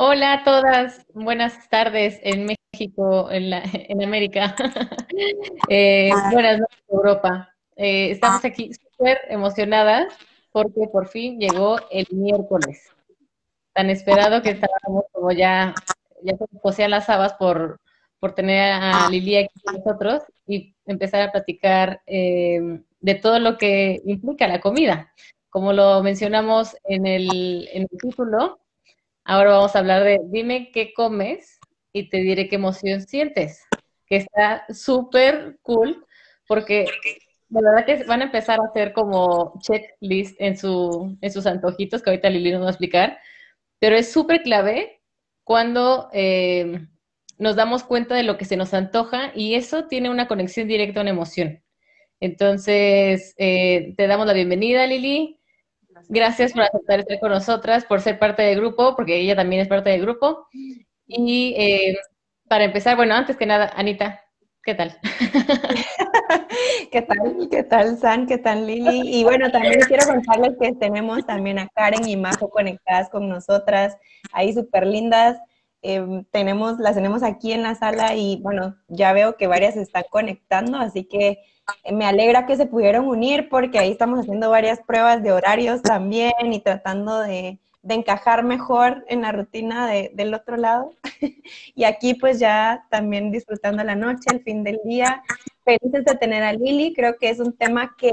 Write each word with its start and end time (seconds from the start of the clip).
Hola 0.00 0.32
a 0.32 0.44
todas, 0.44 1.04
buenas 1.12 1.68
tardes 1.70 2.20
en 2.22 2.46
México, 2.46 3.32
en, 3.32 3.50
la, 3.50 3.64
en 3.64 4.00
América. 4.00 4.54
eh, 5.68 6.12
buenas 6.30 6.60
noches, 6.60 6.84
Europa. 6.88 7.52
Eh, 7.74 8.12
estamos 8.12 8.44
aquí 8.44 8.70
súper 8.74 9.18
emocionadas 9.28 10.14
porque 10.52 10.86
por 10.92 11.08
fin 11.08 11.40
llegó 11.40 11.80
el 11.90 12.06
miércoles. 12.12 12.92
Tan 13.72 13.90
esperado 13.90 14.40
que 14.40 14.50
estábamos 14.50 15.06
como 15.10 15.32
ya, 15.32 15.74
ya 16.22 16.36
se 16.36 16.46
posean 16.62 16.92
las 16.92 17.08
habas 17.08 17.32
por, 17.32 17.80
por 18.20 18.36
tener 18.36 18.74
a 18.74 19.10
Lili 19.10 19.36
aquí 19.36 19.60
con 19.64 19.78
nosotros 19.78 20.22
y 20.46 20.76
empezar 20.86 21.22
a 21.22 21.32
platicar 21.32 22.02
eh, 22.06 22.84
de 23.00 23.14
todo 23.16 23.40
lo 23.40 23.58
que 23.58 24.00
implica 24.04 24.46
la 24.46 24.60
comida. 24.60 25.12
Como 25.50 25.72
lo 25.72 26.04
mencionamos 26.04 26.76
en 26.84 27.04
el, 27.04 27.68
en 27.72 27.88
el 27.90 27.98
título, 28.00 28.60
Ahora 29.30 29.50
vamos 29.50 29.76
a 29.76 29.80
hablar 29.80 30.04
de 30.04 30.20
dime 30.24 30.70
qué 30.72 30.94
comes 30.94 31.60
y 31.92 32.08
te 32.08 32.16
diré 32.16 32.48
qué 32.48 32.56
emoción 32.56 33.02
sientes, 33.02 33.62
que 34.06 34.16
está 34.16 34.64
súper 34.72 35.58
cool 35.60 36.02
porque 36.46 36.86
de 37.50 37.62
verdad 37.62 37.84
que 37.84 38.04
van 38.04 38.22
a 38.22 38.24
empezar 38.24 38.58
a 38.58 38.64
hacer 38.70 38.94
como 38.94 39.60
checklist 39.60 40.34
en, 40.40 40.56
su, 40.56 41.14
en 41.20 41.30
sus 41.30 41.44
antojitos, 41.44 42.02
que 42.02 42.08
ahorita 42.08 42.30
Lili 42.30 42.52
nos 42.52 42.62
va 42.62 42.68
a 42.68 42.70
explicar, 42.70 43.18
pero 43.78 43.96
es 43.96 44.10
súper 44.10 44.42
clave 44.42 45.02
cuando 45.44 46.08
eh, 46.14 46.86
nos 47.36 47.54
damos 47.54 47.84
cuenta 47.84 48.14
de 48.14 48.22
lo 48.22 48.38
que 48.38 48.46
se 48.46 48.56
nos 48.56 48.72
antoja 48.72 49.32
y 49.34 49.56
eso 49.56 49.88
tiene 49.88 50.08
una 50.08 50.26
conexión 50.26 50.68
directa 50.68 51.00
a 51.00 51.02
una 51.02 51.10
emoción. 51.10 51.62
Entonces, 52.18 53.34
eh, 53.36 53.92
te 53.94 54.06
damos 54.06 54.26
la 54.26 54.32
bienvenida, 54.32 54.86
Lili. 54.86 55.37
Gracias 56.08 56.52
por 56.52 56.62
aceptar 56.62 57.00
estar 57.00 57.20
con 57.20 57.30
nosotras, 57.30 57.84
por 57.84 58.00
ser 58.00 58.18
parte 58.18 58.42
del 58.42 58.60
grupo, 58.60 58.94
porque 58.96 59.16
ella 59.16 59.36
también 59.36 59.62
es 59.62 59.68
parte 59.68 59.90
del 59.90 60.02
grupo. 60.02 60.46
Y 61.06 61.54
eh, 61.56 61.96
para 62.48 62.64
empezar, 62.64 62.96
bueno, 62.96 63.14
antes 63.14 63.36
que 63.36 63.46
nada, 63.46 63.72
Anita, 63.76 64.22
¿qué 64.62 64.74
tal? 64.74 64.98
¿Qué 66.90 67.02
tal? 67.02 67.48
¿Qué 67.50 67.62
tal, 67.62 67.98
San? 67.98 68.26
¿Qué 68.26 68.38
tal, 68.38 68.66
Lili? 68.66 69.20
Y 69.20 69.24
bueno, 69.24 69.50
también 69.50 69.80
quiero 69.86 70.06
contarles 70.06 70.56
que 70.60 70.72
tenemos 70.74 71.24
también 71.26 71.58
a 71.58 71.68
Karen 71.68 72.08
y 72.08 72.16
Majo 72.16 72.48
conectadas 72.50 73.10
con 73.10 73.28
nosotras, 73.28 73.96
ahí 74.32 74.52
súper 74.52 74.86
lindas. 74.86 75.38
Em, 75.82 76.24
tenemos, 76.32 76.78
las 76.78 76.96
tenemos 76.96 77.22
aquí 77.22 77.52
en 77.52 77.62
la 77.62 77.74
sala 77.74 78.14
y 78.14 78.40
bueno, 78.42 78.76
ya 78.88 79.12
veo 79.12 79.36
que 79.36 79.46
varias 79.46 79.76
están 79.76 80.04
conectando, 80.10 80.78
así 80.78 81.04
que 81.04 81.38
me 81.92 82.06
alegra 82.06 82.46
que 82.46 82.56
se 82.56 82.66
pudieron 82.66 83.06
unir 83.06 83.48
porque 83.48 83.78
ahí 83.78 83.90
estamos 83.90 84.20
haciendo 84.20 84.50
varias 84.50 84.80
pruebas 84.80 85.22
de 85.22 85.32
horarios 85.32 85.82
también 85.82 86.32
y 86.52 86.60
tratando 86.60 87.20
de, 87.20 87.58
encajar 87.90 88.44
mejor 88.44 89.02
en 89.08 89.22
la 89.22 89.32
rutina 89.32 89.86
del 89.88 90.34
otro 90.34 90.58
lado. 90.58 90.92
y 91.74 91.84
aquí 91.84 92.12
pues 92.12 92.38
ya 92.38 92.84
también 92.90 93.30
disfrutando 93.30 93.82
la 93.82 93.94
noche, 93.94 94.26
el 94.30 94.42
fin 94.42 94.62
del 94.62 94.78
día. 94.84 95.22
Felices 95.64 96.04
de 96.04 96.14
tener 96.16 96.42
a 96.42 96.52
Lili, 96.52 96.92
creo 96.92 97.16
que 97.16 97.30
es 97.30 97.40
un 97.40 97.54
tema 97.54 97.94
que 97.96 98.12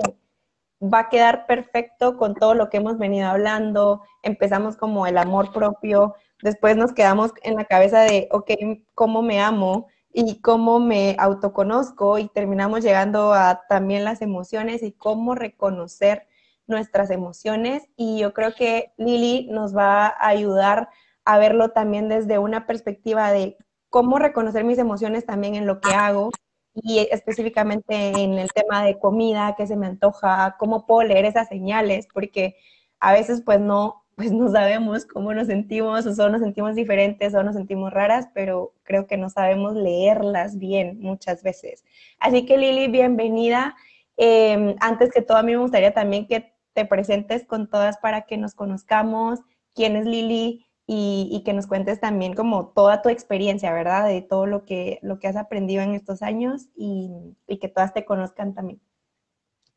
va 0.82 1.00
a 1.00 1.10
quedar 1.10 1.46
perfecto 1.46 2.16
con 2.16 2.36
todo 2.36 2.54
lo 2.54 2.70
que 2.70 2.78
hemos 2.78 2.98
venido 2.98 3.28
hablando. 3.28 4.02
Empezamos 4.24 4.78
como 4.78 5.08
el 5.08 5.18
amor 5.18 5.52
propio, 5.52 6.16
después 6.42 6.78
nos 6.78 6.94
quedamos 6.94 7.32
en 7.44 7.56
la 7.56 7.66
cabeza 7.66 8.02
de, 8.02 8.30
ok, 8.32 8.52
¿cómo 8.94 9.22
me 9.22 9.42
amo? 9.42 9.88
Y 10.18 10.40
cómo 10.40 10.80
me 10.80 11.18
autoconozco 11.20 12.18
y 12.20 12.30
terminamos 12.30 12.82
llegando 12.82 13.34
a 13.34 13.64
también 13.68 14.06
las 14.06 14.22
emociones 14.22 14.82
y 14.82 14.94
cómo 14.94 15.36
reconocer 15.36 16.26
nuestras 16.68 17.12
emociones. 17.12 17.90
Y 17.98 18.20
yo 18.20 18.34
creo 18.34 18.56
que 18.56 18.94
Lili 18.98 19.50
nos 19.52 19.76
va 19.76 20.08
a 20.08 20.28
ayudar 20.30 20.88
a 21.26 21.38
verlo 21.38 21.72
también 21.72 22.08
desde 22.08 22.40
una 22.40 22.66
perspectiva 22.66 23.34
de 23.34 23.58
cómo 23.90 24.18
reconocer 24.18 24.64
mis 24.64 24.78
emociones 24.78 25.26
también 25.26 25.56
en 25.56 25.68
lo 25.68 25.82
que 25.82 25.94
hago 25.94 26.30
y 26.74 27.00
específicamente 27.12 28.12
en 28.22 28.36
el 28.36 28.50
tema 28.54 28.86
de 28.86 28.98
comida, 28.98 29.56
que 29.58 29.68
se 29.68 29.76
me 29.76 29.88
antoja, 29.88 30.56
cómo 30.58 30.86
puedo 30.86 31.06
leer 31.06 31.26
esas 31.26 31.50
señales, 31.50 32.08
porque 32.14 32.56
a 33.02 33.12
veces 33.12 33.42
pues 33.42 33.60
no, 33.60 34.06
pues 34.16 34.32
no 34.32 34.50
sabemos 34.50 35.06
cómo 35.06 35.34
nos 35.34 35.48
sentimos, 35.48 36.06
o 36.06 36.30
nos 36.30 36.42
sentimos 36.42 36.76
diferentes, 36.76 37.36
o 37.36 37.44
nos 37.44 37.56
sentimos 37.56 37.92
raras, 37.92 38.30
pero 38.34 38.75
creo 38.86 39.08
que 39.08 39.18
no 39.18 39.30
sabemos 39.30 39.76
leerlas 39.76 40.58
bien 40.58 41.00
muchas 41.02 41.44
veces. 41.44 41.84
Así 42.20 42.46
que 42.46 42.58
Lili, 42.58 42.88
bienvenida. 42.88 43.76
Em, 44.16 44.76
antes 44.80 45.12
que 45.12 45.22
todo, 45.22 45.38
a 45.38 45.44
mí 45.44 45.52
me 45.52 45.58
gustaría 45.58 45.94
también 45.94 46.28
que 46.28 46.54
te 46.74 46.86
presentes 46.86 47.46
con 47.46 47.70
todas 47.70 47.98
para 47.98 48.22
que 48.22 48.38
nos 48.38 48.56
conozcamos, 48.56 49.40
quién 49.74 49.96
es 49.98 50.06
Lili 50.06 50.66
y, 50.88 51.42
que 51.44 51.54
nos 51.54 51.68
cuentes 51.68 52.00
también 52.00 52.34
como 52.34 52.68
toda 52.70 53.02
tu 53.02 53.10
experiencia, 53.10 53.74
¿verdad? 53.74 54.08
De 54.08 54.22
todo 54.22 54.46
lo 54.46 54.66
que, 54.66 55.00
lo 55.02 55.20
que 55.20 55.28
has 55.28 55.36
aprendido 55.36 55.82
en 55.82 55.94
estos 55.94 56.22
años 56.22 56.68
y, 56.76 57.36
y 57.48 57.58
que 57.58 57.68
todas 57.68 57.94
te 57.94 58.06
conozcan 58.06 58.54
también. 58.54 58.80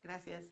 Gracias. 0.03 0.43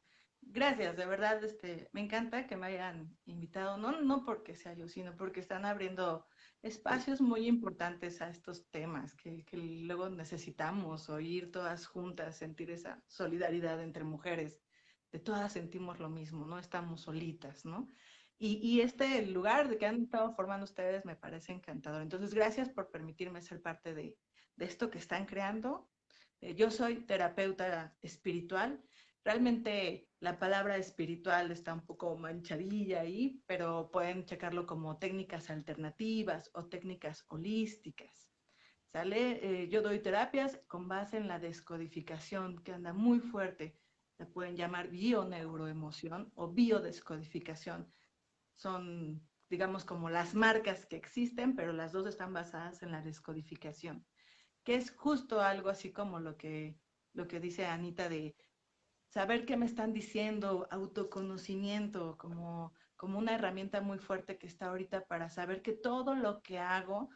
Gracias, 0.41 0.96
de 0.96 1.06
verdad, 1.06 1.44
este, 1.44 1.88
me 1.91 2.01
encanta 2.01 2.47
que 2.47 2.56
me 2.56 2.67
hayan 2.67 3.16
invitado, 3.25 3.78
no, 3.78 4.01
no 4.01 4.23
porque 4.23 4.56
sea 4.56 4.73
yo, 4.73 4.88
sino 4.88 5.16
porque 5.16 5.40
están 5.40 5.66
abriendo 5.66 6.25
espacios 6.67 7.22
muy 7.22 7.47
importantes 7.47 8.22
a 8.22 8.29
estos 8.29 8.69
temas 8.69 9.16
que, 9.16 9.44
que 9.45 9.57
luego 9.57 10.09
necesitamos 10.09 11.09
oír 11.09 11.51
todas 11.51 11.88
juntas, 11.88 12.38
sentir 12.38 12.69
esa 12.72 13.01
solidaridad 13.07 13.81
entre 13.81 14.03
mujeres, 14.03 14.59
de 15.11 15.19
todas 15.19 15.53
sentimos 15.53 16.00
lo 16.00 16.09
mismo, 16.09 16.45
no 16.45 16.59
estamos 16.59 17.01
solitas, 17.01 17.66
¿no? 17.66 17.88
Y, 18.38 18.57
y, 18.57 18.81
este 18.81 19.25
lugar 19.25 19.67
de 19.67 19.79
que 19.79 19.88
han 19.88 20.03
estado 20.03 20.31
formando 20.35 20.66
ustedes 20.66 21.05
me 21.05 21.16
parece 21.16 21.53
encantador. 21.53 22.03
Entonces, 22.03 22.35
gracias 22.35 22.69
por 22.69 22.91
permitirme 22.91 23.41
ser 23.41 23.63
parte 23.63 23.95
de, 23.95 24.16
de 24.57 24.66
esto 24.66 24.91
que 24.91 24.99
están 24.99 25.25
creando. 25.25 25.89
Eh, 26.41 26.53
yo 26.53 26.69
soy 26.69 26.97
terapeuta 27.05 27.95
espiritual 28.01 28.79
Realmente 29.23 30.07
la 30.19 30.39
palabra 30.39 30.78
espiritual 30.78 31.51
está 31.51 31.73
un 31.73 31.85
poco 31.85 32.17
manchadilla 32.17 33.01
ahí, 33.01 33.44
pero 33.45 33.91
pueden 33.91 34.25
checarlo 34.25 34.66
como 34.66 34.97
técnicas 34.97 35.50
alternativas 35.50 36.50
o 36.53 36.66
técnicas 36.66 37.25
holísticas. 37.28 38.31
¿Sale? 38.91 39.63
Eh, 39.63 39.69
yo 39.69 39.81
doy 39.81 40.00
terapias 40.00 40.59
con 40.67 40.88
base 40.88 41.17
en 41.17 41.28
la 41.28 41.39
descodificación, 41.39 42.63
que 42.63 42.72
anda 42.72 42.94
muy 42.94 43.19
fuerte. 43.19 43.78
La 44.17 44.28
pueden 44.28 44.55
llamar 44.55 44.89
bioneuroemoción 44.89 46.31
o 46.35 46.51
biodescodificación. 46.51 47.94
Son, 48.55 49.22
digamos, 49.49 49.85
como 49.85 50.09
las 50.09 50.34
marcas 50.34 50.88
que 50.88 50.95
existen, 50.95 51.55
pero 51.55 51.73
las 51.73 51.91
dos 51.91 52.07
están 52.07 52.34
basadas 52.34 52.81
en 52.81 52.91
la 52.91 53.03
descodificación, 53.03 54.07
que 54.63 54.75
es 54.75 54.89
justo 54.95 55.41
algo 55.41 55.69
así 55.69 55.91
como 55.91 56.19
lo 56.19 56.38
que, 56.38 56.79
lo 57.13 57.28
que 57.28 57.39
dice 57.39 57.67
Anita 57.67 58.09
de 58.09 58.35
saber 59.09 59.45
qué 59.45 59.57
me 59.57 59.66
están 59.66 59.94
diciendo, 59.94 60.68
autoconocimiento 60.72 62.18
como, 62.18 62.73
como 62.95 63.18
una 63.18 63.35
herramienta 63.35 63.81
muy 63.81 64.00
fuerte 64.00 64.38
que 64.38 64.47
está 64.47 64.68
ahorita 64.68 65.06
para 65.06 65.29
saber 65.29 65.62
que 65.62 65.73
todo 65.73 66.16
lo 66.16 66.41
que 66.41 66.59
hago 66.59 67.09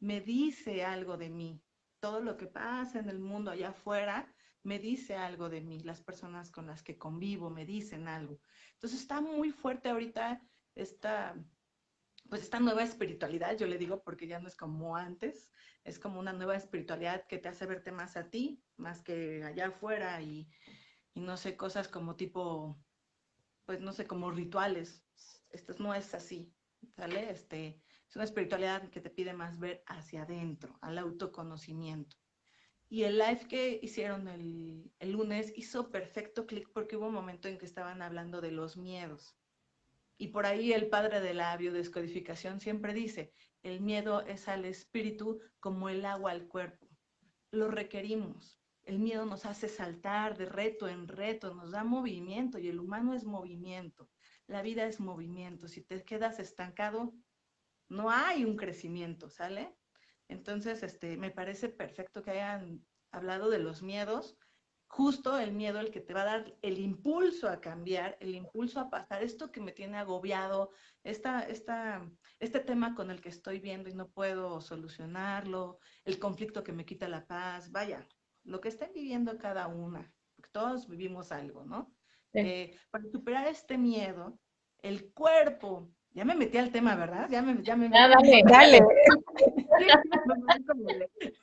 me 0.00 0.20
dice 0.20 0.84
algo 0.84 1.16
de 1.16 1.30
mí. 1.30 1.62
Todo 2.00 2.20
lo 2.20 2.36
que 2.36 2.46
pasa 2.46 2.98
en 2.98 3.08
el 3.08 3.18
mundo 3.18 3.50
allá 3.50 3.70
afuera 3.70 4.32
me 4.62 4.78
dice 4.78 5.16
algo 5.16 5.48
de 5.48 5.60
mí. 5.60 5.80
Las 5.80 6.02
personas 6.02 6.50
con 6.50 6.66
las 6.66 6.82
que 6.82 6.98
convivo 6.98 7.50
me 7.50 7.64
dicen 7.64 8.08
algo. 8.08 8.40
Entonces 8.74 9.00
está 9.00 9.20
muy 9.20 9.50
fuerte 9.50 9.90
ahorita 9.90 10.40
esta, 10.74 11.34
pues 12.28 12.42
esta 12.42 12.60
nueva 12.60 12.82
espiritualidad, 12.82 13.56
yo 13.56 13.66
le 13.66 13.78
digo 13.78 14.02
porque 14.02 14.26
ya 14.26 14.40
no 14.40 14.48
es 14.48 14.56
como 14.56 14.96
antes, 14.96 15.50
es 15.84 15.98
como 15.98 16.18
una 16.18 16.32
nueva 16.32 16.56
espiritualidad 16.56 17.26
que 17.26 17.38
te 17.38 17.48
hace 17.48 17.66
verte 17.66 17.92
más 17.92 18.16
a 18.16 18.30
ti, 18.30 18.62
más 18.76 19.02
que 19.02 19.44
allá 19.44 19.68
afuera 19.68 20.20
y, 20.20 20.48
y 21.14 21.20
no 21.20 21.36
sé, 21.36 21.56
cosas 21.56 21.88
como 21.88 22.16
tipo, 22.16 22.76
pues 23.64 23.80
no 23.80 23.92
sé, 23.92 24.06
como 24.06 24.30
rituales. 24.30 25.02
Esto 25.50 25.74
no 25.78 25.94
es 25.94 26.12
así, 26.14 26.52
¿sale? 26.96 27.30
Este, 27.30 27.80
es 28.08 28.16
una 28.16 28.24
espiritualidad 28.24 28.90
que 28.90 29.00
te 29.00 29.10
pide 29.10 29.32
más 29.32 29.58
ver 29.58 29.84
hacia 29.86 30.22
adentro, 30.22 30.76
al 30.82 30.98
autoconocimiento. 30.98 32.16
Y 32.88 33.04
el 33.04 33.18
live 33.18 33.46
que 33.48 33.78
hicieron 33.82 34.28
el, 34.28 34.92
el 34.98 35.12
lunes 35.12 35.52
hizo 35.56 35.90
perfecto 35.90 36.46
clic 36.46 36.70
porque 36.72 36.96
hubo 36.96 37.06
un 37.06 37.14
momento 37.14 37.48
en 37.48 37.58
que 37.58 37.66
estaban 37.66 38.02
hablando 38.02 38.40
de 38.40 38.50
los 38.50 38.76
miedos. 38.76 39.36
Y 40.16 40.28
por 40.28 40.46
ahí 40.46 40.72
el 40.72 40.88
padre 40.88 41.20
de 41.20 41.34
la 41.34 41.56
biodescodificación 41.56 42.60
siempre 42.60 42.94
dice, 42.94 43.32
el 43.62 43.80
miedo 43.80 44.22
es 44.22 44.48
al 44.48 44.64
espíritu 44.64 45.40
como 45.58 45.88
el 45.88 46.04
agua 46.04 46.32
al 46.32 46.46
cuerpo. 46.46 46.86
Lo 47.50 47.68
requerimos. 47.68 48.60
El 48.84 48.98
miedo 48.98 49.24
nos 49.24 49.46
hace 49.46 49.68
saltar 49.68 50.36
de 50.36 50.46
reto 50.46 50.88
en 50.88 51.08
reto, 51.08 51.54
nos 51.54 51.70
da 51.70 51.84
movimiento 51.84 52.58
y 52.58 52.68
el 52.68 52.80
humano 52.80 53.14
es 53.14 53.24
movimiento. 53.24 54.10
La 54.46 54.62
vida 54.62 54.86
es 54.86 55.00
movimiento. 55.00 55.68
Si 55.68 55.82
te 55.82 56.04
quedas 56.04 56.38
estancado, 56.38 57.14
no 57.88 58.10
hay 58.10 58.44
un 58.44 58.56
crecimiento, 58.56 59.30
¿sale? 59.30 59.74
Entonces, 60.28 60.82
este, 60.82 61.16
me 61.16 61.30
parece 61.30 61.68
perfecto 61.68 62.22
que 62.22 62.32
hayan 62.32 62.84
hablado 63.10 63.48
de 63.48 63.58
los 63.58 63.82
miedos 63.82 64.38
justo 64.94 65.40
el 65.40 65.50
miedo 65.52 65.80
el 65.80 65.90
que 65.90 66.00
te 66.00 66.14
va 66.14 66.22
a 66.22 66.24
dar 66.24 66.56
el 66.62 66.78
impulso 66.78 67.48
a 67.48 67.60
cambiar, 67.60 68.16
el 68.20 68.32
impulso 68.32 68.78
a 68.78 68.90
pasar, 68.90 69.24
esto 69.24 69.50
que 69.50 69.60
me 69.60 69.72
tiene 69.72 69.96
agobiado, 69.96 70.70
esta, 71.02 71.40
esta, 71.40 72.08
este 72.38 72.60
tema 72.60 72.94
con 72.94 73.10
el 73.10 73.20
que 73.20 73.28
estoy 73.28 73.58
viendo 73.58 73.90
y 73.90 73.94
no 73.94 74.08
puedo 74.08 74.60
solucionarlo, 74.60 75.80
el 76.04 76.20
conflicto 76.20 76.62
que 76.62 76.72
me 76.72 76.84
quita 76.84 77.08
la 77.08 77.26
paz, 77.26 77.72
vaya, 77.72 78.06
lo 78.44 78.60
que 78.60 78.68
estén 78.68 78.92
viviendo 78.94 79.36
cada 79.38 79.66
una, 79.66 80.12
porque 80.36 80.50
todos 80.52 80.88
vivimos 80.88 81.32
algo, 81.32 81.64
¿no? 81.64 81.94
Eh, 82.32 82.76
para 82.90 83.04
superar 83.10 83.46
este 83.46 83.78
miedo, 83.78 84.38
el 84.82 85.12
cuerpo, 85.12 85.90
ya 86.10 86.24
me 86.24 86.34
metí 86.34 86.58
al 86.58 86.70
tema, 86.70 86.96
¿verdad? 86.96 87.28
Ya 87.30 87.42
me, 87.42 87.62
ya 87.62 87.76
me 87.76 87.88
metí. 87.88 87.98
dale, 88.00 88.42
dale. 88.44 88.80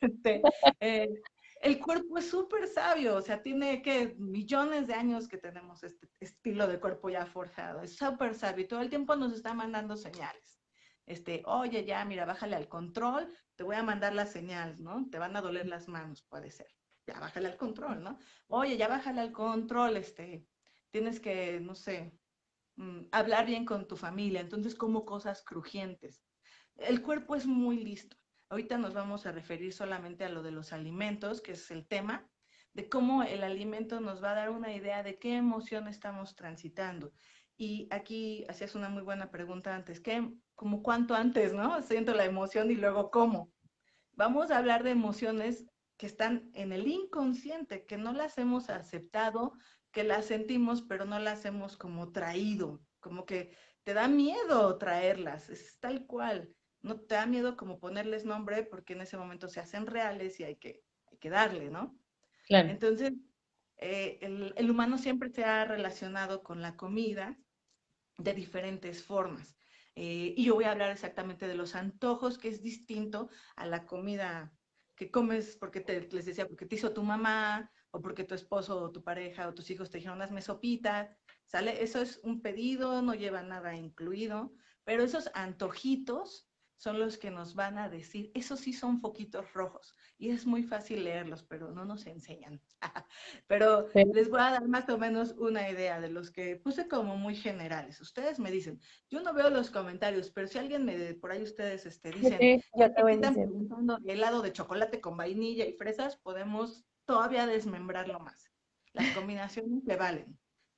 Este, 0.02 0.42
eh, 0.80 1.22
el 1.62 1.80
cuerpo 1.80 2.18
es 2.18 2.30
súper 2.30 2.68
sabio, 2.68 3.16
o 3.16 3.22
sea, 3.22 3.42
tiene 3.42 3.82
que 3.82 4.16
millones 4.18 4.88
de 4.88 4.94
años 4.96 5.28
que 5.28 5.38
tenemos 5.38 5.84
este 5.84 6.10
estilo 6.20 6.68
de 6.68 6.80
cuerpo 6.80 7.10
ya 7.10 7.26
forjado, 7.26 7.82
es 7.82 7.96
súper 7.96 8.34
sabio 8.34 8.66
y 8.66 8.68
todo 8.68 8.82
el 8.82 8.90
tiempo 8.90 9.16
nos 9.16 9.34
está 9.34 9.54
mandando 9.54 9.96
señales. 9.96 10.60
Este, 11.06 11.44
oye, 11.46 11.86
ya, 11.86 12.04
mira, 12.06 12.26
bájale 12.26 12.56
al 12.56 12.68
control, 12.68 13.32
te 13.56 13.64
voy 13.64 13.76
a 13.76 13.84
mandar 13.84 14.14
la 14.14 14.26
señal, 14.26 14.82
¿no? 14.82 15.08
Te 15.10 15.20
van 15.20 15.36
a 15.36 15.42
doler 15.42 15.68
las 15.68 15.88
manos, 15.88 16.24
puede 16.30 16.52
ser. 16.52 16.68
Ya, 17.12 17.20
bájale 17.20 17.48
al 17.50 17.58
control, 17.58 18.04
¿no? 18.04 18.20
Oye, 18.48 18.78
ya 18.78 18.88
bájale 18.88 19.20
al 19.20 19.32
control, 19.34 19.98
este, 19.98 20.48
tienes 20.92 21.20
que, 21.20 21.60
no 21.60 21.76
sé, 21.76 22.18
mm, 22.78 23.08
hablar 23.12 23.46
bien 23.46 23.66
con 23.66 23.86
tu 23.86 23.98
familia, 23.98 24.40
entonces 24.40 24.76
como 24.76 25.04
cosas 25.04 25.44
crujientes. 25.44 26.24
El 26.78 27.02
cuerpo 27.02 27.36
es 27.36 27.46
muy 27.46 27.78
listo. 27.84 28.16
Ahorita 28.50 28.78
nos 28.78 28.94
vamos 28.94 29.26
a 29.26 29.34
referir 29.34 29.74
solamente 29.74 30.24
a 30.24 30.30
lo 30.30 30.42
de 30.42 30.52
los 30.52 30.72
alimentos, 30.72 31.42
que 31.42 31.52
es 31.54 31.70
el 31.72 31.86
tema, 31.86 32.30
de 32.74 32.88
cómo 32.88 33.24
el 33.24 33.44
alimento 33.44 34.00
nos 34.00 34.24
va 34.24 34.32
a 34.32 34.36
dar 34.36 34.50
una 34.50 34.74
idea 34.74 35.04
de 35.04 35.20
qué 35.20 35.36
emoción 35.36 35.90
estamos 35.90 36.36
transitando. 36.36 37.12
Y 37.58 37.88
aquí 37.92 38.46
hacías 38.48 38.74
una 38.74 38.88
muy 38.88 39.04
buena 39.04 39.32
pregunta 39.32 39.76
antes, 39.76 40.00
¿qué, 40.00 40.32
como 40.56 40.82
cuánto 40.82 41.14
antes, 41.14 41.54
no? 41.54 41.82
Siento 41.84 42.14
la 42.14 42.24
emoción 42.24 42.72
y 42.72 42.76
luego 42.76 43.12
cómo. 43.12 43.52
Vamos 44.14 44.50
a 44.50 44.58
hablar 44.58 44.84
de 44.84 44.92
emociones 44.92 45.66
que 46.02 46.08
están 46.08 46.50
en 46.56 46.74
el 46.74 46.88
inconsciente, 46.88 47.86
que 47.86 47.96
no 47.96 48.12
las 48.12 48.40
hemos 48.40 48.72
aceptado, 48.72 49.54
que 49.92 50.04
las 50.04 50.26
sentimos, 50.26 50.82
pero 50.82 51.06
no 51.06 51.20
las 51.20 51.46
hemos 51.46 51.78
como 51.78 52.12
traído, 52.12 52.82
como 53.00 53.24
que 53.28 53.56
te 53.84 53.94
da 53.94 54.08
miedo 54.08 54.80
traerlas, 54.80 55.52
es 55.52 55.78
tal 55.80 56.08
cual 56.08 56.50
no 56.82 57.00
te 57.02 57.14
da 57.14 57.28
miedo 57.28 57.56
como 57.56 57.80
ponerles 57.80 58.26
nombre 58.26 58.64
porque 58.64 58.94
en 58.94 59.02
ese 59.02 59.16
momento 59.16 59.48
se 59.48 59.60
hacen 59.60 59.86
reales 59.86 60.40
y 60.40 60.44
hay 60.44 60.56
que, 60.56 60.82
que 61.20 61.30
darle, 61.30 61.70
¿no? 61.70 61.96
Claro. 62.48 62.70
Entonces, 62.70 63.14
eh, 63.78 64.18
el, 64.56 64.72
humano 64.72 64.98
siempre 64.98 65.30
se 65.30 65.44
ha 65.44 65.66
relacionado 65.66 66.42
con 66.42 66.64
la 66.64 66.78
comida 66.78 67.38
de 68.18 68.34
diferentes 68.34 69.04
formas. 69.04 69.56
Eh, 69.94 70.34
y 70.36 70.46
yo 70.46 70.56
voy 70.56 70.64
a 70.64 70.72
hablar 70.72 70.90
exactamente 70.90 71.48
de 71.48 71.54
los 71.54 71.76
antojos, 71.76 72.40
que 72.40 72.48
es 72.48 72.64
distinto 72.64 73.30
a 73.56 73.68
la 73.68 73.86
comida 73.86 74.52
que 75.02 75.10
comes 75.10 75.58
porque 75.58 75.82
te, 75.82 76.08
les 76.12 76.28
decía, 76.28 76.48
porque 76.48 76.68
te 76.68 76.76
hizo 76.76 76.94
tu 76.94 77.02
mamá, 77.02 77.72
o 77.90 78.00
porque 78.00 78.24
tu 78.24 78.36
esposo 78.36 78.80
o 78.80 78.92
tu 78.92 79.04
pareja 79.04 79.48
o 79.48 79.54
tus 79.56 79.72
hijos 79.72 79.90
te 79.90 79.98
dijeron 79.98 80.18
unas 80.18 80.30
mesopitas, 80.30 81.10
¿sale? 81.48 81.82
Eso 81.82 82.04
es 82.04 82.20
un 82.22 82.44
pedido, 82.44 83.02
no 83.02 83.16
lleva 83.16 83.42
nada 83.42 83.76
incluido, 83.76 84.54
pero 84.84 85.02
esos 85.02 85.32
antojitos 85.34 86.51
son 86.82 86.98
los 86.98 87.20
que 87.20 87.30
nos 87.30 87.54
van 87.54 87.78
a 87.78 87.90
decir, 87.90 88.32
esos 88.34 88.60
sí 88.60 88.74
son 88.74 89.02
foquitos 89.02 89.54
rojos 89.54 89.94
y 90.18 90.32
es 90.32 90.48
muy 90.48 90.64
fácil 90.64 91.04
leerlos, 91.04 91.44
pero 91.44 91.70
no 91.70 91.86
nos 91.86 92.08
enseñan. 92.08 92.60
pero 93.48 93.88
les 93.94 94.32
voy 94.32 94.40
a 94.40 94.50
dar 94.50 94.68
más 94.68 94.90
o 94.90 94.98
menos 94.98 95.36
una 95.38 95.70
idea 95.70 96.02
de 96.02 96.10
los 96.10 96.32
que 96.32 96.56
puse 96.56 96.88
como 96.88 97.18
muy 97.18 97.36
generales. 97.36 98.02
Ustedes 98.02 98.40
me 98.40 98.50
dicen, 98.50 98.82
yo 99.12 99.22
no 99.22 99.32
veo 99.32 99.52
los 99.52 99.70
comentarios, 99.70 100.32
pero 100.32 100.48
si 100.48 100.58
alguien 100.58 100.84
me, 100.84 101.14
por 101.14 101.32
ahí 101.32 101.44
ustedes 101.44 101.86
este, 101.86 102.10
dicen, 102.10 102.64
yo 102.76 102.92
te 102.92 103.04
voy 103.04 103.14
están 103.14 103.36
preguntando 103.36 104.00
helado 104.08 104.42
de 104.42 104.52
chocolate 104.52 105.00
con 105.00 105.16
vainilla 105.16 105.66
y 105.66 105.74
fresas, 105.74 106.18
podemos 106.18 106.84
todavía 107.06 107.46
desmembrarlo 107.46 108.20
más. 108.22 108.52
Las 108.94 109.06
combinaciones 109.30 109.84
le 109.86 109.96
valen. 109.98 110.36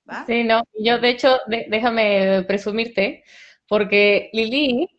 ¿va? 0.10 0.26
Sí, 0.26 0.44
no, 0.44 0.64
yo 0.78 1.00
de 1.00 1.12
hecho, 1.12 1.38
déjame 1.48 2.44
presumirte, 2.46 3.24
porque 3.70 4.30
Lili 4.34 4.90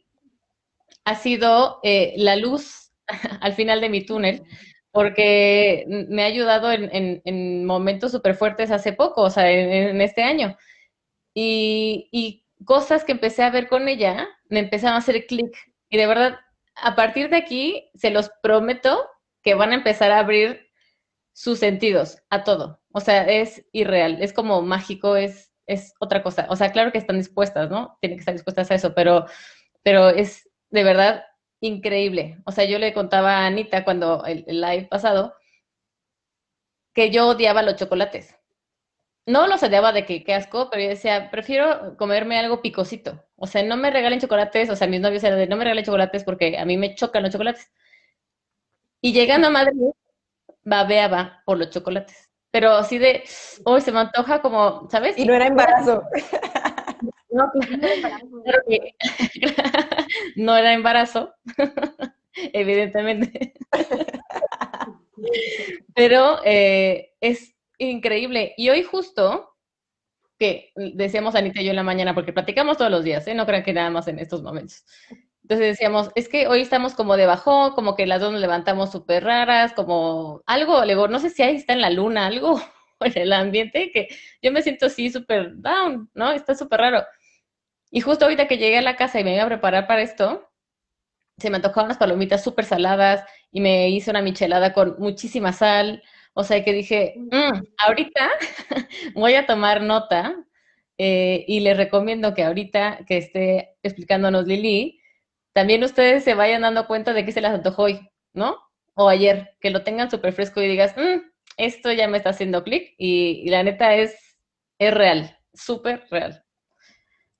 ha 1.04 1.14
sido 1.14 1.80
eh, 1.82 2.14
la 2.16 2.36
luz 2.36 2.92
al 3.40 3.52
final 3.54 3.80
de 3.80 3.88
mi 3.88 4.04
túnel, 4.04 4.42
porque 4.90 5.84
me 5.88 6.22
ha 6.22 6.26
ayudado 6.26 6.70
en, 6.70 7.64
momentos 7.66 8.12
súper 8.12 8.36
fuertes 8.36 8.70
hace 8.70 8.92
poco, 8.92 9.22
o 9.22 9.30
sea, 9.30 9.50
en, 9.50 10.00
este 10.00 10.22
año. 10.22 10.56
Y, 11.34 12.40
cosas 12.64 13.04
que 13.04 13.12
empecé 13.12 13.42
a 13.42 13.50
ver 13.50 13.68
con 13.68 13.88
ella 13.88 14.28
me 14.48 14.60
empezaron 14.60 14.94
a 14.94 14.98
hacer 14.98 15.26
clic. 15.26 15.54
Y 15.90 15.98
de 15.98 16.06
verdad, 16.06 16.38
a 16.76 16.94
partir 16.94 17.28
de 17.28 17.36
aquí, 17.36 17.90
se 17.94 18.10
los 18.10 18.30
prometo 18.42 19.04
que 19.42 19.54
van 19.54 19.72
a 19.72 19.74
empezar 19.74 20.12
a 20.12 20.20
abrir 20.20 20.70
sus 21.32 21.58
sentidos 21.58 22.18
a 22.30 22.44
todo. 22.44 22.80
O 22.92 23.00
sea, 23.00 23.24
es 23.24 23.66
irreal, 23.72 24.22
es 24.22 24.32
como 24.32 24.62
mágico, 24.62 25.16
es, 25.16 25.52
es 25.66 25.92
otra 25.98 26.22
cosa. 26.22 26.46
O 26.48 26.56
sea, 26.56 26.70
claro 26.70 26.92
que 26.92 26.98
están 26.98 27.18
dispuestas, 27.18 27.68
¿no? 27.68 27.98
Tienen 28.00 28.18
que 28.18 28.20
estar 28.20 28.34
dispuestas 28.34 28.70
a 28.70 28.76
eso, 28.76 28.94
pero, 28.94 29.26
pero 29.82 30.08
es, 30.10 30.43
de 30.74 30.82
verdad 30.82 31.24
increíble. 31.60 32.38
O 32.44 32.50
sea, 32.50 32.64
yo 32.64 32.80
le 32.80 32.92
contaba 32.92 33.38
a 33.38 33.46
Anita 33.46 33.84
cuando 33.84 34.24
el, 34.26 34.44
live 34.46 34.88
pasado 34.90 35.34
que 36.92 37.10
yo 37.10 37.28
odiaba 37.28 37.62
los 37.62 37.76
chocolates. 37.76 38.36
No 39.24 39.46
los 39.46 39.62
odiaba 39.62 39.92
de 39.92 40.04
que 40.04 40.24
qué 40.24 40.34
asco, 40.34 40.68
pero 40.70 40.82
yo 40.82 40.88
decía, 40.90 41.30
prefiero 41.30 41.96
comerme 41.96 42.38
algo 42.38 42.60
picosito. 42.60 43.24
O 43.36 43.46
sea, 43.46 43.62
no 43.62 43.76
me 43.76 43.90
regalen 43.90 44.20
chocolates, 44.20 44.68
o 44.68 44.76
sea, 44.76 44.88
mis 44.88 45.00
novios 45.00 45.22
eran 45.22 45.38
de 45.38 45.46
no 45.46 45.56
me 45.56 45.64
regalen 45.64 45.84
chocolates 45.84 46.24
porque 46.24 46.58
a 46.58 46.64
mí 46.64 46.76
me 46.76 46.94
chocan 46.96 47.22
los 47.22 47.32
chocolates. 47.32 47.70
Y 49.00 49.12
llegando 49.12 49.46
a 49.46 49.50
Madrid, 49.50 49.92
babeaba 50.64 51.42
por 51.46 51.56
los 51.56 51.70
chocolates. 51.70 52.30
Pero 52.50 52.72
así 52.72 52.98
de, 52.98 53.22
hoy 53.64 53.80
se 53.80 53.92
me 53.92 54.00
antoja 54.00 54.42
como, 54.42 54.88
¿sabes? 54.90 55.16
Y 55.16 55.24
no 55.24 55.34
era 55.34 55.46
embarazo. 55.46 56.02
No, 57.34 57.50
no 60.36 60.56
era 60.56 60.72
embarazo, 60.72 61.34
evidentemente. 62.52 63.54
Pero 65.96 66.38
eh, 66.44 67.12
es 67.20 67.56
increíble. 67.78 68.54
Y 68.56 68.70
hoy 68.70 68.84
justo, 68.84 69.50
que 70.38 70.70
decíamos 70.76 71.34
Anita 71.34 71.60
y 71.60 71.64
yo 71.64 71.70
en 71.70 71.76
la 71.76 71.82
mañana, 71.82 72.14
porque 72.14 72.32
platicamos 72.32 72.78
todos 72.78 72.92
los 72.92 73.02
días, 73.02 73.26
¿eh? 73.26 73.34
no 73.34 73.46
crean 73.46 73.64
que 73.64 73.72
nada 73.72 73.90
más 73.90 74.06
en 74.06 74.20
estos 74.20 74.42
momentos. 74.42 74.84
Entonces 75.42 75.66
decíamos, 75.66 76.10
es 76.14 76.28
que 76.28 76.46
hoy 76.46 76.60
estamos 76.60 76.94
como 76.94 77.16
de 77.16 77.26
bajón, 77.26 77.72
como 77.72 77.96
que 77.96 78.06
las 78.06 78.20
dos 78.20 78.30
nos 78.30 78.40
levantamos 78.40 78.92
súper 78.92 79.24
raras, 79.24 79.72
como 79.72 80.42
algo, 80.46 81.08
no 81.08 81.18
sé 81.18 81.30
si 81.30 81.42
ahí 81.42 81.56
está 81.56 81.72
en 81.72 81.80
la 81.80 81.90
luna, 81.90 82.26
algo 82.26 82.60
en 83.00 83.18
el 83.18 83.32
ambiente, 83.32 83.90
que 83.90 84.08
yo 84.40 84.52
me 84.52 84.62
siento 84.62 84.86
así 84.86 85.10
súper 85.10 85.52
down, 85.56 86.08
¿no? 86.14 86.30
Está 86.32 86.54
súper 86.54 86.80
raro. 86.80 87.04
Y 87.90 88.00
justo 88.00 88.24
ahorita 88.24 88.48
que 88.48 88.58
llegué 88.58 88.78
a 88.78 88.82
la 88.82 88.96
casa 88.96 89.20
y 89.20 89.24
me 89.24 89.34
iba 89.34 89.44
a 89.44 89.48
preparar 89.48 89.86
para 89.86 90.02
esto, 90.02 90.50
se 91.38 91.50
me 91.50 91.56
antojaron 91.56 91.86
unas 91.86 91.98
palomitas 91.98 92.42
súper 92.42 92.64
saladas 92.64 93.24
y 93.50 93.60
me 93.60 93.88
hice 93.90 94.10
una 94.10 94.22
michelada 94.22 94.72
con 94.72 94.96
muchísima 94.98 95.52
sal. 95.52 96.02
O 96.34 96.44
sea 96.44 96.64
que 96.64 96.72
dije, 96.72 97.14
mm, 97.16 97.62
ahorita 97.78 98.30
voy 99.14 99.34
a 99.34 99.46
tomar 99.46 99.82
nota 99.82 100.34
eh, 100.98 101.44
y 101.48 101.60
les 101.60 101.76
recomiendo 101.76 102.34
que 102.34 102.44
ahorita 102.44 103.00
que 103.06 103.18
esté 103.18 103.76
explicándonos 103.82 104.46
Lili, 104.46 105.00
también 105.52 105.84
ustedes 105.84 106.24
se 106.24 106.34
vayan 106.34 106.62
dando 106.62 106.86
cuenta 106.86 107.12
de 107.12 107.24
que 107.24 107.32
se 107.32 107.40
les 107.40 107.50
antojó 107.52 107.84
hoy, 107.84 108.00
¿no? 108.32 108.58
O 108.94 109.08
ayer, 109.08 109.56
que 109.60 109.70
lo 109.70 109.82
tengan 109.84 110.10
súper 110.10 110.32
fresco 110.32 110.60
y 110.62 110.68
digas, 110.68 110.94
mm, 110.96 111.20
esto 111.56 111.92
ya 111.92 112.08
me 112.08 112.18
está 112.18 112.30
haciendo 112.30 112.64
clic 112.64 112.94
y, 112.98 113.42
y, 113.44 113.48
la 113.50 113.62
neta 113.62 113.94
es, 113.94 114.16
es 114.78 114.94
real, 114.94 115.38
súper 115.52 116.04
real. 116.10 116.43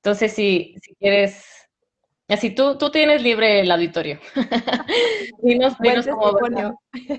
Entonces, 0.05 0.35
si, 0.35 0.77
si 0.83 0.95
quieres, 0.97 1.67
así 2.29 2.55
tú, 2.55 2.77
tú 2.77 2.91
tienes 2.91 3.23
libre 3.23 3.61
el 3.61 3.71
auditorio. 3.71 4.21
dinos, 5.43 5.79
dinos 5.81 6.07
cómo 6.07 6.79
ese 6.93 7.15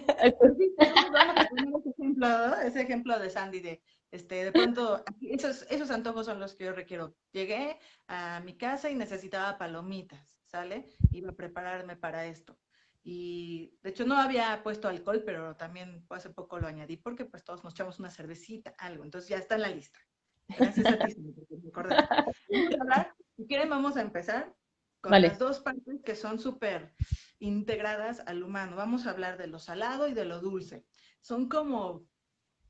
ejemplo, 1.97 2.55
ese 2.61 2.81
ejemplo 2.81 3.17
de 3.17 3.31
Sandy 3.31 3.59
de 3.59 3.81
este, 4.11 4.45
de 4.45 4.51
pronto, 4.51 5.03
esos, 5.19 5.65
esos 5.71 5.89
antojos 5.89 6.27
son 6.27 6.39
los 6.39 6.53
que 6.53 6.65
yo 6.65 6.73
requiero. 6.73 7.15
Llegué 7.31 7.79
a 8.07 8.39
mi 8.41 8.55
casa 8.55 8.91
y 8.91 8.95
necesitaba 8.95 9.57
palomitas, 9.57 10.39
¿sale? 10.45 10.85
Iba 11.11 11.31
a 11.31 11.35
prepararme 11.35 11.95
para 11.95 12.27
esto. 12.27 12.55
Y 13.03 13.79
de 13.81 13.89
hecho 13.89 14.05
no 14.05 14.15
había 14.15 14.61
puesto 14.61 14.87
alcohol, 14.87 15.23
pero 15.25 15.55
también 15.55 16.05
hace 16.11 16.29
poco 16.29 16.59
lo 16.59 16.67
añadí 16.67 16.97
porque 16.97 17.25
pues 17.25 17.43
todos 17.43 17.63
nos 17.63 17.73
echamos 17.73 17.97
una 17.97 18.11
cervecita, 18.11 18.75
algo. 18.77 19.03
Entonces 19.03 19.27
ya 19.27 19.37
está 19.37 19.55
en 19.55 19.61
la 19.61 19.69
lista. 19.69 19.99
Gracias 20.57 20.85
a 20.87 21.05
ti, 21.05 21.15
Si 23.37 23.47
quieren, 23.47 23.69
vamos 23.69 23.97
a 23.97 24.01
empezar 24.01 24.53
con 25.01 25.21
las 25.21 25.37
dos 25.37 25.59
partes 25.59 26.01
que 26.03 26.15
son 26.15 26.39
súper 26.39 26.93
integradas 27.39 28.21
al 28.25 28.43
humano. 28.43 28.75
Vamos 28.75 29.05
a 29.05 29.11
hablar 29.11 29.37
de 29.37 29.47
lo 29.47 29.59
salado 29.59 30.07
y 30.07 30.13
de 30.13 30.25
lo 30.25 30.39
dulce. 30.39 30.85
Son 31.21 31.47
como, 31.47 32.07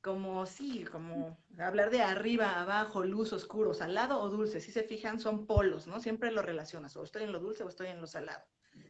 como 0.01 0.45
sí, 0.45 0.83
como 0.83 1.37
hablar 1.57 1.91
de 1.91 2.01
arriba, 2.01 2.59
abajo, 2.59 3.03
luz, 3.05 3.31
oscuro, 3.31 3.73
salado 3.73 4.19
o 4.19 4.29
dulce. 4.29 4.59
Si 4.59 4.71
se 4.71 4.83
fijan, 4.83 5.19
son 5.19 5.45
polos, 5.45 5.87
¿no? 5.87 5.99
Siempre 5.99 6.31
lo 6.31 6.41
relacionas, 6.41 6.95
o 6.97 7.03
estoy 7.03 7.23
en 7.23 7.31
lo 7.31 7.39
dulce 7.39 7.63
o 7.63 7.69
estoy 7.69 7.87
en 7.87 8.01
lo 8.01 8.07
salado. 8.07 8.43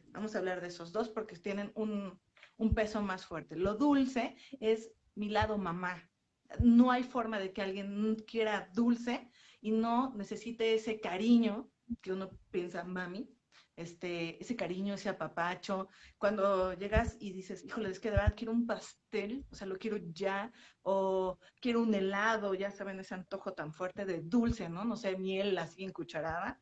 Vamos 0.08 0.34
a 0.34 0.38
hablar 0.38 0.60
de 0.60 0.68
esos 0.68 0.92
dos 0.92 1.08
porque 1.08 1.36
tienen 1.36 1.70
un, 1.74 2.18
un 2.56 2.74
peso 2.74 3.02
más 3.02 3.26
fuerte. 3.26 3.56
Lo 3.56 3.74
dulce 3.74 4.34
es 4.60 4.92
mi 5.14 5.28
lado 5.28 5.58
mamá. 5.58 6.10
No 6.60 6.90
hay 6.90 7.02
forma 7.02 7.38
de 7.38 7.52
que 7.52 7.62
alguien 7.62 8.16
quiera 8.26 8.70
dulce 8.72 9.30
y 9.60 9.70
no 9.72 10.14
necesite 10.14 10.74
ese 10.74 11.00
cariño 11.00 11.70
que 12.00 12.12
uno 12.12 12.30
piensa, 12.50 12.84
mami, 12.84 13.28
este, 13.76 14.42
ese 14.42 14.56
cariño, 14.56 14.94
ese 14.94 15.10
apapacho, 15.10 15.88
cuando 16.18 16.72
llegas 16.72 17.16
y 17.20 17.32
dices, 17.32 17.62
híjole, 17.64 17.90
es 17.90 18.00
que 18.00 18.10
de 18.10 18.16
verdad 18.16 18.34
quiero 18.36 18.52
un 18.52 18.66
pastel, 18.66 19.44
o 19.50 19.54
sea, 19.54 19.66
lo 19.66 19.78
quiero 19.78 19.98
ya, 20.12 20.52
o 20.82 21.38
quiero 21.60 21.82
un 21.82 21.94
helado, 21.94 22.54
ya 22.54 22.70
saben, 22.70 22.98
ese 22.98 23.14
antojo 23.14 23.52
tan 23.52 23.72
fuerte 23.72 24.06
de 24.06 24.22
dulce, 24.22 24.68
¿no? 24.68 24.84
No 24.84 24.96
sé, 24.96 25.16
miel 25.16 25.56
así 25.58 25.84
en 25.84 25.92
cucharada. 25.92 26.60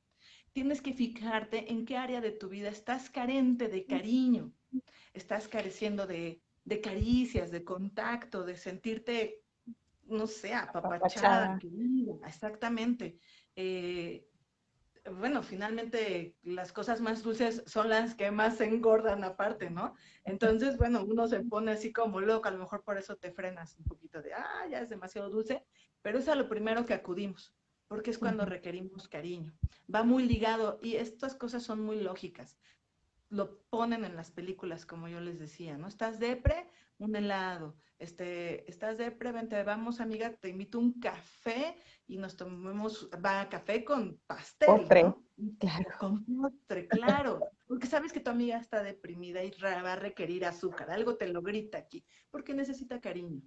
Tienes 0.53 0.83
que 0.83 0.93
fijarte 0.93 1.73
en 1.73 1.85
qué 1.85 1.97
área 1.97 2.21
de 2.21 2.33
tu 2.33 2.49
vida 2.49 2.69
estás 2.69 3.11
carente 3.11 3.69
de 3.69 3.87
cariño, 3.87 4.53
estás 5.13 5.49
careciendo 5.49 6.07
de, 6.07 6.43
de 6.65 6.81
caricias, 6.81 7.51
de 7.51 7.65
contacto, 7.65 8.45
de 8.45 8.57
sentirte, 8.57 9.44
no 10.07 10.27
sé, 10.27 10.55
apapachada, 10.55 11.59
exactamente. 12.27 13.19
Eh, 13.57 14.27
bueno, 15.13 15.43
finalmente 15.43 16.35
las 16.43 16.73
cosas 16.73 17.01
más 17.01 17.23
dulces 17.23 17.63
son 17.67 17.91
las 17.91 18.15
que 18.15 18.31
más 18.31 18.57
se 18.57 18.65
engordan 18.65 19.23
aparte, 19.23 19.69
¿no? 19.69 19.95
Entonces, 20.25 20.79
bueno, 20.79 21.05
uno 21.05 21.29
se 21.29 21.41
pone 21.41 21.73
así 21.73 21.93
como 21.93 22.21
loco, 22.21 22.49
a 22.49 22.53
lo 22.53 22.59
mejor 22.59 22.83
por 22.83 22.97
eso 22.97 23.17
te 23.17 23.31
frenas 23.31 23.77
un 23.79 23.85
poquito 23.85 24.23
de, 24.23 24.33
ah, 24.33 24.67
ya 24.71 24.81
es 24.81 24.89
demasiado 24.89 25.29
dulce, 25.29 25.65
pero 26.01 26.19
es 26.19 26.29
a 26.29 26.35
lo 26.35 26.49
primero 26.49 26.87
que 26.87 26.95
acudimos, 26.95 27.55
porque 27.87 28.11
es 28.11 28.19
cuando 28.19 28.47
requerimos 28.47 29.09
cariño. 29.09 29.55
Va 29.95 30.05
muy 30.05 30.25
ligado 30.25 30.79
y 30.83 30.97
estas 30.97 31.35
cosas 31.35 31.63
son 31.63 31.81
muy 31.81 32.01
lógicas. 32.01 32.59
Lo 33.29 33.61
ponen 33.69 34.05
en 34.05 34.17
las 34.17 34.31
películas, 34.31 34.87
como 34.87 35.09
yo 35.09 35.21
les 35.21 35.39
decía, 35.39 35.77
¿no? 35.77 35.87
Estás 35.87 36.19
depre, 36.19 36.67
un 36.99 37.17
helado. 37.17 37.77
Este, 37.99 38.69
estás 38.69 38.99
depre, 38.99 39.33
vente, 39.33 39.63
vamos 39.63 40.01
amiga, 40.01 40.35
te 40.35 40.49
invito 40.49 40.79
un 40.79 40.99
café 41.01 41.77
y 42.07 42.19
nos 42.19 42.37
tomemos, 42.37 43.09
va 43.25 43.49
café 43.49 43.85
con 43.85 44.21
pastel. 44.27 44.67
Postre, 44.67 45.15
claro. 45.59 45.91
Con 45.99 46.25
postre, 46.25 46.89
claro. 46.89 47.41
Porque 47.67 47.87
sabes 47.87 48.13
que 48.13 48.21
tu 48.21 48.31
amiga 48.31 48.59
está 48.59 48.83
deprimida 48.83 49.43
y 49.43 49.51
va 49.63 49.93
a 49.93 49.97
requerir 49.97 50.45
azúcar. 50.45 50.91
Algo 50.91 51.17
te 51.17 51.29
lo 51.29 51.41
grita 51.41 51.79
aquí, 51.79 52.05
porque 52.31 52.53
necesita 52.53 53.01
cariño. 53.01 53.43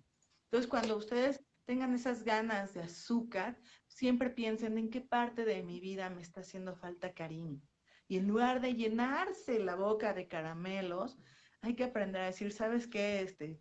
Entonces, 0.45 0.69
cuando 0.69 0.97
ustedes 0.97 1.45
tengan 1.65 1.93
esas 1.93 2.23
ganas 2.23 2.73
de 2.73 2.81
azúcar, 2.81 3.59
siempre 3.85 4.29
piensen 4.29 4.77
en 4.77 4.89
qué 4.89 5.01
parte 5.01 5.43
de 5.43 5.61
mi 5.63 5.81
vida 5.81 6.09
me 6.09 6.21
está 6.21 6.39
haciendo 6.41 6.75
falta 6.75 7.13
cariño. 7.13 7.61
Y 8.07 8.17
en 8.17 8.27
lugar 8.27 8.61
de 8.61 8.73
llenarse 8.73 9.59
la 9.59 9.75
boca 9.75 10.13
de 10.13 10.29
caramelos, 10.29 11.19
hay 11.61 11.75
que 11.75 11.85
aprender 11.85 12.21
a 12.21 12.27
decir, 12.27 12.51
¿sabes 12.51 12.87
qué? 12.87 13.21
Este, 13.21 13.59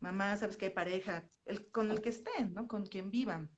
mamá, 0.00 0.36
¿sabes 0.36 0.56
qué? 0.56 0.70
Pareja, 0.70 1.28
el, 1.44 1.70
con 1.70 1.90
el 1.90 2.00
que 2.00 2.10
estén, 2.10 2.54
¿no? 2.54 2.68
Con 2.68 2.86
quien 2.86 3.10
vivan 3.10 3.50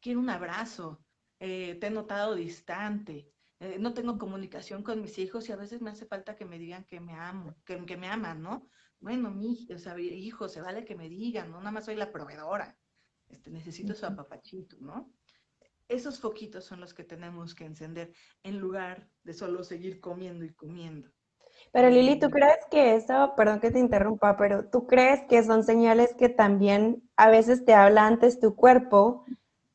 quiero 0.00 0.20
un 0.20 0.30
abrazo, 0.30 1.04
eh, 1.38 1.76
te 1.76 1.86
he 1.86 1.90
notado 1.90 2.34
distante, 2.34 3.30
eh, 3.60 3.78
no 3.78 3.94
tengo 3.94 4.18
comunicación 4.18 4.82
con 4.82 5.00
mis 5.00 5.18
hijos 5.18 5.48
y 5.48 5.52
a 5.52 5.56
veces 5.56 5.80
me 5.82 5.90
hace 5.90 6.06
falta 6.06 6.36
que 6.36 6.44
me 6.44 6.58
digan 6.58 6.84
que 6.84 7.00
me 7.00 7.14
amo, 7.14 7.56
que, 7.64 7.84
que 7.84 7.96
me 7.96 8.08
aman, 8.08 8.42
¿no? 8.42 8.68
Bueno, 8.98 9.30
mi 9.30 9.66
o 9.70 9.98
hijo, 9.98 10.48
se 10.48 10.60
vale 10.60 10.84
que 10.84 10.94
me 10.94 11.08
digan, 11.08 11.50
no 11.50 11.58
nada 11.58 11.70
más 11.70 11.86
soy 11.86 11.96
la 11.96 12.12
proveedora, 12.12 12.76
este, 13.28 13.50
necesito 13.50 13.94
su 13.94 14.06
apapachito, 14.06 14.76
¿no? 14.80 15.12
Esos 15.88 16.20
foquitos 16.20 16.64
son 16.64 16.80
los 16.80 16.94
que 16.94 17.04
tenemos 17.04 17.54
que 17.54 17.64
encender 17.64 18.12
en 18.42 18.58
lugar 18.58 19.08
de 19.24 19.32
solo 19.32 19.64
seguir 19.64 20.00
comiendo 20.00 20.44
y 20.44 20.54
comiendo. 20.54 21.10
Pero 21.72 21.88
Lili, 21.88 22.18
¿tú 22.18 22.30
crees 22.30 22.58
que 22.70 22.96
eso, 22.96 23.34
perdón 23.36 23.60
que 23.60 23.70
te 23.70 23.78
interrumpa, 23.78 24.36
pero 24.36 24.68
tú 24.68 24.86
crees 24.86 25.20
que 25.28 25.42
son 25.42 25.64
señales 25.64 26.14
que 26.14 26.28
también 26.28 27.02
a 27.16 27.28
veces 27.28 27.64
te 27.64 27.74
habla 27.74 28.06
antes 28.06 28.40
tu 28.40 28.56
cuerpo 28.56 29.24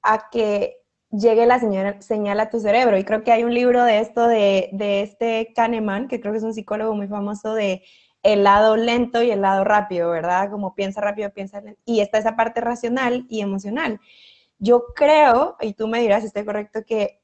a 0.01 0.29
que 0.29 0.85
llegue 1.11 1.45
la 1.45 1.59
señal, 1.59 2.39
a 2.39 2.49
tu 2.49 2.59
cerebro. 2.59 2.97
Y 2.97 3.03
creo 3.03 3.23
que 3.23 3.31
hay 3.31 3.43
un 3.43 3.53
libro 3.53 3.83
de 3.83 3.99
esto 3.99 4.27
de, 4.27 4.69
este 5.01 5.53
Kahneman, 5.55 6.07
que 6.07 6.19
creo 6.19 6.33
que 6.33 6.39
es 6.39 6.43
un 6.43 6.53
psicólogo 6.53 6.95
muy 6.95 7.07
famoso 7.07 7.53
de 7.53 7.83
el 8.23 8.43
lado 8.43 8.75
lento 8.75 9.21
y 9.21 9.31
el 9.31 9.41
lado 9.41 9.63
rápido, 9.63 10.09
¿verdad? 10.09 10.49
Como 10.49 10.73
piensa 10.75 10.99
rápido, 11.01 11.31
piensa 11.31 11.61
lento. 11.61 11.79
Y 11.85 11.99
está 11.99 12.17
esa 12.17 12.35
parte 12.35 12.59
racional 12.59 13.25
y 13.29 13.41
emocional. 13.41 13.99
Yo 14.57 14.85
creo, 14.95 15.57
y 15.61 15.73
tú 15.73 15.87
me 15.87 15.99
dirás 16.01 16.21
si 16.21 16.27
estoy 16.27 16.45
correcto, 16.45 16.83
que 16.85 17.21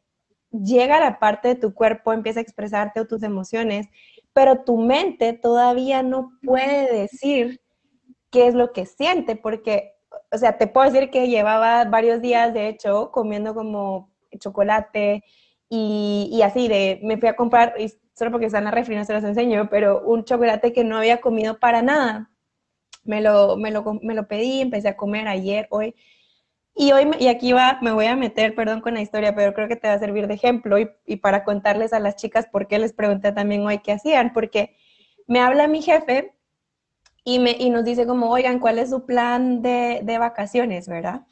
llega 0.51 0.99
la 0.99 1.17
parte 1.17 1.47
de 1.47 1.55
tu 1.55 1.73
cuerpo, 1.73 2.13
empieza 2.13 2.39
a 2.39 2.43
expresarte 2.43 2.99
o 2.99 3.07
tus 3.07 3.23
emociones, 3.23 3.87
pero 4.33 4.63
tu 4.63 4.77
mente 4.77 5.33
todavía 5.33 6.03
no 6.03 6.31
puede 6.43 6.91
decir 6.93 7.61
qué 8.29 8.47
es 8.47 8.53
lo 8.53 8.71
que 8.71 8.85
siente, 8.85 9.35
porque 9.35 9.95
o 10.31 10.37
sea, 10.37 10.57
te 10.57 10.67
puedo 10.67 10.89
decir 10.89 11.09
que 11.09 11.27
llevaba 11.27 11.83
varios 11.85 12.21
días, 12.21 12.53
de 12.53 12.69
hecho, 12.69 13.11
comiendo 13.11 13.53
como 13.53 14.09
chocolate 14.39 15.23
y, 15.69 16.41
así, 16.43 16.67
de, 16.67 16.99
me 17.03 17.17
fui 17.17 17.29
a 17.29 17.35
comprar, 17.35 17.75
y 17.79 17.89
solo 18.13 18.31
porque 18.31 18.47
están 18.47 18.61
en 18.61 18.65
la 18.65 18.71
refri, 18.71 18.95
no 18.95 19.05
se 19.05 19.13
los 19.13 19.23
enseño, 19.23 19.69
pero 19.69 20.01
un 20.05 20.25
chocolate 20.25 20.73
que 20.73 20.83
no 20.83 20.97
había 20.97 21.21
comido 21.21 21.59
para 21.59 21.81
nada. 21.81 22.29
Me 23.03 23.21
lo, 23.21 23.57
me 23.57 23.71
lo, 23.71 23.83
me 24.01 24.13
lo 24.13 24.27
pedí, 24.27 24.61
empecé 24.61 24.89
a 24.89 24.97
comer 24.97 25.27
ayer, 25.27 25.67
hoy. 25.69 25.95
Y 26.73 26.91
hoy, 26.93 27.09
y 27.19 27.27
aquí 27.27 27.51
va, 27.51 27.79
me 27.81 27.91
voy 27.91 28.05
a 28.05 28.15
meter, 28.15 28.55
perdón 28.55 28.81
con 28.81 28.93
la 28.93 29.01
historia, 29.01 29.35
pero 29.35 29.53
creo 29.53 29.67
que 29.67 29.75
te 29.75 29.87
va 29.87 29.93
a 29.95 29.99
servir 29.99 30.27
de 30.27 30.35
ejemplo 30.35 30.79
y, 30.79 30.89
y 31.05 31.17
para 31.17 31.43
contarles 31.43 31.91
a 31.93 31.99
las 31.99 32.15
chicas 32.15 32.47
por 32.47 32.67
qué 32.67 32.79
les 32.79 32.93
pregunté 32.93 33.31
también 33.33 33.65
hoy 33.65 33.79
qué 33.79 33.91
hacían, 33.91 34.31
porque 34.33 34.75
me 35.27 35.39
habla 35.41 35.67
mi 35.67 35.81
jefe 35.81 36.33
y, 37.23 37.39
me, 37.39 37.51
y 37.51 37.69
nos 37.69 37.83
dice 37.83 38.07
como, 38.07 38.31
oigan, 38.31 38.59
¿cuál 38.59 38.79
es 38.79 38.89
su 38.89 39.05
plan 39.05 39.61
de, 39.61 40.01
de 40.03 40.17
vacaciones, 40.17 40.87
verdad? 40.87 41.25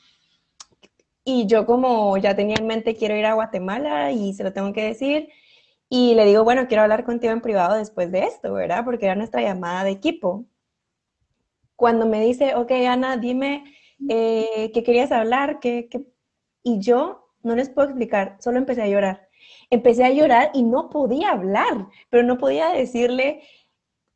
Y 1.24 1.46
yo 1.48 1.66
como 1.66 2.18
ya 2.18 2.36
tenía 2.36 2.56
en 2.60 2.68
mente, 2.68 2.96
quiero 2.96 3.16
ir 3.16 3.26
a 3.26 3.34
Guatemala 3.34 4.12
y 4.12 4.34
se 4.34 4.44
lo 4.44 4.54
tengo 4.54 4.74
que 4.74 4.84
decir. 4.84 5.30
Y 5.90 6.14
le 6.16 6.26
digo, 6.26 6.44
bueno, 6.44 6.68
quiero 6.68 6.84
hablar 6.84 7.04
contigo 7.04 7.34
en 7.34 7.42
privado 7.42 7.76
después 7.76 8.12
de 8.12 8.26
esto, 8.26 8.54
¿verdad? 8.54 8.84
Porque 8.86 9.06
era 9.06 9.16
nuestra 9.16 9.42
llamada 9.42 9.84
de 9.84 9.92
equipo. 9.92 10.46
Cuando 11.76 12.06
me 12.06 12.22
dice, 12.22 12.56
ok, 12.56 12.72
Ana, 12.88 13.18
dime 13.18 13.64
eh, 14.08 14.72
qué 14.74 14.84
querías 14.84 15.12
hablar, 15.12 15.60
qué, 15.60 15.88
qué... 15.90 16.06
y 16.64 16.80
yo 16.80 17.30
no 17.44 17.56
les 17.56 17.70
puedo 17.70 17.88
explicar, 17.90 18.38
solo 18.40 18.58
empecé 18.58 18.82
a 18.84 18.88
llorar. 18.88 19.28
Empecé 19.70 20.04
a 20.04 20.12
llorar 20.12 20.52
y 20.54 20.64
no 20.64 20.90
podía 20.90 21.32
hablar, 21.32 21.88
pero 22.10 22.24
no 22.24 22.38
podía 22.38 22.70
decirle, 22.70 23.42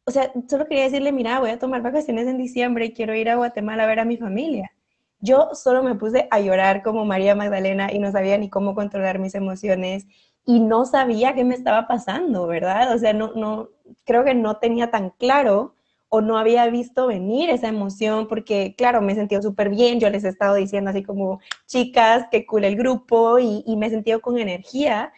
o 0.05 0.11
sea, 0.11 0.31
solo 0.49 0.67
quería 0.67 0.83
decirle, 0.85 1.11
mira, 1.11 1.39
voy 1.39 1.51
a 1.51 1.59
tomar 1.59 1.81
vacaciones 1.81 2.27
en 2.27 2.37
diciembre 2.37 2.85
y 2.85 2.93
quiero 2.93 3.15
ir 3.15 3.29
a 3.29 3.35
Guatemala 3.35 3.83
a 3.83 3.87
ver 3.87 3.99
a 3.99 4.05
mi 4.05 4.17
familia. 4.17 4.71
Yo 5.19 5.51
solo 5.53 5.83
me 5.83 5.95
puse 5.95 6.27
a 6.31 6.39
llorar 6.41 6.83
como 6.83 7.05
María 7.05 7.35
Magdalena 7.35 7.91
y 7.93 7.99
no 7.99 8.11
sabía 8.11 8.37
ni 8.37 8.49
cómo 8.49 8.75
controlar 8.75 9.19
mis 9.19 9.35
emociones 9.35 10.05
y 10.45 10.59
no 10.59 10.85
sabía 10.85 11.33
qué 11.33 11.45
me 11.45 11.55
estaba 11.55 11.87
pasando, 11.87 12.47
¿verdad? 12.47 12.93
O 12.93 12.97
sea, 12.97 13.13
no, 13.13 13.31
no, 13.33 13.69
creo 14.05 14.25
que 14.25 14.35
no 14.35 14.57
tenía 14.57 14.91
tan 14.91 15.11
claro 15.11 15.75
o 16.15 16.21
no 16.21 16.37
había 16.37 16.67
visto 16.67 17.07
venir 17.07 17.49
esa 17.49 17.67
emoción 17.67 18.27
porque, 18.27 18.75
claro, 18.77 19.01
me 19.01 19.13
he 19.13 19.15
sentido 19.15 19.41
súper 19.41 19.71
bien, 19.71 19.99
yo 19.99 20.11
les 20.11 20.23
he 20.23 20.29
estado 20.29 20.53
diciendo 20.53 20.91
así 20.91 21.01
como, 21.01 21.39
chicas, 21.65 22.27
qué 22.29 22.45
cool 22.45 22.65
el 22.65 22.75
grupo 22.75 23.39
y, 23.39 23.63
y 23.65 23.75
me 23.77 23.87
he 23.87 23.89
sentido 23.89 24.21
con 24.21 24.37
energía, 24.37 25.11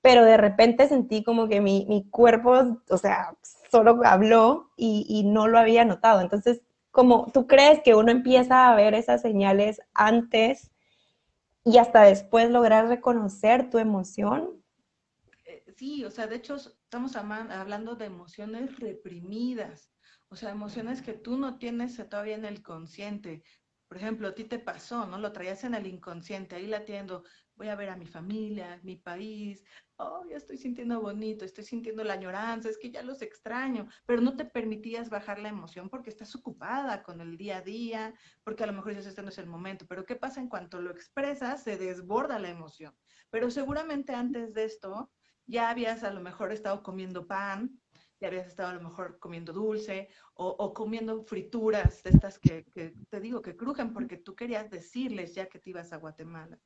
pero 0.00 0.24
de 0.24 0.38
repente 0.38 0.88
sentí 0.88 1.22
como 1.22 1.46
que 1.46 1.60
mi, 1.60 1.84
mi 1.90 2.08
cuerpo, 2.08 2.78
o 2.88 2.96
sea, 2.96 3.36
solo 3.70 4.00
habló 4.02 4.70
y, 4.78 5.24
no 5.26 5.46
lo 5.46 5.58
había 5.58 5.84
notado. 5.84 6.22
Entonces, 6.22 6.62
como 6.90 7.30
tú 7.34 7.46
crees 7.46 7.82
que 7.82 7.94
uno 7.94 8.10
empieza 8.10 8.70
a 8.70 8.74
ver 8.74 8.94
esas 8.94 9.20
señales 9.20 9.82
antes 9.92 10.70
y 11.64 11.76
hasta 11.76 12.00
después 12.04 12.48
lograr 12.48 12.88
reconocer 12.88 13.68
tu 13.68 13.76
emoción? 13.76 14.52
Eh, 15.44 15.64
sí, 15.76 16.02
o 16.06 16.10
sea, 16.10 16.26
de 16.26 16.36
hecho 16.36 16.56
estamos 16.56 17.14
hablando 17.14 17.94
de 17.94 18.06
emociones 18.06 18.78
reprimidas, 18.78 19.90
o 20.30 20.36
sea, 20.36 20.50
emociones 20.50 21.02
que 21.02 21.14
tú 21.14 21.36
no 21.36 21.58
tienes 21.58 21.96
todavía 22.08 22.36
en 22.36 22.44
el 22.44 22.62
consciente. 22.62 23.42
Por 23.88 23.96
ejemplo, 23.96 24.28
a 24.28 24.34
ti 24.34 24.44
te 24.44 24.60
pasó, 24.60 25.06
¿no? 25.06 25.18
Lo 25.18 25.32
traías 25.32 25.64
en 25.64 25.74
el 25.74 25.88
inconsciente, 25.88 26.54
ahí 26.54 26.68
latiendo, 26.68 27.24
voy 27.56 27.66
a 27.68 27.74
ver 27.74 27.90
a 27.90 27.96
mi 27.96 28.06
familia, 28.06 28.80
mi 28.84 28.94
país, 28.94 29.64
oh, 29.96 30.24
ya 30.30 30.36
estoy 30.36 30.56
sintiendo 30.56 31.00
bonito, 31.00 31.44
estoy 31.44 31.64
sintiendo 31.64 32.04
la 32.04 32.14
añoranza, 32.14 32.68
es 32.68 32.78
que 32.78 32.92
ya 32.92 33.02
los 33.02 33.20
extraño, 33.20 33.88
pero 34.06 34.22
no 34.22 34.36
te 34.36 34.44
permitías 34.44 35.10
bajar 35.10 35.40
la 35.40 35.48
emoción 35.48 35.90
porque 35.90 36.10
estás 36.10 36.36
ocupada 36.36 37.02
con 37.02 37.20
el 37.20 37.36
día 37.36 37.58
a 37.58 37.62
día, 37.62 38.14
porque 38.44 38.62
a 38.62 38.68
lo 38.68 38.72
mejor 38.72 38.92
dices, 38.92 39.06
este 39.06 39.22
no 39.22 39.30
es 39.30 39.38
el 39.38 39.46
momento, 39.48 39.86
pero 39.88 40.06
¿qué 40.06 40.14
pasa 40.14 40.40
en 40.40 40.48
cuanto 40.48 40.80
lo 40.80 40.92
expresas? 40.92 41.64
Se 41.64 41.76
desborda 41.76 42.38
la 42.38 42.50
emoción. 42.50 42.96
Pero 43.30 43.50
seguramente 43.50 44.14
antes 44.14 44.54
de 44.54 44.64
esto 44.64 45.10
ya 45.46 45.68
habías 45.68 46.04
a 46.04 46.12
lo 46.12 46.20
mejor 46.20 46.52
estado 46.52 46.84
comiendo 46.84 47.26
pan, 47.26 47.79
y 48.20 48.26
habías 48.26 48.46
estado 48.46 48.68
a 48.68 48.74
lo 48.74 48.82
mejor 48.82 49.18
comiendo 49.18 49.52
dulce 49.52 50.10
o, 50.34 50.74
comiendo 50.74 51.22
frituras 51.24 52.02
de 52.02 52.10
estas 52.10 52.38
que, 52.38 52.66
te 53.08 53.20
digo 53.20 53.40
que 53.40 53.56
crujen 53.56 53.92
porque 53.92 54.18
tú 54.18 54.34
querías 54.34 54.70
decirles 54.70 55.34
ya 55.34 55.48
que 55.48 55.58
te 55.58 55.70
ibas 55.70 55.92
a 55.92 55.96
Guatemala. 55.96 56.58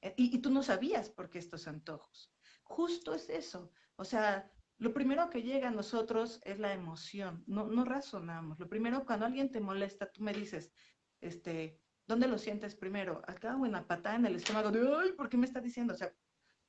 Eh, 0.00 0.14
y, 0.16 0.38
tú 0.38 0.50
no 0.50 0.62
sabías 0.62 1.10
por 1.10 1.28
qué 1.28 1.38
estos 1.38 1.68
antojos. 1.68 2.32
Justo 2.62 3.14
es 3.14 3.28
eso. 3.28 3.70
O 3.96 4.04
sea, 4.04 4.50
lo 4.78 4.92
primero 4.92 5.30
que 5.30 5.42
llega 5.42 5.68
a 5.68 5.72
nosotros 5.72 6.40
es 6.44 6.58
la 6.58 6.72
emoción. 6.72 7.44
No, 7.46 7.66
no 7.66 7.84
razonamos. 7.84 8.58
Lo 8.58 8.68
primero, 8.68 9.04
cuando 9.04 9.26
alguien 9.26 9.50
te 9.50 9.60
molesta, 9.60 10.10
tú 10.10 10.22
me 10.22 10.32
dices, 10.32 10.72
este, 11.20 11.80
¿dónde 12.06 12.28
lo 12.28 12.38
sientes 12.38 12.74
primero? 12.74 13.22
Acá 13.26 13.56
o 13.56 13.66
en 13.66 13.72
la 13.72 13.86
patada 13.86 14.16
en 14.16 14.26
el 14.26 14.36
estómago 14.36 14.70
de, 14.70 14.80
ay, 14.80 15.12
¿por 15.12 15.28
qué 15.28 15.36
me 15.36 15.46
está 15.46 15.60
diciendo? 15.60 15.94
O 15.94 15.96
sea, 15.96 16.12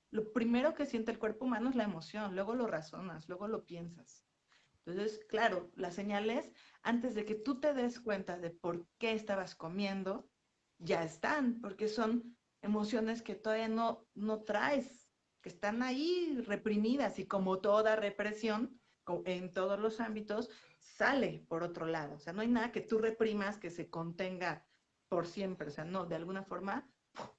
lo 0.10 0.32
primero 0.32 0.74
que 0.74 0.86
siente 0.86 1.12
el 1.12 1.20
cuerpo 1.20 1.46
humano 1.46 1.70
es 1.70 1.76
la 1.76 1.84
emoción, 1.84 2.36
luego 2.36 2.56
lo 2.56 2.68
razonas, 2.68 3.28
luego 3.28 3.48
lo 3.48 3.66
piensas. 3.66 4.26
Entonces, 4.86 5.20
claro, 5.28 5.70
las 5.76 5.96
señales, 5.96 6.52
antes 6.82 7.14
de 7.14 7.26
que 7.26 7.36
tú 7.36 7.60
te 7.60 7.74
des 7.74 8.00
cuenta 8.00 8.38
de 8.38 8.52
por 8.52 8.88
qué 8.98 9.12
estabas 9.12 9.56
comiendo, 9.56 10.30
ya 10.78 11.04
están, 11.04 11.60
porque 11.60 11.90
son 11.90 12.38
emociones 12.62 13.22
que 13.22 13.36
todavía 13.36 13.68
no, 13.68 14.08
no 14.14 14.44
traes, 14.44 15.10
que 15.42 15.50
están 15.50 15.84
ahí 15.84 16.42
reprimidas 16.46 17.20
y 17.20 17.28
como 17.28 17.60
toda 17.60 17.96
represión 17.96 18.80
en 19.26 19.54
todos 19.54 19.80
los 19.80 20.00
ámbitos, 20.00 20.50
sale 20.80 21.46
por 21.48 21.64
otro 21.64 21.86
lado. 21.86 22.16
O 22.16 22.20
sea, 22.20 22.34
no 22.34 22.42
hay 22.42 22.48
nada 22.48 22.72
que 22.72 22.82
tú 22.82 22.98
reprimas 23.00 23.58
que 23.58 23.70
se 23.70 23.90
contenga 23.90 24.66
por 25.08 25.28
siempre. 25.28 25.68
O 25.68 25.72
sea, 25.72 25.86
no, 25.86 26.06
de 26.06 26.16
alguna 26.16 26.44
forma 26.44 26.90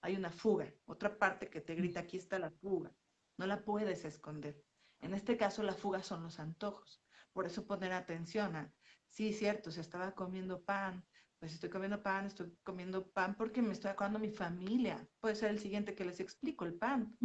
hay 0.01 0.17
una 0.17 0.31
fuga, 0.31 0.73
otra 0.87 1.19
parte 1.19 1.49
que 1.49 1.61
te 1.61 1.75
grita, 1.75 2.01
aquí 2.01 2.17
está 2.17 2.39
la 2.39 2.51
fuga, 2.51 2.93
no 3.37 3.47
la 3.47 3.65
puedes 3.65 4.05
esconder. 4.05 4.63
En 5.01 5.15
este 5.15 5.37
caso, 5.37 5.63
la 5.63 5.75
fuga 5.75 6.03
son 6.03 6.23
los 6.23 6.41
antojos. 6.41 7.03
Por 7.33 7.47
eso 7.47 7.67
poner 7.67 7.93
atención 7.93 8.57
a, 8.57 8.73
sí, 9.09 9.33
cierto, 9.33 9.71
se 9.71 9.81
estaba 9.81 10.13
comiendo 10.15 10.63
pan, 10.63 11.05
pues 11.39 11.55
estoy 11.55 11.71
comiendo 11.71 12.03
pan, 12.03 12.27
estoy 12.27 12.53
comiendo 12.65 13.09
pan 13.11 13.37
porque 13.37 13.63
me 13.63 13.73
estoy 13.73 13.91
acordando 13.91 14.19
a 14.19 14.23
mi 14.23 14.31
familia. 14.31 15.07
Puede 15.21 15.37
ser 15.37 15.51
el 15.51 15.61
siguiente 15.61 15.95
que 15.95 16.05
les 16.05 16.19
explico, 16.19 16.65
el 16.65 16.75
pan. 16.75 17.17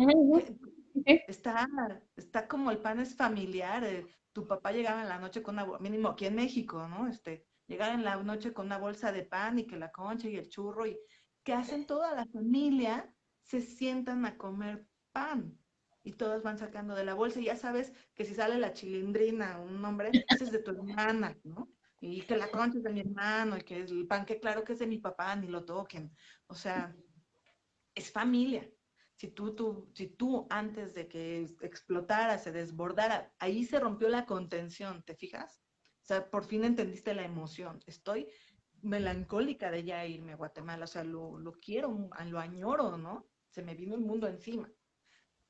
Está, 1.05 1.67
está 2.15 2.47
como 2.47 2.69
el 2.69 2.77
pan 2.77 2.99
es 2.99 3.15
familiar. 3.15 3.83
Eh, 3.83 4.05
tu 4.31 4.47
papá 4.47 4.71
llegaba 4.71 5.01
en 5.01 5.09
la 5.09 5.17
noche 5.17 5.41
con 5.41 5.55
una, 5.55 5.79
mínimo 5.79 6.09
aquí 6.09 6.25
en 6.25 6.35
México, 6.35 6.87
¿no? 6.87 7.07
Este, 7.07 7.47
llegaba 7.67 7.93
en 7.93 8.03
la 8.03 8.15
noche 8.17 8.53
con 8.53 8.67
una 8.67 8.77
bolsa 8.77 9.11
de 9.11 9.23
pan 9.23 9.59
y 9.59 9.65
que 9.65 9.77
la 9.77 9.91
concha 9.91 10.29
y 10.29 10.37
el 10.37 10.49
churro 10.49 10.85
y 10.85 10.97
que 11.43 11.53
hacen 11.53 11.85
toda 11.85 12.15
la 12.15 12.25
familia, 12.25 13.13
se 13.41 13.61
sientan 13.61 14.25
a 14.25 14.37
comer 14.37 14.87
pan 15.11 15.59
y 16.03 16.13
todos 16.13 16.43
van 16.43 16.57
sacando 16.57 16.95
de 16.95 17.05
la 17.05 17.13
bolsa 17.13 17.39
y 17.39 17.45
ya 17.45 17.55
sabes 17.55 17.93
que 18.13 18.25
si 18.25 18.35
sale 18.35 18.57
la 18.57 18.73
chilindrina, 18.73 19.59
un 19.59 19.81
nombre, 19.81 20.11
ese 20.29 20.45
es 20.45 20.51
de 20.51 20.59
tu 20.59 20.71
hermana, 20.71 21.37
¿no? 21.43 21.71
Y 22.01 22.21
que 22.23 22.35
la 22.35 22.51
concha 22.51 22.77
es 22.77 22.83
de 22.83 22.91
mi 22.91 22.99
hermano 22.99 23.57
y 23.57 23.61
que 23.61 23.77
el 23.77 24.07
pan 24.07 24.25
que 24.25 24.39
claro 24.39 24.63
que 24.63 24.73
es 24.73 24.79
de 24.79 24.87
mi 24.87 24.97
papá, 24.97 25.35
ni 25.37 25.47
lo 25.47 25.63
toquen. 25.63 26.13
O 26.47 26.55
sea, 26.55 26.93
es 27.95 28.11
familia. 28.11 28.69
Si 29.15 29.29
tú, 29.29 29.55
tú, 29.55 29.89
si 29.93 30.07
tú 30.07 30.45
antes 30.49 30.93
de 30.93 31.07
que 31.07 31.43
explotara, 31.61 32.37
se 32.37 32.51
desbordara, 32.51 33.33
ahí 33.39 33.63
se 33.63 33.79
rompió 33.79 34.09
la 34.09 34.25
contención, 34.25 35.03
¿te 35.03 35.15
fijas? 35.15 35.61
O 36.01 36.05
sea, 36.05 36.29
por 36.29 36.43
fin 36.43 36.65
entendiste 36.65 37.13
la 37.13 37.23
emoción. 37.23 37.79
Estoy 37.85 38.27
melancólica 38.83 39.71
de 39.71 39.83
ya 39.83 40.05
irme 40.05 40.33
a 40.33 40.37
Guatemala, 40.37 40.85
o 40.85 40.87
sea, 40.87 41.03
lo, 41.03 41.39
lo 41.39 41.53
quiero, 41.53 42.09
lo 42.25 42.39
añoro, 42.39 42.97
¿no? 42.97 43.27
Se 43.49 43.63
me 43.63 43.75
vino 43.75 43.95
el 43.95 44.01
mundo 44.01 44.27
encima. 44.27 44.69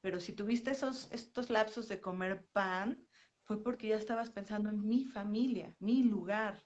Pero 0.01 0.19
si 0.19 0.33
tuviste 0.33 0.71
esos, 0.71 1.09
estos 1.11 1.49
lapsos 1.49 1.87
de 1.87 2.01
comer 2.01 2.45
pan, 2.51 3.05
fue 3.43 3.61
porque 3.61 3.87
ya 3.87 3.97
estabas 3.97 4.29
pensando 4.29 4.69
en 4.69 4.87
mi 4.87 5.05
familia, 5.05 5.73
mi 5.79 6.03
lugar. 6.03 6.63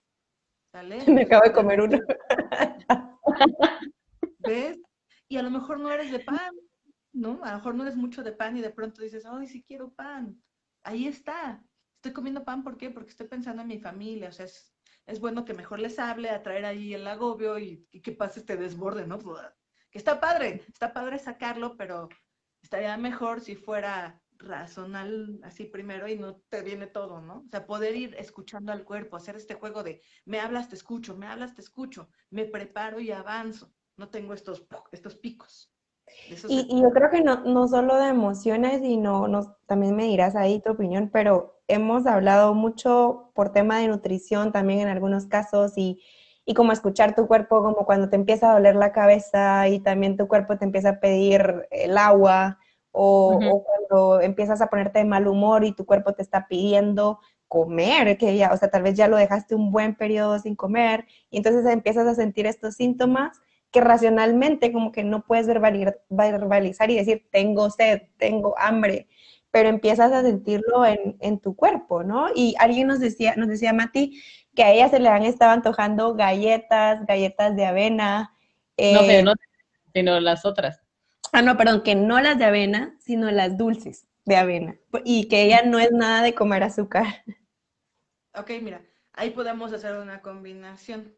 ¿Sale? 0.72 0.98
Me 1.08 1.24
acabo 1.24 1.44
de 1.44 1.54
comer 1.54 1.82
uno. 1.82 2.00
¿Ves? 4.40 4.80
Y 5.28 5.38
a 5.38 5.44
lo 5.44 5.50
mejor 5.50 5.80
no 5.80 5.92
eres 5.92 6.12
de 6.12 6.20
pan, 6.20 6.52
¿no? 7.14 7.44
A 7.44 7.52
lo 7.52 7.58
mejor 7.58 7.76
no 7.76 7.84
eres 7.84 7.96
mucho 7.96 8.24
de 8.24 8.32
pan 8.32 8.58
y 8.58 8.62
de 8.62 8.70
pronto 8.70 9.02
dices, 9.02 9.26
ay, 9.26 9.48
sí 9.48 9.64
quiero 9.64 9.94
pan. 9.94 10.42
Ahí 10.84 11.08
está. 11.08 11.64
Estoy 11.96 12.14
comiendo 12.14 12.46
pan, 12.46 12.64
¿por 12.64 12.78
qué? 12.78 12.90
Porque 12.90 13.10
estoy 13.10 13.28
pensando 13.28 13.62
en 13.62 13.68
mi 13.68 13.80
familia. 13.80 14.30
O 14.30 14.32
sea, 14.32 14.46
es, 14.46 14.77
es 15.08 15.22
bueno 15.22 15.46
que 15.46 15.54
mejor 15.54 15.80
les 15.80 15.98
hable, 16.00 16.30
atraer 16.30 16.66
ahí 16.66 16.94
el 16.94 17.08
agobio 17.08 17.58
y, 17.58 17.88
que 18.04 18.12
pase 18.12 18.42
este 18.42 18.58
desborde, 18.58 19.08
¿no? 19.08 19.18
Pues, 19.18 19.42
que 19.90 19.98
está 19.98 20.20
padre, 20.20 20.62
está 20.68 20.94
padre 20.94 21.18
sacarlo, 21.18 21.78
pero 21.78 22.10
estaría 22.62 22.96
mejor 22.98 23.40
si 23.40 23.56
fuera 23.56 24.22
razonal 24.40 25.40
así 25.44 25.64
primero 25.64 26.08
y 26.08 26.18
no 26.18 26.42
te 26.50 26.62
viene 26.62 26.88
todo, 26.88 27.22
¿no? 27.22 27.38
O 27.40 27.50
sea, 27.50 27.66
poder 27.66 27.96
ir 27.96 28.16
escuchando 28.20 28.72
al 28.72 28.84
cuerpo, 28.84 29.16
hacer 29.16 29.38
este 29.38 29.56
juego 29.56 29.82
de 29.82 30.02
me 30.26 30.42
hablas, 30.42 30.70
te 30.70 30.76
escucho, 30.76 31.16
me 31.16 31.26
hablas, 31.26 31.56
te 31.56 31.62
escucho, 31.62 32.10
me 32.30 32.46
preparo 32.46 33.00
y 33.00 33.12
avanzo. 33.12 33.74
No 33.96 34.10
tengo 34.10 34.34
estos, 34.34 34.68
estos 34.92 35.16
picos. 35.16 35.74
Y, 36.48 36.68
y, 36.70 36.82
yo 36.82 36.92
creo 36.92 37.10
que 37.10 37.22
no, 37.22 37.44
no 37.46 37.68
solo 37.68 37.98
de 37.98 38.10
emociones, 38.10 38.82
sino 38.82 39.28
no, 39.28 39.58
también 39.66 39.96
me 39.96 40.06
dirás 40.06 40.36
ahí 40.36 40.62
tu 40.62 40.72
opinión, 40.72 41.10
pero 41.12 41.57
hemos 41.68 42.06
hablado 42.06 42.54
mucho 42.54 43.32
por 43.34 43.52
tema 43.52 43.80
de 43.80 43.88
nutrición 43.88 44.52
también 44.52 44.80
en 44.80 44.88
algunos 44.88 45.26
casos 45.26 45.78
y, 45.78 46.02
y 46.46 46.54
como 46.54 46.72
escuchar 46.72 47.16
tu 47.16 47.28
cuerpo, 47.28 47.62
como 47.62 47.86
cuando 47.86 48.10
te 48.10 48.16
empieza 48.16 48.50
a 48.50 48.54
doler 48.54 48.76
la 48.76 48.92
cabeza 48.92 49.68
y 49.68 49.80
también 49.80 50.18
tu 50.18 50.28
cuerpo 50.28 50.58
te 50.58 50.66
empieza 50.66 50.90
a 50.90 51.00
pedir 51.00 51.68
el 51.72 51.98
agua 51.98 52.60
o, 52.92 53.38
o 53.38 53.64
cuando 53.64 54.22
empiezas 54.22 54.62
a 54.62 54.68
ponerte 54.68 55.00
de 55.00 55.06
mal 55.06 55.28
humor 55.28 55.64
y 55.64 55.74
tu 55.74 55.86
cuerpo 55.86 56.14
te 56.14 56.22
está 56.22 56.48
pidiendo 56.48 57.20
comer, 57.48 58.18
que 58.18 58.36
ya, 58.36 58.52
o 58.52 58.58
sea, 58.58 58.70
tal 58.70 58.84
vez 58.84 58.96
ya 58.96 59.08
lo 59.08 59.18
dejaste 59.18 59.56
un 59.56 59.72
buen 59.72 59.96
periodo 59.96 60.40
sin 60.40 60.56
comer 60.56 61.06
y 61.30 61.38
entonces 61.38 61.66
empiezas 61.66 62.08
a 62.08 62.16
sentir 62.16 62.46
estos 62.46 62.76
síntomas 62.76 63.42
que 63.72 63.82
racionalmente 63.82 64.72
como 64.72 64.92
que 64.92 65.04
no 65.04 65.26
puedes 65.26 65.48
verbalizar 65.48 66.90
y 66.90 66.96
decir, 66.96 67.28
tengo 67.32 67.70
sed, 67.70 68.04
tengo 68.18 68.56
hambre, 68.58 69.08
pero 69.52 69.70
empiezas 69.70 70.12
a 70.12 70.22
sentirlo 70.22 70.86
en, 70.86 71.40
tu 71.40 71.56
cuerpo, 71.56 72.04
¿no? 72.04 72.28
Y 72.36 72.56
alguien 72.60 72.88
nos 72.88 73.00
decía, 73.00 73.36
nos 73.36 73.48
decía 73.48 73.74
Mati, 73.74 74.22
que 74.56 74.64
a 74.64 74.72
ella 74.72 74.90
se 74.90 75.00
le 75.00 75.10
han 75.10 75.24
estado 75.24 75.52
antojando 75.52 76.16
galletas, 76.16 77.06
galletas 77.06 77.56
de 77.56 77.66
avena. 77.66 78.34
no, 78.78 79.00
pero 79.00 79.20
eh, 79.20 79.24
no, 79.24 79.34
sino 79.94 80.20
las 80.20 80.46
otras. 80.46 80.82
Ah, 81.32 81.42
no, 81.42 81.58
perdón, 81.58 81.84
que 81.84 81.96
no 81.96 82.20
las 82.22 82.38
de 82.38 82.46
avena, 82.46 82.96
sino 83.00 83.30
las 83.32 83.58
dulces 83.58 84.08
de 84.26 84.36
avena. 84.36 84.78
Y 85.04 85.28
que 85.28 85.44
ella 85.44 85.64
no 85.64 85.80
es 85.80 85.92
nada 85.92 86.22
de 86.22 86.34
comer 86.34 86.64
azúcar. 86.64 87.06
Ok, 88.34 88.52
mira, 88.62 88.82
ahí 89.14 89.32
podemos 89.32 89.74
hacer 89.74 89.96
una 89.98 90.22
combinación. 90.22 91.16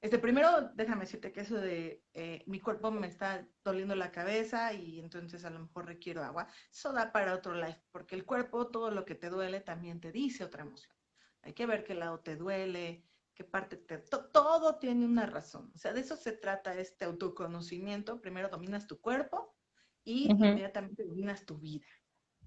Este, 0.00 0.18
primero, 0.18 0.70
déjame 0.74 1.02
decirte 1.02 1.32
que 1.32 1.40
eso 1.40 1.56
de 1.56 2.04
eh, 2.14 2.44
mi 2.46 2.60
cuerpo 2.60 2.90
me 2.92 3.08
está 3.08 3.48
doliendo 3.64 3.96
la 3.96 4.12
cabeza 4.12 4.72
y 4.72 5.00
entonces 5.00 5.44
a 5.44 5.50
lo 5.50 5.58
mejor 5.58 5.86
requiero 5.86 6.22
agua, 6.22 6.46
eso 6.70 6.92
da 6.92 7.10
para 7.10 7.34
otro 7.34 7.54
live, 7.54 7.82
porque 7.90 8.14
el 8.14 8.24
cuerpo, 8.24 8.68
todo 8.68 8.92
lo 8.92 9.04
que 9.04 9.16
te 9.16 9.28
duele 9.28 9.60
también 9.60 10.00
te 10.00 10.12
dice 10.12 10.44
otra 10.44 10.62
emoción. 10.62 10.94
Hay 11.42 11.52
que 11.52 11.66
ver 11.66 11.82
qué 11.82 11.94
lado 11.94 12.20
te 12.20 12.36
duele, 12.36 13.04
qué 13.34 13.44
parte 13.44 13.76
te... 13.76 13.98
todo 13.98 14.78
tiene 14.78 15.04
una 15.04 15.26
razón. 15.26 15.70
O 15.74 15.78
sea, 15.78 15.92
de 15.92 16.00
eso 16.00 16.16
se 16.16 16.32
trata 16.32 16.78
este 16.78 17.04
autoconocimiento. 17.04 18.20
Primero 18.20 18.48
dominas 18.48 18.86
tu 18.86 19.00
cuerpo 19.00 19.56
y 20.04 20.30
inmediatamente 20.30 21.04
dominas 21.04 21.46
tu 21.46 21.58
vida. 21.58 21.86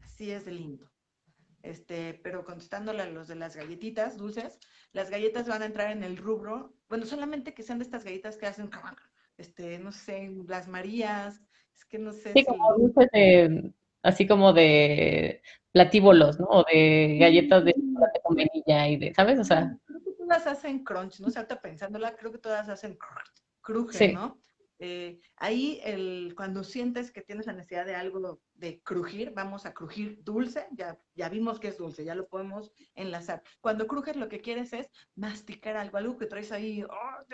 Así 0.01 0.31
es 0.31 0.45
de 0.45 0.51
lindo. 0.51 0.91
Este, 1.63 2.15
pero 2.23 2.43
contestándole 2.43 3.03
a 3.03 3.09
los 3.09 3.27
de 3.27 3.35
las 3.35 3.55
galletitas 3.55 4.17
dulces, 4.17 4.59
las 4.93 5.09
galletas 5.09 5.47
van 5.47 5.61
a 5.61 5.65
entrar 5.65 5.91
en 5.91 6.03
el 6.03 6.17
rubro, 6.17 6.75
bueno, 6.91 7.06
solamente 7.06 7.54
que 7.54 7.63
sean 7.63 7.80
de 7.80 7.86
estas 7.86 8.04
galletas 8.04 8.36
que 8.36 8.47
hacen, 8.47 8.69
este, 9.38 9.80
no 9.80 9.93
sé, 9.93 10.30
las 10.45 10.67
Marías, 10.67 11.41
es 11.73 11.86
que 11.86 11.97
no 11.97 12.12
sé. 12.12 12.34
Sí, 12.34 12.43
como 12.43 12.73
dulces 12.75 13.08
de, 13.13 13.71
así 14.04 14.27
como 14.27 14.51
de 14.51 15.41
platíbolos, 15.71 16.38
¿no? 16.38 16.47
O 16.47 16.65
de 16.65 17.17
galletas 17.17 17.63
de 17.63 17.71
chocolate 17.71 18.19
con 18.21 18.36
vainilla 18.36 18.89
y 18.89 18.97
de, 18.97 19.13
¿sabes? 19.13 19.39
O 19.39 19.45
sea. 19.45 19.73
Creo 19.86 20.04
que 20.04 20.12
todas 20.17 20.45
hacen 20.47 20.84
crunch, 20.84 21.21
¿no? 21.21 21.27
O 21.27 21.30
sea, 21.30 21.47
pensándola, 21.47 22.13
creo 22.17 22.34
que 22.34 22.39
todas 22.39 22.67
hacen 22.67 22.97
cruje, 23.62 24.12
¿no? 24.12 24.38
Eh, 24.83 25.19
ahí, 25.35 25.79
el, 25.83 26.33
cuando 26.35 26.63
sientes 26.63 27.11
que 27.11 27.21
tienes 27.21 27.45
la 27.45 27.53
necesidad 27.53 27.85
de 27.85 27.93
algo 27.93 28.41
de 28.55 28.81
crujir, 28.81 29.31
vamos 29.31 29.67
a 29.67 29.75
crujir 29.75 30.23
dulce, 30.23 30.67
ya, 30.71 30.99
ya 31.13 31.29
vimos 31.29 31.59
que 31.59 31.67
es 31.67 31.77
dulce, 31.77 32.03
ya 32.03 32.15
lo 32.15 32.27
podemos 32.27 32.73
enlazar. 32.95 33.43
Cuando 33.59 33.85
crujes 33.85 34.15
lo 34.15 34.27
que 34.27 34.41
quieres 34.41 34.73
es 34.73 34.89
masticar 35.13 35.77
algo, 35.77 35.99
algo 35.99 36.17
que 36.17 36.25
traes 36.25 36.51
ahí, 36.51 36.81
oh, 36.81 37.25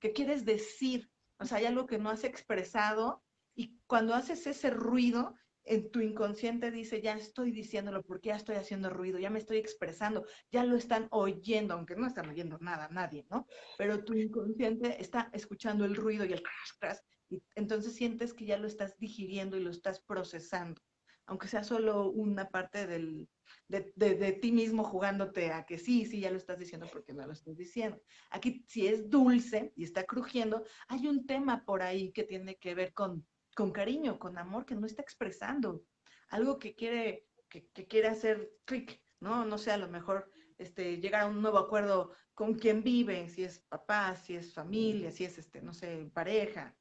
que 0.00 0.12
quieres 0.12 0.44
decir, 0.44 1.08
o 1.38 1.44
sea, 1.44 1.58
hay 1.58 1.66
algo 1.66 1.86
que 1.86 1.98
no 1.98 2.10
has 2.10 2.24
expresado 2.24 3.22
y 3.54 3.78
cuando 3.86 4.12
haces 4.12 4.44
ese 4.48 4.70
ruido, 4.70 5.36
en 5.66 5.90
tu 5.90 6.00
inconsciente 6.00 6.70
dice, 6.70 7.02
ya 7.02 7.14
estoy 7.14 7.50
diciéndolo 7.50 8.02
porque 8.02 8.28
ya 8.28 8.36
estoy 8.36 8.56
haciendo 8.56 8.88
ruido, 8.88 9.18
ya 9.18 9.30
me 9.30 9.38
estoy 9.38 9.58
expresando, 9.58 10.24
ya 10.50 10.64
lo 10.64 10.76
están 10.76 11.08
oyendo, 11.10 11.74
aunque 11.74 11.96
no 11.96 12.06
están 12.06 12.28
oyendo 12.28 12.58
nada, 12.58 12.88
nadie, 12.90 13.26
¿no? 13.30 13.46
Pero 13.76 14.04
tu 14.04 14.14
inconsciente 14.14 15.00
está 15.00 15.28
escuchando 15.32 15.84
el 15.84 15.96
ruido 15.96 16.24
y 16.24 16.32
el 16.32 16.42
crash, 16.42 16.78
crash, 16.78 16.98
y 17.28 17.42
entonces 17.56 17.94
sientes 17.94 18.32
que 18.32 18.46
ya 18.46 18.56
lo 18.56 18.68
estás 18.68 18.96
digiriendo 18.98 19.56
y 19.56 19.60
lo 19.60 19.70
estás 19.70 20.00
procesando. 20.00 20.80
aunque 21.28 21.48
sea 21.48 21.64
solo 21.64 22.10
una 22.12 22.48
parte 22.50 22.86
del, 22.86 23.28
de, 23.66 23.92
de, 23.96 24.32
ti 24.32 24.52
mismo 24.52 24.84
jugándote 24.84 25.50
a 25.50 25.64
que 25.66 25.76
sí, 25.76 26.06
sí, 26.06 26.20
ya 26.20 26.30
lo 26.30 26.36
estás 26.36 26.56
diciendo 26.56 26.86
porque 26.92 27.12
no 27.12 27.26
lo 27.26 27.32
estás 27.32 27.56
diciendo. 27.56 28.00
Aquí, 28.30 28.64
si 28.68 28.86
es 28.86 29.10
dulce 29.10 29.72
y 29.74 29.82
está 29.82 30.04
crujiendo, 30.04 30.64
hay 30.86 31.08
un 31.08 31.26
tema 31.26 31.64
por 31.64 31.82
ahí 31.82 32.12
que 32.12 32.22
tiene 32.22 32.56
que 32.58 32.76
ver 32.76 32.92
con, 32.92 33.26
con 33.56 33.72
cariño, 33.72 34.18
con 34.18 34.36
amor, 34.36 34.66
que 34.66 34.74
no 34.74 34.86
está 34.86 35.00
expresando. 35.00 35.82
Algo 36.28 36.58
que 36.58 36.74
quiere, 36.74 37.26
que, 37.48 37.68
que 37.70 37.86
quiere 37.86 38.08
hacer 38.08 38.52
clic, 38.66 39.00
¿no? 39.18 39.46
No 39.46 39.56
sé, 39.56 39.72
a 39.72 39.78
lo 39.78 39.88
mejor 39.88 40.30
este, 40.58 40.98
llegar 40.98 41.22
a 41.22 41.26
un 41.26 41.40
nuevo 41.40 41.58
acuerdo 41.58 42.12
con 42.34 42.54
quien 42.54 42.82
vive, 42.82 43.30
si 43.30 43.44
es 43.44 43.60
papá, 43.60 44.14
si 44.14 44.36
es 44.36 44.52
familia, 44.52 45.10
si 45.10 45.24
es, 45.24 45.38
este, 45.38 45.62
no 45.62 45.72
sé, 45.72 46.10
pareja. 46.12 46.76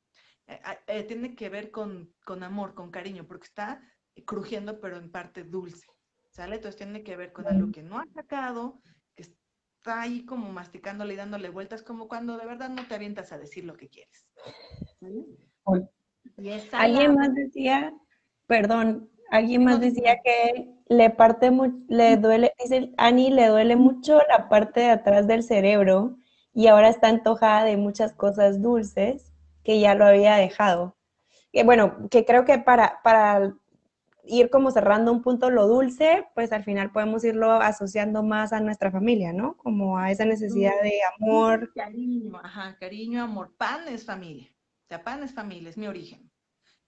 Eh, 0.48 0.60
eh, 0.88 1.04
tiene 1.04 1.34
que 1.34 1.48
ver 1.48 1.72
con, 1.72 2.14
con 2.26 2.44
amor, 2.44 2.76
con 2.76 2.92
cariño, 2.92 3.26
porque 3.26 3.48
está 3.48 3.82
crujiendo, 4.26 4.82
pero 4.82 4.98
en 4.98 5.10
parte 5.10 5.46
dulce. 5.46 5.88
¿sale? 6.30 6.58
Entonces 6.58 6.76
tiene 6.76 7.04
que 7.04 7.16
ver 7.16 7.32
con 7.32 7.48
algo 7.48 7.72
que 7.72 7.84
no 7.84 8.00
ha 8.00 8.06
sacado, 8.14 8.82
que 9.16 9.22
está 9.22 10.02
ahí 10.02 10.26
como 10.26 10.52
masticándole 10.52 11.14
y 11.14 11.18
dándole 11.18 11.48
vueltas, 11.48 11.84
como 11.84 12.10
cuando 12.10 12.38
de 12.38 12.46
verdad 12.46 12.70
no 12.70 12.86
te 12.86 12.96
avientas 12.96 13.32
a 13.32 13.38
decir 13.38 13.64
lo 13.64 13.78
que 13.78 13.88
quieres. 13.88 14.28
Alguien 16.72 17.16
más 17.16 17.34
decía, 17.34 17.94
perdón, 18.48 19.10
alguien 19.32 19.64
más 19.64 19.80
decía 19.80 20.20
que 20.24 20.76
le 20.88 21.10
parte, 21.10 21.52
le 21.88 22.18
duele, 22.18 22.54
dice 22.62 22.94
Ani, 22.98 23.32
le 23.32 23.48
duele 23.48 23.76
mucho 23.76 24.20
la 24.30 24.50
parte 24.50 24.82
de 24.82 24.90
atrás 24.90 25.28
del 25.28 25.44
cerebro 25.44 26.18
y 26.54 26.68
ahora 26.68 26.90
está 26.90 27.08
antojada 27.08 27.64
de 27.64 27.78
muchas 27.78 28.14
cosas 28.14 28.62
dulces 28.62 29.34
que 29.64 29.80
ya 29.80 29.96
lo 29.96 30.06
había 30.06 30.36
dejado. 30.36 30.96
Que 31.52 31.64
bueno, 31.64 32.08
que 32.10 32.26
creo 32.26 32.46
que 32.46 32.60
para, 32.60 33.02
para 33.04 33.56
ir 34.24 34.50
como 34.50 34.72
cerrando 34.72 35.12
un 35.12 35.22
punto 35.22 35.50
lo 35.50 35.68
dulce, 35.68 36.28
pues 36.36 36.52
al 36.52 36.64
final 36.64 36.92
podemos 36.92 37.24
irlo 37.24 37.52
asociando 37.52 38.24
más 38.24 38.54
a 38.54 38.60
nuestra 38.60 38.92
familia, 38.92 39.34
¿no? 39.34 39.58
Como 39.58 39.98
a 39.98 40.12
esa 40.12 40.26
necesidad 40.26 40.74
de 40.84 41.00
amor. 41.18 41.72
Cariño, 41.74 42.40
ajá, 42.44 42.78
cariño, 42.80 43.24
amor. 43.24 43.54
Pan 43.58 43.88
es 43.88 44.06
familia. 44.06 44.55
Pan 45.04 45.24
es 45.24 45.34
familia, 45.34 45.70
es 45.70 45.78
mi 45.78 45.88
origen. 45.88 46.32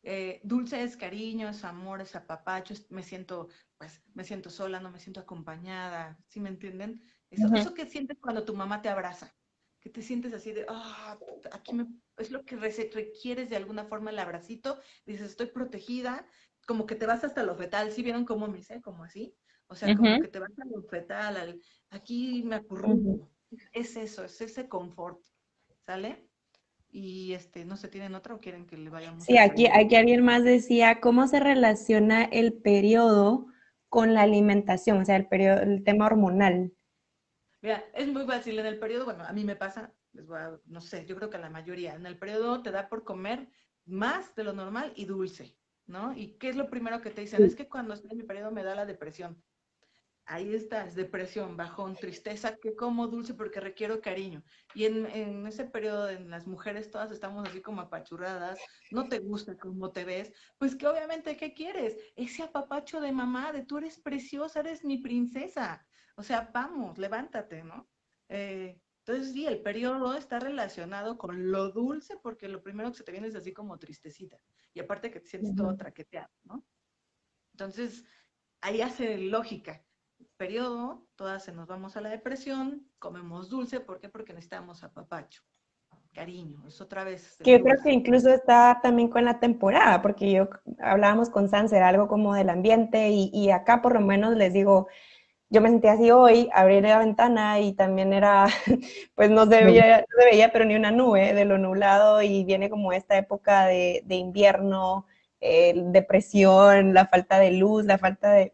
Eh, 0.04 0.40
dulce 0.44 0.84
es 0.84 0.96
cariño, 0.96 1.50
es 1.50 1.64
amor, 1.64 2.02
es 2.02 2.16
apapacho, 2.16 2.74
me 2.90 3.04
siento, 3.04 3.50
pues, 3.78 4.02
me 4.14 4.24
siento 4.24 4.50
sola, 4.50 4.80
no 4.80 4.92
me 4.92 5.00
siento 5.00 5.20
acompañada, 5.20 6.18
¿sí 6.28 6.40
me 6.40 6.50
entienden? 6.50 7.02
Eso, 7.30 7.50
eso 7.54 7.74
que 7.74 7.88
sientes 7.88 8.18
cuando 8.22 8.46
tu 8.46 8.56
mamá 8.56 8.82
te 8.82 8.90
abraza, 8.90 9.36
que 9.82 9.90
te 9.90 10.02
sientes 10.02 10.34
así 10.34 10.54
de, 10.54 10.66
ah, 10.70 11.18
aquí 11.52 11.74
me, 11.74 11.88
es 12.18 12.32
lo 12.32 12.46
que 12.46 12.56
requieres 12.56 13.50
de 13.50 13.58
alguna 13.58 13.86
forma 13.86 14.12
el 14.12 14.20
abracito, 14.20 14.80
dices, 15.06 15.32
estoy 15.32 15.48
protegida, 15.48 16.26
como 16.68 16.86
que 16.86 16.96
te 16.96 17.06
vas 17.06 17.24
hasta 17.24 17.44
lo 17.44 17.56
fetal, 17.56 17.92
¿sí 17.92 18.04
vieron 18.04 18.26
cómo 18.26 18.48
me 18.48 18.60
hice? 18.60 18.82
Como 18.82 19.04
así. 19.04 19.36
O 19.68 19.76
sea, 19.76 19.94
como 19.94 20.18
que 20.20 20.28
te 20.30 20.40
vas 20.40 20.52
a 20.58 20.66
lo 20.66 20.84
fetal, 20.84 21.36
al, 21.38 21.62
aquí 21.90 22.44
me 22.44 22.56
acurruco. 22.56 23.30
Es 23.72 23.96
eso, 23.98 24.24
es 24.24 24.40
ese 24.42 24.70
confort, 24.70 25.22
¿sale? 25.86 26.27
Y 26.90 27.34
este, 27.34 27.66
no 27.66 27.78
sé, 27.78 27.90
¿tienen 27.90 28.16
otra 28.16 28.36
o 28.36 28.40
quieren 28.40 28.66
que 28.66 28.78
le 28.78 28.90
vayamos? 28.90 29.26
Sí, 29.26 29.38
aquí, 29.38 29.68
aquí 29.68 29.96
alguien 29.96 30.24
más 30.24 30.44
decía, 30.44 31.00
¿cómo 31.00 31.28
se 31.28 31.40
relaciona 31.40 32.24
el 32.24 32.54
periodo 32.54 33.48
con 33.90 34.14
la 34.14 34.22
alimentación? 34.22 35.02
O 35.02 35.06
sea, 35.06 35.16
el, 35.16 35.28
periodo, 35.28 35.62
el 35.62 35.84
tema 35.84 36.06
hormonal. 36.06 36.74
Mira, 37.62 37.84
es 37.94 38.08
muy 38.08 38.26
fácil. 38.26 38.58
En 38.60 38.66
el 38.66 38.80
periodo, 38.80 39.06
bueno, 39.06 39.24
a 39.26 39.34
mí 39.34 39.44
me 39.44 39.56
pasa, 39.56 39.94
les 40.14 40.26
voy 40.26 40.38
a, 40.38 40.60
no 40.66 40.82
sé, 40.82 41.06
yo 41.06 41.16
creo 41.16 41.30
que 41.30 41.38
a 41.38 41.42
la 41.42 41.50
mayoría, 41.50 41.96
en 41.96 42.06
el 42.06 42.18
periodo 42.18 42.62
te 42.62 42.72
da 42.72 42.88
por 42.88 43.04
comer 43.04 43.48
más 43.86 44.34
de 44.36 44.44
lo 44.44 44.54
normal 44.54 44.94
y 44.96 45.06
dulce. 45.06 45.58
¿no? 45.88 46.14
¿Y 46.16 46.34
qué 46.34 46.50
es 46.50 46.56
lo 46.56 46.70
primero 46.70 47.02
que 47.02 47.10
te 47.10 47.22
dicen? 47.22 47.44
Es 47.44 47.56
que 47.56 47.68
cuando 47.68 47.94
estoy 47.94 48.12
en 48.12 48.18
mi 48.18 48.24
periodo 48.24 48.52
me 48.52 48.64
da 48.64 48.76
la 48.76 48.86
depresión. 48.86 49.42
Ahí 50.30 50.54
está, 50.54 50.86
es 50.86 50.94
depresión, 50.94 51.56
bajón, 51.56 51.96
tristeza, 51.96 52.58
que 52.58 52.76
como 52.76 53.08
dulce 53.08 53.34
porque 53.34 53.62
requiero 53.62 54.02
cariño. 54.02 54.44
Y 54.76 54.84
en, 54.84 55.48
ese 55.48 55.64
periodo 55.64 56.10
en 56.10 56.30
las 56.30 56.46
mujeres 56.46 56.92
todas 56.92 57.12
estamos 57.12 57.48
así 57.48 57.62
como 57.62 57.80
apachurradas, 57.80 58.60
no 58.92 59.08
te 59.08 59.20
gusta 59.20 59.58
cómo 59.58 59.90
te 59.92 60.04
ves, 60.04 60.34
pues 60.58 60.76
que 60.76 60.86
obviamente, 60.86 61.38
¿qué 61.38 61.54
quieres? 61.54 61.96
Ese 62.18 62.44
apapacho 62.44 63.00
de 63.00 63.14
mamá, 63.14 63.54
de 63.54 63.66
tú 63.66 63.78
eres 63.78 64.02
preciosa, 64.02 64.60
eres 64.60 64.84
mi 64.84 64.98
princesa. 64.98 65.88
O 66.18 66.24
sea, 66.24 66.52
vamos, 66.54 66.98
levántate, 66.98 67.64
¿no? 67.64 67.88
Eh, 68.28 68.82
entonces, 69.06 69.32
sí, 69.32 69.48
el 69.48 69.62
periodo 69.62 70.14
está 70.16 70.40
relacionado 70.40 71.18
con 71.18 71.52
lo 71.52 71.72
dulce, 71.72 72.18
porque 72.22 72.50
lo 72.50 72.62
primero 72.62 72.92
que 72.92 72.98
se 72.98 73.06
te 73.06 73.14
viene 73.14 73.30
es 73.30 73.36
así 73.36 73.54
como 73.54 73.80
tristecita. 73.80 74.38
Y 74.74 74.82
aparte 74.82 75.10
que 75.10 75.22
te 75.22 75.30
sientes 75.30 75.56
todo 75.56 75.74
traqueteado, 75.78 76.34
¿no? 76.44 76.66
Entonces, 77.54 78.04
ahí 78.60 78.82
hace 78.82 79.18
lógica. 79.18 79.87
Periodo, 80.38 81.04
todas 81.16 81.44
se 81.44 81.52
nos 81.52 81.68
vamos 81.68 81.98
a 81.98 82.02
la 82.02 82.10
depresión, 82.10 82.88
comemos 83.00 83.50
dulce, 83.50 83.80
¿por 83.80 84.00
qué? 84.00 84.08
Porque 84.08 84.34
necesitamos 84.34 84.84
apapacho. 84.84 85.42
Cariño, 86.14 86.64
es 86.68 86.80
otra 86.82 87.04
vez. 87.04 87.38
Que 87.44 87.58
yo 87.58 87.64
creo 87.64 87.76
que 87.84 87.92
incluso 87.92 88.30
está 88.30 88.80
también 88.82 89.08
con 89.08 89.26
la 89.26 89.40
temporada, 89.40 90.02
porque 90.02 90.32
yo 90.32 90.50
hablábamos 90.80 91.30
con 91.30 91.50
Sanser 91.50 91.84
algo 91.84 92.08
como 92.08 92.34
del 92.34 92.50
ambiente, 92.50 93.10
y, 93.10 93.30
y 93.34 93.52
acá 93.52 93.82
por 93.82 93.94
lo 93.94 94.02
menos 94.02 94.36
les 94.36 94.54
digo, 94.54 94.88
yo 95.50 95.62
me 95.62 95.70
sentía 95.70 95.94
así 95.94 96.12
hoy, 96.12 96.50
abrí 96.54 96.82
la 96.82 97.00
ventana 97.00 97.60
y 97.60 97.74
también 97.74 98.14
era, 98.14 98.48
pues 99.16 99.30
no 99.30 99.46
se 99.46 99.64
veía, 99.64 100.00
no 100.00 100.22
se 100.22 100.26
veía 100.26 100.52
pero 100.52 100.66
ni 100.66 100.76
una 100.76 100.92
nube 100.92 101.34
de 101.34 101.46
lo 101.46 101.58
nublado 101.58 102.22
y 102.22 102.44
viene 102.44 102.70
como 102.70 102.94
esta 102.94 103.18
época 103.18 103.66
de, 103.66 104.02
de 104.06 104.16
invierno, 104.16 105.06
eh, 105.40 105.74
depresión, 105.76 106.94
la 106.94 107.08
falta 107.08 107.40
de 107.40 107.52
luz, 107.52 107.86
la 107.86 107.98
falta 107.98 108.32
de 108.32 108.54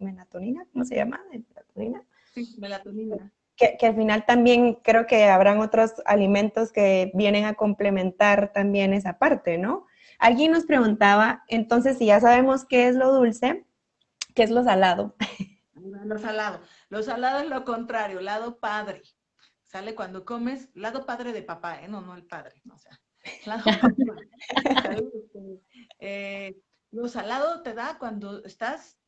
melatonina, 0.00 0.66
¿cómo 0.72 0.84
se 0.84 0.96
llama? 0.96 1.20
¿Melatonina? 1.30 2.02
Sí, 2.34 2.56
melatonina. 2.58 3.32
Que, 3.56 3.76
que, 3.78 3.86
al 3.86 3.96
final 3.96 4.24
también 4.24 4.74
creo 4.82 5.06
que 5.06 5.24
habrán 5.24 5.60
otros 5.60 5.94
alimentos 6.06 6.72
que 6.72 7.10
vienen 7.14 7.44
a 7.44 7.54
complementar 7.54 8.52
también 8.52 8.94
esa 8.94 9.18
parte, 9.18 9.58
¿no? 9.58 9.86
Alguien 10.18 10.52
nos 10.52 10.64
preguntaba, 10.64 11.44
entonces, 11.48 11.98
si 11.98 12.06
ya 12.06 12.20
sabemos 12.20 12.64
qué 12.64 12.88
es 12.88 12.96
lo 12.96 13.12
dulce, 13.12 13.66
¿qué 14.34 14.42
es 14.42 14.50
lo 14.50 14.64
salado? 14.64 15.14
Lo 15.74 16.18
salado. 16.18 16.60
Lo 16.88 17.02
salado 17.02 17.40
es 17.40 17.48
lo 17.48 17.64
contrario, 17.64 18.20
lado 18.20 18.58
padre. 18.58 19.02
Sale 19.62 19.94
cuando 19.94 20.24
comes, 20.24 20.68
lado 20.74 21.06
padre 21.06 21.32
de 21.32 21.42
papá, 21.42 21.80
¿eh? 21.82 21.88
No, 21.88 22.00
no 22.00 22.14
el 22.14 22.26
padre, 22.26 22.60
no, 22.64 22.74
o 22.74 22.78
sea, 22.78 23.00
lado 23.46 23.64
eh, 26.00 26.60
lo 26.90 27.08
salado 27.08 27.62
te 27.62 27.74
da 27.74 27.96
cuando 27.98 28.44
estás 28.44 28.99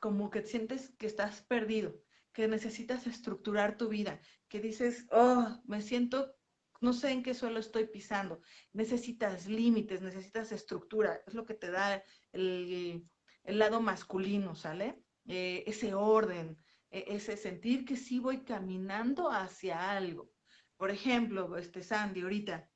como 0.00 0.30
que 0.30 0.42
sientes 0.42 0.90
que 0.98 1.06
estás 1.06 1.42
perdido, 1.42 1.94
que 2.32 2.48
necesitas 2.48 3.06
estructurar 3.06 3.76
tu 3.76 3.88
vida, 3.88 4.20
que 4.48 4.60
dices, 4.60 5.06
oh, 5.10 5.60
me 5.64 5.82
siento, 5.82 6.34
no 6.80 6.92
sé 6.92 7.10
en 7.10 7.22
qué 7.22 7.34
suelo 7.34 7.58
estoy 7.58 7.86
pisando. 7.86 8.40
Necesitas 8.72 9.46
límites, 9.46 10.02
necesitas 10.02 10.52
estructura, 10.52 11.22
es 11.26 11.34
lo 11.34 11.44
que 11.44 11.54
te 11.54 11.70
da 11.70 12.02
el, 12.32 13.04
el 13.44 13.58
lado 13.58 13.80
masculino, 13.80 14.54
¿sale? 14.54 15.00
Eh, 15.26 15.64
ese 15.66 15.94
orden, 15.94 16.58
e, 16.90 17.04
ese 17.08 17.36
sentir 17.36 17.84
que 17.84 17.96
sí 17.96 18.20
voy 18.20 18.44
caminando 18.44 19.30
hacia 19.30 19.90
algo. 19.90 20.30
Por 20.76 20.90
ejemplo, 20.90 21.56
este 21.56 21.82
Sandy, 21.82 22.20
ahorita 22.20 22.68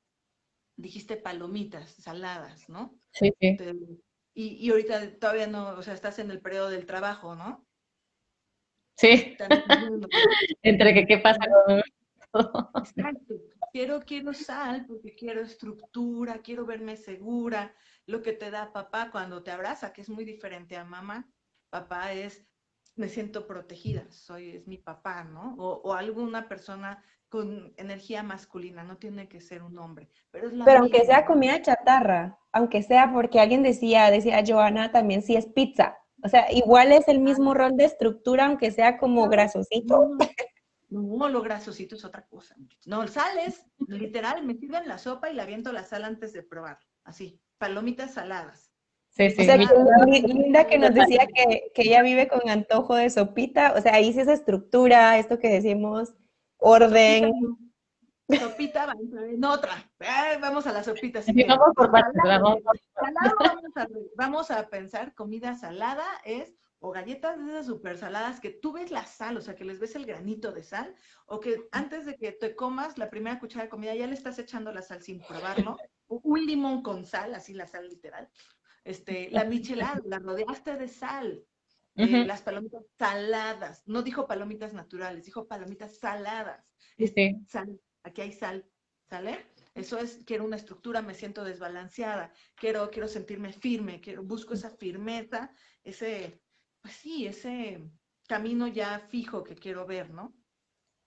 dijiste 0.75 1.17
palomitas 1.17 1.95
saladas, 1.95 2.67
¿no? 2.67 2.99
Sí, 3.13 3.31
sí. 3.39 3.57
Y, 4.33 4.65
y, 4.65 4.69
ahorita 4.69 5.19
todavía 5.19 5.47
no, 5.47 5.69
o 5.69 5.83
sea, 5.83 5.93
estás 5.93 6.19
en 6.19 6.31
el 6.31 6.41
periodo 6.41 6.69
del 6.69 6.85
trabajo, 6.85 7.35
¿no? 7.35 7.67
Sí. 8.97 9.35
Entre 10.63 10.93
que 10.93 11.05
qué 11.05 11.17
pasa 11.17 11.39
con... 11.39 11.81
Exacto. 12.83 13.35
Quiero, 13.71 14.01
quiero 14.01 14.33
sal 14.33 14.85
porque 14.85 15.15
quiero 15.15 15.41
estructura, 15.41 16.39
quiero 16.39 16.65
verme 16.65 16.97
segura. 16.97 17.73
Lo 18.05 18.21
que 18.21 18.33
te 18.33 18.51
da 18.51 18.73
papá 18.73 19.09
cuando 19.11 19.43
te 19.43 19.51
abraza, 19.51 19.93
que 19.93 20.01
es 20.01 20.09
muy 20.09 20.25
diferente 20.25 20.75
a 20.75 20.83
mamá, 20.83 21.29
papá 21.69 22.11
es, 22.13 22.45
me 22.95 23.07
siento 23.07 23.47
protegida, 23.47 24.09
soy, 24.11 24.57
es 24.57 24.67
mi 24.67 24.77
papá, 24.77 25.23
¿no? 25.23 25.55
O, 25.57 25.93
alguna 25.93 26.49
persona 26.49 27.03
con 27.31 27.73
energía 27.77 28.23
masculina, 28.23 28.83
no 28.83 28.97
tiene 28.97 29.29
que 29.29 29.39
ser 29.39 29.63
un 29.63 29.79
hombre. 29.79 30.09
Pero, 30.31 30.49
es 30.49 30.53
pero 30.65 30.79
aunque 30.79 31.05
sea 31.05 31.25
comida 31.25 31.61
chatarra, 31.61 32.37
aunque 32.51 32.83
sea 32.83 33.13
porque 33.13 33.39
alguien 33.39 33.63
decía, 33.63 34.11
decía 34.11 34.43
Joana 34.45 34.91
también 34.91 35.21
si 35.21 35.37
es 35.37 35.45
pizza. 35.45 35.97
O 36.23 36.27
sea, 36.27 36.51
igual 36.51 36.91
es 36.91 37.07
el 37.07 37.19
mismo 37.19 37.53
rol 37.53 37.77
de 37.77 37.85
estructura, 37.85 38.47
aunque 38.47 38.69
sea 38.71 38.97
como 38.97 39.27
grasosito. 39.29 40.11
No, 40.89 41.29
lo 41.29 41.41
grasosito 41.41 41.95
es 41.95 42.03
otra 42.03 42.27
cosa. 42.27 42.53
No, 42.85 43.07
sales, 43.07 43.65
literal, 43.87 44.45
me 44.45 44.57
en 44.61 44.89
la 44.89 44.97
sopa 44.97 45.29
y 45.29 45.33
la 45.33 45.43
aviento 45.43 45.71
la 45.71 45.85
sal 45.85 46.03
antes 46.03 46.33
de 46.33 46.43
probar. 46.43 46.79
Así, 47.05 47.39
palomitas 47.57 48.15
saladas. 48.15 48.73
Sí, 49.07 49.29
sí. 49.29 49.43
O 49.43 49.45
sea, 49.45 49.55
Linda 49.55 50.67
que 50.67 50.77
nos 50.77 50.93
decía 50.93 51.29
que, 51.33 51.71
que, 51.73 51.83
ella 51.83 52.01
vive 52.01 52.27
con 52.27 52.49
antojo 52.49 52.95
de 52.95 53.09
sopita, 53.09 53.73
o 53.77 53.81
sea, 53.81 53.93
ahí 53.93 54.11
sí 54.11 54.19
esa 54.19 54.33
estructura, 54.33 55.17
esto 55.17 55.39
que 55.39 55.47
decimos, 55.47 56.13
orden. 56.61 57.33
sopita 58.39 58.85
va 58.85 58.93
en 59.29 59.43
otra. 59.43 59.91
vamos 60.39 60.65
a 60.67 60.71
la 60.71 60.83
sopita. 60.83 61.21
vamos 61.47 61.69
por 61.75 61.91
vamos 64.15 64.51
a 64.51 64.69
pensar 64.69 65.13
comida 65.13 65.55
salada 65.55 66.05
es 66.23 66.55
o 66.83 66.91
galletas 66.91 67.37
de 67.37 67.51
esas 67.51 67.67
súper 67.67 67.97
saladas 67.97 68.39
que 68.39 68.49
tú 68.49 68.73
ves 68.73 68.89
la 68.89 69.05
sal, 69.05 69.37
o 69.37 69.41
sea, 69.41 69.55
que 69.55 69.65
les 69.65 69.79
ves 69.79 69.95
el 69.95 70.07
granito 70.07 70.51
de 70.51 70.63
sal, 70.63 70.95
o 71.27 71.39
que 71.39 71.67
antes 71.71 72.07
de 72.07 72.15
que 72.15 72.31
te 72.31 72.55
comas 72.55 72.97
la 72.97 73.11
primera 73.11 73.39
cuchara 73.39 73.65
de 73.65 73.69
comida 73.69 73.93
ya 73.93 74.07
le 74.07 74.15
estás 74.15 74.39
echando 74.39 74.73
la 74.73 74.81
sal 74.81 75.03
sin 75.03 75.21
probarlo, 75.21 75.77
un 76.07 76.43
limón 76.43 76.81
con 76.81 77.05
sal, 77.05 77.35
así 77.35 77.53
la 77.53 77.67
sal 77.67 77.87
literal, 77.87 78.27
este, 78.83 79.29
la 79.29 79.43
michelada, 79.43 80.01
la 80.05 80.17
rodeaste 80.17 80.75
de 80.75 80.87
sal, 80.87 81.43
eh, 81.95 82.25
las 82.25 82.41
palomitas 82.41 82.83
saladas, 82.97 83.83
no 83.85 84.01
dijo 84.01 84.27
palomitas 84.27 84.73
naturales, 84.73 85.25
dijo 85.25 85.47
palomitas 85.47 85.97
saladas, 85.97 86.65
sí. 86.97 87.37
sal, 87.47 87.79
aquí 88.03 88.21
hay 88.21 88.31
sal, 88.31 88.65
¿sale? 89.09 89.45
Eso 89.73 89.97
es, 89.99 90.23
quiero 90.25 90.45
una 90.45 90.55
estructura, 90.57 91.01
me 91.01 91.13
siento 91.13 91.43
desbalanceada, 91.43 92.33
quiero, 92.55 92.89
quiero 92.89 93.07
sentirme 93.07 93.53
firme, 93.53 94.01
quiero, 94.01 94.23
busco 94.23 94.53
esa 94.53 94.69
firmeza, 94.69 95.53
ese, 95.83 96.41
pues 96.81 96.95
sí, 96.95 97.25
ese 97.25 97.89
camino 98.27 98.67
ya 98.67 98.99
fijo 99.09 99.43
que 99.43 99.55
quiero 99.55 99.85
ver, 99.85 100.09
¿no? 100.11 100.33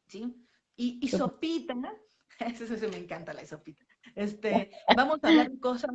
¿Sí? 0.07 0.35
Y, 0.77 0.99
y 1.01 1.09
sopita, 1.09 1.75
eso, 2.41 2.65
eso, 2.65 2.89
me 2.89 2.99
encanta 2.99 3.33
la 3.33 3.47
sopita. 3.47 3.85
Este, 4.15 4.71
vamos 4.95 5.19
a 5.25 5.29
hablar 5.29 5.51
de 5.51 5.59
cosas, 5.59 5.91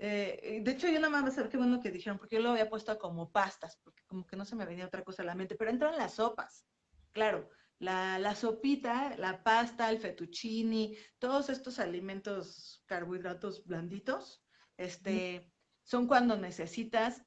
eh, 0.00 0.60
de 0.62 0.70
hecho 0.70 0.88
yo 0.88 0.98
nada 0.98 1.22
más, 1.22 1.36
qué 1.50 1.56
bueno 1.56 1.80
que 1.80 1.90
dijeron, 1.90 2.18
porque 2.18 2.36
yo 2.36 2.42
lo 2.42 2.50
había 2.50 2.70
puesto 2.70 2.98
como 2.98 3.30
pastas, 3.30 3.78
porque 3.84 4.02
como 4.06 4.26
que 4.26 4.36
no 4.36 4.44
se 4.44 4.56
me 4.56 4.66
venía 4.66 4.86
otra 4.86 5.04
cosa 5.04 5.22
a 5.22 5.26
la 5.26 5.34
mente, 5.34 5.56
pero 5.56 5.70
entran 5.70 5.96
las 5.96 6.14
sopas, 6.14 6.66
claro, 7.12 7.48
la, 7.78 8.18
la, 8.18 8.34
sopita, 8.34 9.16
la 9.16 9.42
pasta, 9.42 9.90
el 9.90 9.98
fettuccini, 9.98 10.96
todos 11.18 11.48
estos 11.48 11.78
alimentos 11.78 12.82
carbohidratos 12.86 13.64
blanditos, 13.64 14.42
este, 14.76 15.52
son 15.82 16.06
cuando 16.06 16.36
necesitas 16.36 17.26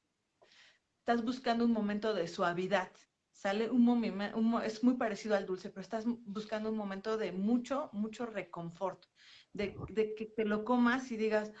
estás 1.04 1.22
buscando 1.22 1.66
un 1.66 1.72
momento 1.72 2.14
de 2.14 2.26
suavidad. 2.26 2.90
Sale 3.30 3.68
un 3.68 3.82
momento, 3.82 4.62
es 4.62 4.82
muy 4.82 4.94
parecido 4.94 5.36
al 5.36 5.44
dulce, 5.44 5.68
pero 5.68 5.82
estás 5.82 6.04
buscando 6.06 6.70
un 6.70 6.78
momento 6.78 7.18
de 7.18 7.30
mucho, 7.30 7.90
mucho 7.92 8.24
reconfort, 8.24 9.04
de, 9.52 9.74
que 10.16 10.32
te 10.34 10.46
lo 10.46 10.64
comas 10.64 11.10
y 11.10 11.18
digas, 11.18 11.52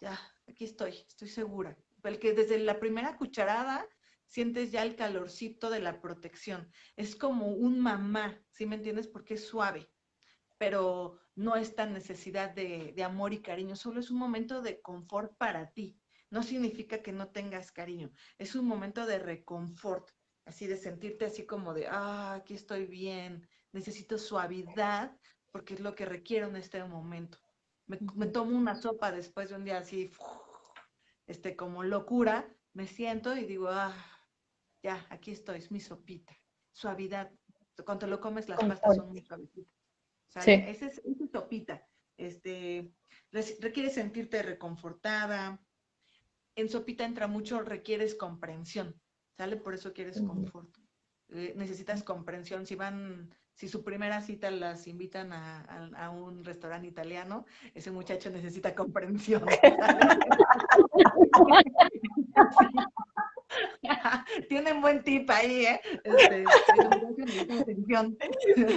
ya, 0.00 0.18
aquí 0.46 0.64
estoy, 0.64 1.04
estoy 1.08 1.28
segura. 1.28 1.76
El 2.02 2.18
que 2.18 2.32
desde 2.32 2.58
la 2.58 2.78
primera 2.78 3.16
cucharada 3.16 3.86
sientes 4.26 4.72
ya 4.72 4.82
el 4.82 4.96
calorcito 4.96 5.70
de 5.70 5.80
la 5.80 6.00
protección. 6.00 6.70
Es 6.96 7.16
como 7.16 7.48
un 7.48 7.80
mamá, 7.80 8.40
¿sí 8.50 8.66
me 8.66 8.76
entiendes? 8.76 9.08
Porque 9.08 9.34
es 9.34 9.46
suave, 9.46 9.88
pero 10.58 11.18
no 11.34 11.56
es 11.56 11.74
tan 11.74 11.92
necesidad 11.92 12.50
de, 12.54 12.92
de 12.94 13.04
amor 13.04 13.32
y 13.32 13.42
cariño, 13.42 13.76
solo 13.76 14.00
es 14.00 14.10
un 14.10 14.18
momento 14.18 14.62
de 14.62 14.80
confort 14.80 15.36
para 15.36 15.70
ti 15.70 16.00
no 16.30 16.42
significa 16.42 17.02
que 17.02 17.12
no 17.12 17.28
tengas 17.28 17.72
cariño, 17.72 18.10
es 18.38 18.54
un 18.54 18.66
momento 18.66 19.06
de 19.06 19.18
reconfort, 19.18 20.10
así 20.44 20.66
de 20.66 20.76
sentirte 20.76 21.24
así 21.24 21.46
como 21.46 21.74
de, 21.74 21.86
ah, 21.88 22.34
aquí 22.34 22.54
estoy 22.54 22.86
bien, 22.86 23.48
necesito 23.72 24.18
suavidad 24.18 25.16
porque 25.50 25.74
es 25.74 25.80
lo 25.80 25.94
que 25.94 26.04
requiero 26.04 26.48
en 26.48 26.56
este 26.56 26.82
momento. 26.84 27.38
Me, 27.86 28.26
tomo 28.26 28.56
una 28.56 28.74
sopa 28.74 29.12
después 29.12 29.50
de 29.50 29.56
un 29.56 29.64
día 29.64 29.78
así, 29.78 30.10
este, 31.26 31.54
como 31.54 31.84
locura, 31.84 32.48
me 32.72 32.86
siento 32.86 33.36
y 33.36 33.44
digo, 33.44 33.68
ah, 33.68 33.94
ya, 34.82 35.06
aquí 35.10 35.30
estoy, 35.30 35.58
es 35.58 35.70
mi 35.70 35.80
sopita. 35.80 36.36
Suavidad. 36.72 37.30
Cuando 37.84 38.06
lo 38.06 38.20
comes, 38.20 38.48
las 38.48 38.58
pastas 38.62 38.96
son 38.96 39.08
muy 39.08 39.20
suavecitas. 39.20 39.72
Sí. 40.40 40.50
Esa 40.50 40.86
es, 40.86 41.00
esa 41.04 41.26
sopita. 41.32 41.86
Este, 42.16 42.92
requiere 43.60 43.90
sentirte 43.90 44.42
reconfortada, 44.42 45.60
en 46.56 46.70
sopita 46.70 47.04
entra 47.04 47.26
mucho, 47.26 47.60
requieres 47.60 48.14
comprensión, 48.14 48.98
¿sale? 49.36 49.56
Por 49.56 49.74
eso 49.74 49.92
quieres 49.92 50.20
confort. 50.22 50.74
Eh, 51.28 51.52
necesitas 51.56 52.02
comprensión. 52.02 52.66
Si 52.66 52.74
van, 52.74 53.34
si 53.56 53.68
su 53.68 53.82
primera 53.82 54.20
cita 54.20 54.50
las 54.50 54.86
invitan 54.86 55.32
a, 55.32 56.10
un 56.10 56.44
restaurante 56.44 56.86
italiano, 56.86 57.46
ese 57.74 57.90
muchacho 57.90 58.30
necesita 58.30 58.74
comprensión. 58.74 59.44
Tienen 64.48 64.80
buen 64.80 65.02
tip 65.02 65.28
ahí, 65.30 65.66
¿eh? 65.66 65.80
Este, 66.04 66.44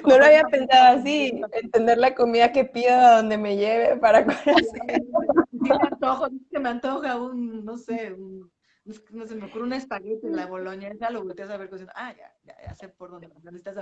no 0.05 0.17
lo 0.17 0.25
había 0.25 0.43
pensado 0.43 0.97
así, 0.97 1.41
entender 1.53 1.97
la 1.97 2.15
comida 2.15 2.51
que 2.51 2.65
pido 2.65 2.91
a 2.91 3.17
donde 3.17 3.37
me 3.37 3.57
lleve 3.57 3.97
para 3.97 4.23
conocer. 4.23 5.03
me 5.51 5.75
antoja, 5.75 6.29
se 6.51 6.59
me 6.59 6.69
antoja 6.69 7.17
un, 7.17 7.65
no 7.65 7.77
sé, 7.77 8.13
un, 8.13 8.51
no 9.11 9.27
se 9.27 9.35
me 9.35 9.45
ocurre 9.45 9.63
un 9.63 9.73
espagueti 9.73 10.27
en 10.27 10.35
la 10.35 10.45
boloña, 10.45 10.91
ya 10.99 11.09
lo 11.09 11.23
volteas 11.23 11.49
a 11.49 11.57
ver 11.57 11.69
cociendo, 11.69 11.93
ah, 11.95 12.13
ya, 12.15 12.31
ya, 12.43 12.55
ya 12.65 12.75
sé 12.75 12.89
por 12.89 13.11
dónde, 13.11 13.29
estás 13.55 13.75
¿no? 13.75 13.81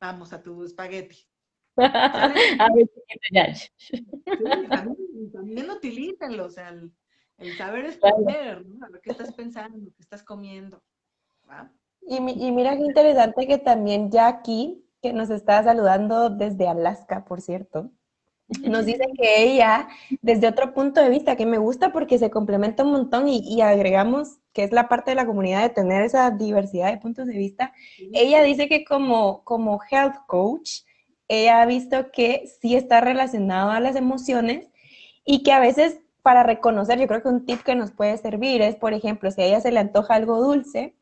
Vamos 0.00 0.32
a 0.32 0.42
tu 0.42 0.64
espagueti. 0.64 1.26
a 1.76 2.68
ver, 2.74 2.88
ya. 3.32 3.54
Sí, 3.54 4.06
también, 4.68 5.32
también 5.32 5.70
utilízalo, 5.70 6.46
o 6.46 6.50
sea, 6.50 6.68
el, 6.68 6.92
el 7.38 7.56
saber 7.56 7.84
es 7.86 7.96
poder, 7.96 8.64
¿no? 8.66 8.86
A 8.86 8.90
lo 8.90 9.00
que 9.00 9.10
estás 9.10 9.32
pensando, 9.32 9.78
lo 9.78 9.92
que 9.92 10.02
estás 10.02 10.22
comiendo. 10.22 10.82
Y, 12.02 12.16
y, 12.16 12.52
mira 12.52 12.76
qué 12.76 12.84
interesante 12.84 13.46
que 13.46 13.58
también 13.58 14.10
Jackie, 14.10 14.84
que 15.00 15.12
nos 15.12 15.30
está 15.30 15.62
saludando 15.62 16.30
desde 16.30 16.68
Alaska, 16.68 17.24
por 17.24 17.40
cierto, 17.40 17.90
nos 18.62 18.84
dice 18.84 19.04
que 19.16 19.42
ella, 19.42 19.88
desde 20.22 20.48
otro 20.48 20.74
punto 20.74 21.00
de 21.00 21.08
vista, 21.08 21.36
que 21.36 21.46
me 21.46 21.58
gusta 21.58 21.92
porque 21.92 22.18
se 22.18 22.30
complementa 22.30 22.84
un 22.84 22.92
montón 22.92 23.28
y, 23.28 23.60
agregamos 23.60 24.38
que 24.52 24.64
es 24.64 24.72
la 24.72 24.88
parte 24.88 25.10
de 25.10 25.16
la 25.16 25.26
comunidad 25.26 25.62
de 25.62 25.70
tener 25.70 26.02
esa 26.02 26.30
diversidad 26.30 26.92
de 26.92 26.98
puntos 26.98 27.26
de 27.26 27.36
vista. 27.36 27.72
Ella 28.12 28.42
dice 28.42 28.68
que 28.68 28.84
como, 28.84 29.42
como 29.44 29.80
health 29.90 30.16
coach, 30.26 30.82
ella 31.26 31.62
ha 31.62 31.66
visto 31.66 32.10
que 32.12 32.44
sí 32.60 32.76
está 32.76 33.00
relacionado 33.00 33.70
a 33.70 33.80
las 33.80 33.96
emociones 33.96 34.68
y 35.24 35.42
que 35.42 35.52
a 35.52 35.60
veces 35.60 35.98
para 36.22 36.42
reconocer, 36.42 36.98
yo 36.98 37.06
creo 37.06 37.22
que 37.22 37.28
un 37.28 37.44
tip 37.44 37.62
que 37.62 37.74
nos 37.74 37.90
puede 37.90 38.16
servir 38.16 38.62
es, 38.62 38.76
por 38.76 38.94
ejemplo, 38.94 39.30
si 39.30 39.42
a 39.42 39.46
ella 39.46 39.60
se 39.60 39.72
le 39.72 39.80
antoja 39.80 40.14
algo 40.14 40.40
dulce, 40.40 40.94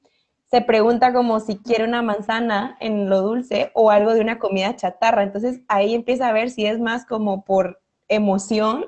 se 0.53 0.61
pregunta 0.61 1.15
como 1.15 1.41
si 1.41 1.57
quiere 1.57 1.85
una 1.85 2.03
manzana 2.03 2.77
en 2.79 3.09
lo 3.09 3.23
dulce 3.23 3.71
o 3.73 3.91
algo 3.91 4.13
de 4.13 4.21
una 4.21 4.39
comida 4.39 4.77
chatarra. 4.77 5.23
Entonces 5.23 5.63
ahí 5.67 5.95
empieza 5.95 6.29
a 6.29 6.33
ver 6.33 6.51
si 6.51 6.67
es 6.67 6.79
más 6.79 7.07
como 7.07 7.43
por 7.43 7.81
emoción 8.07 8.85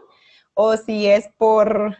o 0.53 0.77
si 0.77 1.07
es 1.07 1.31
por 1.39 1.97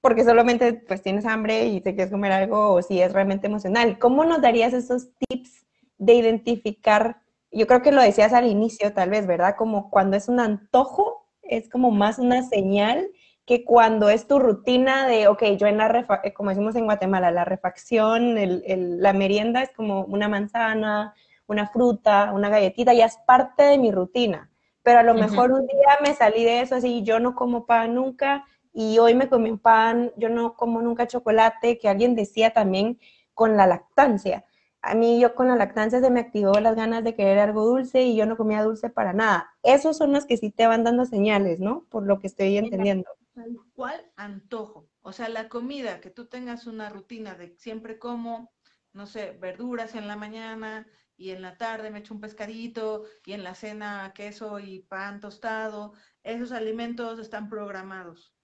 porque 0.00 0.24
solamente 0.24 0.72
pues 0.72 1.02
tienes 1.02 1.26
hambre 1.26 1.66
y 1.66 1.82
te 1.82 1.94
quieres 1.94 2.10
comer 2.10 2.32
algo 2.32 2.72
o 2.72 2.80
si 2.80 2.98
es 2.98 3.12
realmente 3.12 3.46
emocional. 3.46 3.98
¿Cómo 3.98 4.24
nos 4.24 4.40
darías 4.40 4.72
esos 4.72 5.08
tips 5.18 5.66
de 5.98 6.14
identificar? 6.14 7.20
Yo 7.52 7.66
creo 7.66 7.82
que 7.82 7.92
lo 7.92 8.00
decías 8.00 8.32
al 8.32 8.46
inicio 8.46 8.94
tal 8.94 9.10
vez, 9.10 9.26
¿verdad? 9.26 9.56
Como 9.58 9.90
cuando 9.90 10.16
es 10.16 10.28
un 10.28 10.40
antojo, 10.40 11.26
es 11.42 11.68
como 11.68 11.90
más 11.90 12.18
una 12.18 12.42
señal 12.42 13.06
que 13.46 13.64
cuando 13.64 14.10
es 14.10 14.26
tu 14.26 14.40
rutina 14.40 15.06
de, 15.06 15.28
ok, 15.28 15.42
yo 15.56 15.68
en 15.68 15.78
la, 15.78 16.06
eh, 16.24 16.34
como 16.34 16.50
decimos 16.50 16.74
en 16.74 16.84
Guatemala, 16.84 17.30
la 17.30 17.44
refacción, 17.44 18.36
el, 18.36 19.00
la 19.00 19.12
merienda 19.12 19.62
es 19.62 19.70
como 19.70 20.02
una 20.04 20.28
manzana, 20.28 21.14
una 21.46 21.68
fruta, 21.68 22.32
una 22.34 22.48
galletita, 22.48 22.92
ya 22.92 23.06
es 23.06 23.18
parte 23.24 23.62
de 23.62 23.78
mi 23.78 23.92
rutina. 23.92 24.50
Pero 24.82 24.98
a 24.98 25.04
lo 25.04 25.14
mejor 25.14 25.52
un 25.52 25.66
día 25.66 25.98
me 26.02 26.14
salí 26.14 26.44
de 26.44 26.60
eso 26.60 26.74
así, 26.74 27.02
yo 27.02 27.20
no 27.20 27.34
como 27.34 27.66
pan 27.66 27.94
nunca 27.94 28.44
y 28.72 28.98
hoy 28.98 29.14
me 29.14 29.28
comí 29.28 29.50
un 29.50 29.58
pan, 29.58 30.12
yo 30.16 30.28
no 30.28 30.54
como 30.54 30.82
nunca 30.82 31.06
chocolate, 31.06 31.78
que 31.78 31.88
alguien 31.88 32.14
decía 32.16 32.52
también 32.52 32.98
con 33.32 33.56
la 33.56 33.66
lactancia. 33.66 34.44
A 34.82 34.94
mí 34.94 35.20
yo 35.20 35.34
con 35.34 35.48
la 35.48 35.56
lactancia 35.56 36.00
se 36.00 36.10
me 36.10 36.20
activó 36.20 36.52
las 36.60 36.76
ganas 36.76 37.02
de 37.04 37.14
querer 37.14 37.38
algo 37.38 37.64
dulce 37.64 38.02
y 38.02 38.16
yo 38.16 38.26
no 38.26 38.36
comía 38.36 38.62
dulce 38.62 38.90
para 38.90 39.12
nada. 39.12 39.50
Esos 39.62 39.96
son 39.96 40.12
los 40.12 40.26
que 40.26 40.36
sí 40.36 40.50
te 40.50 40.66
van 40.66 40.84
dando 40.84 41.04
señales, 41.04 41.58
¿no? 41.60 41.84
Por 41.90 42.04
lo 42.06 42.20
que 42.20 42.28
estoy 42.28 42.56
entendiendo 42.56 43.08
tal 43.36 43.54
cual 43.74 44.12
antojo. 44.16 44.90
O 45.02 45.12
sea, 45.12 45.28
la 45.28 45.48
comida, 45.50 46.00
que 46.00 46.10
tú 46.10 46.26
tengas 46.26 46.66
una 46.66 46.88
rutina 46.88 47.34
de 47.34 47.54
siempre 47.58 47.98
como, 47.98 48.54
no 48.94 49.06
sé, 49.06 49.32
verduras 49.32 49.94
en 49.94 50.08
la 50.08 50.16
mañana 50.16 50.86
y 51.18 51.30
en 51.30 51.42
la 51.42 51.58
tarde 51.58 51.90
me 51.90 51.98
echo 51.98 52.14
un 52.14 52.20
pescadito 52.20 53.04
y 53.26 53.34
en 53.34 53.44
la 53.44 53.54
cena 53.54 54.12
queso 54.14 54.58
y 54.58 54.80
pan 54.80 55.20
tostado, 55.20 55.92
esos 56.22 56.50
alimentos 56.50 57.18
están 57.18 57.50
programados. 57.50 58.34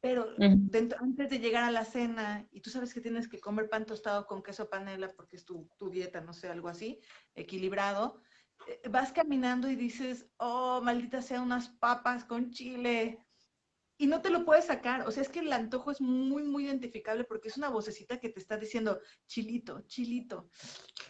Pero 0.00 0.28
antes 1.00 1.30
de 1.30 1.38
llegar 1.38 1.64
a 1.64 1.70
la 1.70 1.86
cena, 1.86 2.46
y 2.52 2.60
tú 2.60 2.68
sabes 2.68 2.92
que 2.92 3.00
tienes 3.00 3.28
que 3.28 3.40
comer 3.40 3.70
pan 3.70 3.86
tostado 3.86 4.26
con 4.26 4.42
queso 4.42 4.68
panela 4.68 5.08
porque 5.16 5.36
es 5.36 5.46
tu, 5.46 5.70
tu 5.78 5.88
dieta, 5.88 6.20
no 6.20 6.34
sé, 6.34 6.48
algo 6.48 6.68
así, 6.68 7.00
equilibrado, 7.34 8.20
eh, 8.66 8.82
vas 8.90 9.12
caminando 9.12 9.70
y 9.70 9.76
dices, 9.76 10.28
oh, 10.36 10.82
maldita 10.82 11.22
sea 11.22 11.40
unas 11.40 11.70
papas 11.70 12.26
con 12.26 12.50
chile, 12.50 13.25
y 13.98 14.06
no 14.06 14.20
te 14.20 14.30
lo 14.30 14.44
puedes 14.44 14.66
sacar. 14.66 15.06
O 15.06 15.10
sea, 15.10 15.22
es 15.22 15.28
que 15.28 15.40
el 15.40 15.52
antojo 15.52 15.90
es 15.90 16.00
muy, 16.00 16.42
muy 16.42 16.66
identificable 16.66 17.24
porque 17.24 17.48
es 17.48 17.56
una 17.56 17.70
vocecita 17.70 18.18
que 18.18 18.28
te 18.28 18.40
está 18.40 18.56
diciendo 18.58 19.00
chilito, 19.26 19.82
chilito, 19.86 20.50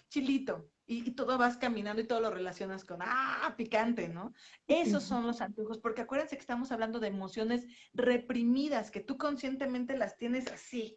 chilito. 0.09 0.71
Y, 0.89 1.11
todo 1.13 1.37
vas 1.37 1.57
caminando 1.57 2.01
y 2.01 2.07
todo 2.07 2.21
lo 2.21 2.31
relacionas 2.31 2.85
con, 2.85 3.01
ah, 3.03 3.55
picante, 3.57 4.09
¿no? 4.09 4.33
Esos 4.69 5.03
son 5.03 5.27
los 5.27 5.41
antojos, 5.41 5.79
porque 5.81 6.03
acuérdense 6.03 6.37
que 6.37 6.41
estamos 6.41 6.71
hablando 6.71 7.01
de 7.01 7.09
emociones 7.09 7.67
reprimidas, 7.93 8.93
que 8.93 9.01
tú 9.01 9.19
conscientemente 9.19 9.97
las 9.97 10.17
tienes 10.17 10.47
así. 10.53 10.97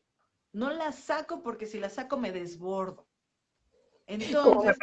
No 0.51 0.69
las 0.69 0.95
saco 0.95 1.41
porque 1.41 1.65
si 1.65 1.79
las 1.79 1.93
saco 1.93 2.17
me 2.17 2.31
desbordo. 2.31 3.07
Entonces, 4.05 4.77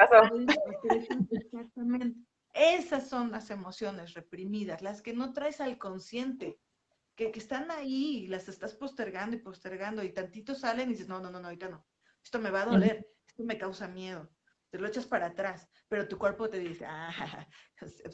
exactamente. 1.31 2.21
Esas 2.53 3.09
son 3.09 3.31
las 3.31 3.51
emociones 3.51 4.15
reprimidas, 4.15 4.83
las 4.83 5.03
que 5.03 5.13
no 5.13 5.33
traes 5.33 5.61
al 5.61 5.79
consciente 5.79 6.59
que, 7.17 7.33
están 7.35 7.71
ahí 7.71 8.19
y 8.19 8.27
las 8.29 8.49
estás 8.49 8.75
postergando 8.75 9.37
y 9.37 9.41
postergando 9.41 10.05
y 10.05 10.13
tantito 10.13 10.55
salen 10.55 10.89
y 10.89 10.93
dices, 10.93 11.09
no, 11.09 11.19
no, 11.19 11.31
no, 11.31 11.41
no, 11.41 11.49
ahorita 11.49 11.69
no. 11.69 11.85
Esto 12.23 12.39
me 12.39 12.51
va 12.51 12.63
a 12.63 12.67
doler, 12.67 13.07
esto 13.27 13.43
me 13.45 13.59
causa 13.59 13.89
miedo. 13.89 14.31
Te 14.71 14.79
lo 14.79 14.87
echas 14.87 15.07
para 15.07 15.27
atrás, 15.27 15.69
pero 15.89 16.07
tu 16.07 16.19
cuerpo 16.19 16.51
te 16.51 16.59
dice, 16.59 16.85
ah, 16.87 17.49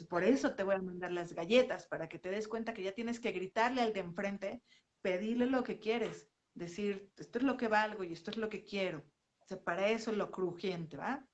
por 0.09 0.23
eso 0.23 0.55
te 0.55 0.63
voy 0.63 0.75
a 0.75 0.81
mandar 0.81 1.11
las 1.11 1.33
galletas, 1.33 1.87
para 1.87 2.07
que 2.07 2.19
te 2.19 2.29
des 2.29 2.47
cuenta 2.47 2.73
que 2.73 2.83
ya 2.83 2.93
tienes 2.93 3.19
que 3.19 3.31
gritarle 3.31 3.81
al 3.81 3.91
de 3.91 3.99
enfrente, 3.99 4.63
pedirle 5.01 5.47
lo 5.47 5.63
que 5.63 5.79
quieres, 5.79 6.29
decir, 6.53 7.11
esto 7.17 7.39
es 7.39 7.43
lo 7.43 7.57
que 7.57 7.67
valgo 7.67 8.03
y 8.03 8.13
esto 8.13 8.31
es 8.31 8.37
lo 8.37 8.49
que 8.49 8.63
quiero. 8.63 8.99
O 9.39 9.45
sea, 9.45 9.61
para 9.61 9.89
eso 9.89 10.11
es 10.11 10.17
lo 10.17 10.31
crujiente, 10.31 10.95
¿va? 10.95 11.25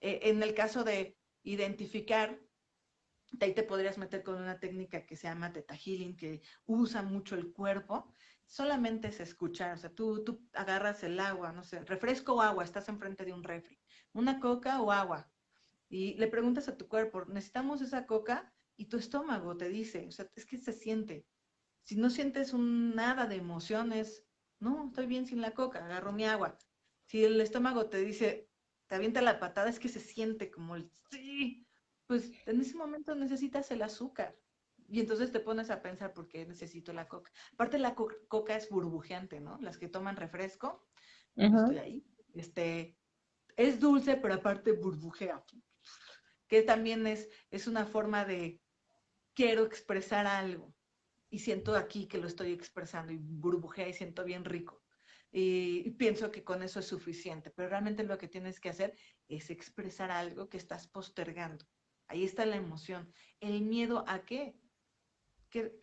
Eh, 0.00 0.20
en 0.24 0.42
el 0.42 0.54
caso 0.54 0.84
de 0.84 1.16
identificar 1.44 2.38
de 3.32 3.46
ahí 3.46 3.54
te 3.54 3.62
podrías 3.62 3.98
meter 3.98 4.22
con 4.22 4.36
una 4.36 4.58
técnica 4.58 5.04
que 5.04 5.16
se 5.16 5.28
llama 5.28 5.52
Theta 5.52 5.74
Healing, 5.76 6.16
que 6.16 6.42
usa 6.66 7.02
mucho 7.02 7.34
el 7.34 7.52
cuerpo. 7.52 8.12
Solamente 8.46 9.08
es 9.08 9.20
escuchar, 9.20 9.74
o 9.74 9.78
sea, 9.78 9.90
tú, 9.90 10.24
tú 10.24 10.48
agarras 10.54 11.02
el 11.04 11.20
agua, 11.20 11.52
no 11.52 11.62
sé, 11.62 11.84
refresco 11.84 12.34
o 12.34 12.40
agua, 12.40 12.64
estás 12.64 12.88
enfrente 12.88 13.24
de 13.24 13.34
un 13.34 13.44
refri, 13.44 13.78
una 14.12 14.40
coca 14.40 14.80
o 14.80 14.90
agua, 14.90 15.30
y 15.90 16.14
le 16.14 16.28
preguntas 16.28 16.68
a 16.68 16.76
tu 16.76 16.88
cuerpo, 16.88 17.26
necesitamos 17.26 17.82
esa 17.82 18.06
coca, 18.06 18.54
y 18.76 18.86
tu 18.86 18.96
estómago 18.96 19.56
te 19.56 19.68
dice, 19.68 20.06
o 20.06 20.12
sea, 20.12 20.30
es 20.34 20.46
que 20.46 20.56
se 20.56 20.72
siente. 20.72 21.26
Si 21.82 21.96
no 21.96 22.08
sientes 22.10 22.52
un, 22.52 22.94
nada 22.94 23.26
de 23.26 23.36
emociones, 23.36 24.24
no, 24.60 24.86
estoy 24.88 25.06
bien 25.06 25.26
sin 25.26 25.40
la 25.40 25.52
coca, 25.52 25.84
agarro 25.84 26.12
mi 26.12 26.24
agua. 26.24 26.56
Si 27.04 27.24
el 27.24 27.40
estómago 27.40 27.88
te 27.88 27.98
dice, 27.98 28.48
te 28.86 28.94
avienta 28.94 29.20
la 29.20 29.40
patada, 29.40 29.68
es 29.68 29.78
que 29.78 29.88
se 29.88 30.00
siente 30.00 30.50
como 30.50 30.76
el, 30.76 30.90
sí, 31.10 31.67
pues 32.08 32.32
en 32.46 32.60
ese 32.60 32.74
momento 32.74 33.14
necesitas 33.14 33.70
el 33.70 33.82
azúcar. 33.82 34.34
Y 34.88 35.00
entonces 35.00 35.30
te 35.30 35.40
pones 35.40 35.68
a 35.70 35.82
pensar 35.82 36.14
por 36.14 36.26
qué 36.26 36.46
necesito 36.46 36.94
la 36.94 37.06
coca. 37.06 37.30
Aparte 37.52 37.78
la 37.78 37.94
coca 37.94 38.56
es 38.56 38.70
burbujeante, 38.70 39.38
¿no? 39.38 39.58
Las 39.60 39.76
que 39.76 39.88
toman 39.88 40.16
refresco, 40.16 40.88
estoy 41.36 41.78
ahí, 41.78 42.06
este, 42.34 42.96
es 43.56 43.78
dulce, 43.78 44.16
pero 44.16 44.34
aparte 44.34 44.72
burbujea. 44.72 45.44
Que 46.48 46.62
también 46.62 47.06
es, 47.06 47.28
es 47.50 47.66
una 47.66 47.84
forma 47.84 48.24
de 48.24 48.62
quiero 49.34 49.66
expresar 49.66 50.26
algo. 50.26 50.74
Y 51.28 51.40
siento 51.40 51.76
aquí 51.76 52.08
que 52.08 52.16
lo 52.16 52.26
estoy 52.26 52.52
expresando 52.52 53.12
y 53.12 53.18
burbujea 53.18 53.86
y 53.86 53.92
siento 53.92 54.24
bien 54.24 54.46
rico. 54.46 54.82
y 55.30 55.90
pienso 55.90 56.30
que 56.30 56.42
con 56.42 56.62
eso 56.62 56.80
es 56.80 56.86
suficiente, 56.86 57.50
pero 57.50 57.68
realmente 57.68 58.02
lo 58.02 58.16
que 58.16 58.28
tienes 58.28 58.58
que 58.58 58.70
hacer 58.70 58.94
es 59.28 59.50
expresar 59.50 60.10
algo 60.10 60.48
que 60.48 60.56
estás 60.56 60.88
postergando. 60.88 61.66
Ahí 62.08 62.24
está 62.24 62.46
la 62.46 62.56
emoción. 62.56 63.12
¿El 63.40 63.62
miedo 63.62 64.04
a 64.08 64.24
qué? 64.24 64.58
¿Qué, 65.50 65.78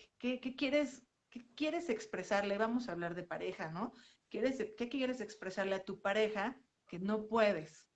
quieres, 0.57 1.03
qué 1.29 1.47
quieres 1.55 1.89
expresarle? 1.89 2.57
Vamos 2.57 2.87
a 2.87 2.91
hablar 2.91 3.15
de 3.15 3.23
pareja, 3.23 3.71
¿no? 3.71 3.93
¿Quieres, 4.29 4.57
¿Qué 4.77 4.89
quieres 4.89 5.21
expresarle 5.21 5.75
a 5.75 5.85
tu 5.85 6.01
pareja 6.01 6.59
que 6.87 6.99
no 6.99 7.27
puedes? 7.27 7.87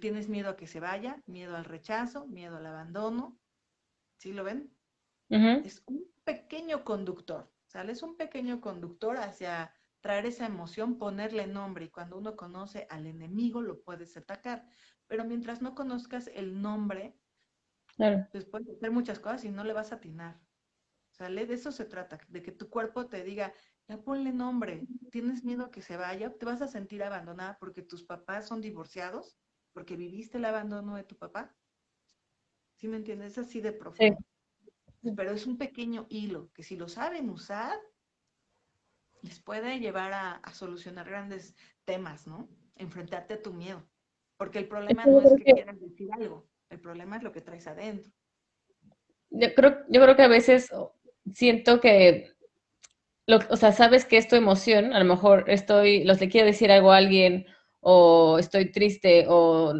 ¿Tienes 0.00 0.28
miedo 0.28 0.50
a 0.50 0.56
que 0.56 0.66
se 0.66 0.80
vaya? 0.80 1.22
¿Miedo 1.26 1.56
al 1.56 1.64
rechazo? 1.64 2.26
¿Miedo 2.26 2.56
al 2.56 2.66
abandono? 2.66 3.38
¿Sí 4.16 4.32
lo 4.32 4.44
ven? 4.44 4.74
Es 5.28 5.82
un 5.86 6.04
pequeño 6.24 6.84
conductor, 6.84 7.52
¿sale? 7.66 7.92
Es 7.92 8.02
un 8.02 8.16
pequeño 8.16 8.60
conductor 8.60 9.16
hacia 9.16 9.72
traer 10.00 10.26
esa 10.26 10.46
emoción, 10.46 10.98
ponerle 10.98 11.46
nombre 11.46 11.86
y 11.86 11.90
cuando 11.90 12.18
uno 12.18 12.36
conoce 12.36 12.86
al 12.90 13.06
enemigo 13.06 13.62
lo 13.62 13.82
puedes 13.82 14.16
atacar. 14.16 14.66
Pero 15.06 15.24
mientras 15.24 15.60
no 15.60 15.74
conozcas 15.74 16.28
el 16.34 16.60
nombre, 16.60 17.18
Claro. 17.96 18.26
puedes 18.50 18.68
hacer 18.68 18.90
muchas 18.90 19.20
cosas 19.20 19.44
y 19.44 19.50
no 19.50 19.64
le 19.64 19.72
vas 19.72 19.92
a 19.92 19.96
atinar. 19.96 20.40
¿Sale? 21.12 21.46
De 21.46 21.54
eso 21.54 21.70
se 21.70 21.84
trata, 21.84 22.18
de 22.28 22.42
que 22.42 22.50
tu 22.50 22.68
cuerpo 22.68 23.06
te 23.06 23.22
diga, 23.22 23.54
ya 23.86 24.02
ponle 24.02 24.32
nombre, 24.32 24.84
tienes 25.12 25.44
miedo 25.44 25.70
que 25.70 25.80
se 25.80 25.96
vaya, 25.96 26.36
te 26.36 26.44
vas 26.44 26.60
a 26.60 26.66
sentir 26.66 27.04
abandonada 27.04 27.56
porque 27.60 27.82
tus 27.82 28.02
papás 28.02 28.48
son 28.48 28.60
divorciados, 28.60 29.36
porque 29.72 29.94
viviste 29.94 30.38
el 30.38 30.44
abandono 30.44 30.96
de 30.96 31.04
tu 31.04 31.16
papá. 31.16 31.54
¿Sí 32.74 32.88
me 32.88 32.96
entiendes? 32.96 33.38
Es 33.38 33.46
así 33.46 33.60
de 33.60 33.72
profundo. 33.72 34.18
Pero 35.16 35.30
es 35.30 35.46
un 35.46 35.56
pequeño 35.56 36.06
hilo 36.08 36.50
que 36.52 36.64
si 36.64 36.76
lo 36.76 36.88
saben 36.88 37.30
usar, 37.30 37.78
les 39.22 39.38
puede 39.38 39.78
llevar 39.78 40.12
a, 40.12 40.32
a 40.32 40.52
solucionar 40.52 41.08
grandes 41.08 41.54
temas, 41.84 42.26
¿no? 42.26 42.48
Enfrentarte 42.74 43.34
a 43.34 43.42
tu 43.42 43.52
miedo. 43.52 43.88
Porque 44.36 44.58
el 44.58 44.66
problema 44.66 45.06
no 45.06 45.20
es 45.20 45.32
que 45.36 45.52
quieras 45.52 45.78
decir 45.78 46.08
algo, 46.12 46.48
el 46.70 46.80
problema 46.80 47.16
es 47.16 47.22
lo 47.22 47.32
que 47.32 47.40
traes 47.40 47.66
adentro. 47.66 48.12
Yo 49.30 49.54
creo, 49.54 49.84
yo 49.88 50.02
creo 50.02 50.16
que 50.16 50.22
a 50.22 50.28
veces 50.28 50.70
siento 51.32 51.80
que, 51.80 52.32
o 53.50 53.56
sea, 53.56 53.72
sabes 53.72 54.04
que 54.04 54.16
es 54.16 54.28
tu 54.28 54.36
emoción, 54.36 54.92
a 54.92 54.98
lo 54.98 55.04
mejor 55.04 55.44
estoy, 55.48 56.04
los 56.04 56.20
le 56.20 56.28
quiero 56.28 56.46
decir 56.46 56.70
algo 56.70 56.92
a 56.92 56.98
alguien, 56.98 57.46
o 57.80 58.38
estoy 58.38 58.70
triste, 58.70 59.26
o, 59.28 59.74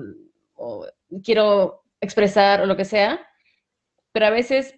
quiero 1.22 1.84
expresar, 2.00 2.60
o 2.60 2.66
lo 2.66 2.76
que 2.76 2.84
sea, 2.84 3.26
pero 4.12 4.26
a 4.26 4.30
veces 4.30 4.74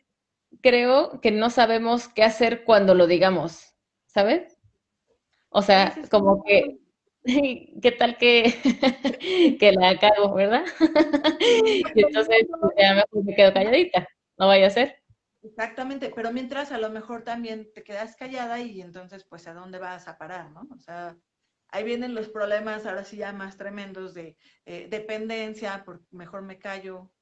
creo 0.63 1.21
que 1.21 1.31
no 1.31 1.51
sabemos 1.51 2.09
qué 2.09 2.23
hacer 2.23 2.65
cuando 2.65 2.95
lo 2.95 3.07
digamos, 3.07 3.75
¿sabes? 4.07 4.59
O 5.49 5.63
sea, 5.63 5.95
como 6.11 6.43
que 6.45 6.79
¿qué 7.83 7.93
tal 7.93 8.17
que, 8.19 8.55
que 9.61 9.73
la 9.73 9.99
cago, 9.99 10.35
verdad? 10.35 10.65
y 11.95 12.01
entonces 12.01 12.47
pues, 12.49 12.73
ya 12.79 12.95
mejor 12.95 13.25
me 13.25 13.35
quedo 13.35 13.53
calladita, 13.53 14.09
no 14.39 14.47
vaya 14.47 14.69
a 14.69 14.71
ser. 14.71 15.03
Exactamente, 15.43 16.13
pero 16.15 16.33
mientras 16.33 16.73
a 16.73 16.79
lo 16.79 16.91
mejor 16.91 17.23
también 17.23 17.73
te 17.73 17.83
quedas 17.83 18.17
callada 18.17 18.61
y 18.61 18.81
entonces 18.81 19.25
pues 19.25 19.47
a 19.47 19.55
dónde 19.55 19.79
vas 19.79 20.09
a 20.09 20.19
parar, 20.19 20.51
¿no? 20.51 20.67
O 20.75 20.79
sea, 20.79 21.17
ahí 21.69 21.85
vienen 21.85 22.15
los 22.15 22.29
problemas 22.29 22.87
ahora 22.87 23.05
sí 23.05 23.19
ya 23.19 23.33
más 23.33 23.57
tremendos 23.57 24.15
de 24.15 24.37
eh, 24.65 24.89
dependencia, 24.89 25.85
por 25.85 26.03
mejor 26.11 26.43
me 26.43 26.59
callo, 26.59 27.13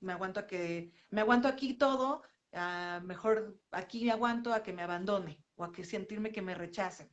me 0.00 0.12
aguanto 0.12 0.40
a 0.40 0.46
que, 0.46 0.92
me 1.10 1.20
aguanto 1.20 1.48
aquí 1.48 1.74
todo, 1.74 2.22
mejor 3.02 3.58
aquí 3.70 4.04
me 4.04 4.12
aguanto 4.12 4.52
a 4.52 4.62
que 4.62 4.72
me 4.72 4.82
abandone 4.82 5.42
o 5.56 5.64
a 5.64 5.72
que 5.72 5.84
sentirme 5.84 6.32
que 6.32 6.42
me 6.42 6.54
rechacen. 6.54 7.08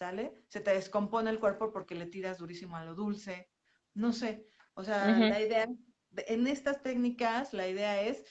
¿Sale? 0.00 0.32
Se 0.48 0.60
te 0.60 0.72
descompone 0.72 1.28
el 1.28 1.38
cuerpo 1.38 1.70
porque 1.70 1.94
le 1.94 2.06
tiras 2.06 2.38
durísimo 2.38 2.74
a 2.74 2.84
lo 2.86 2.94
dulce, 2.94 3.50
no 3.92 4.14
sé, 4.14 4.46
o 4.72 4.82
sea, 4.82 5.06
la 5.18 5.38
idea, 5.42 5.68
en 6.16 6.46
estas 6.46 6.82
técnicas, 6.82 7.52
la 7.52 7.68
idea 7.68 8.00
es, 8.00 8.24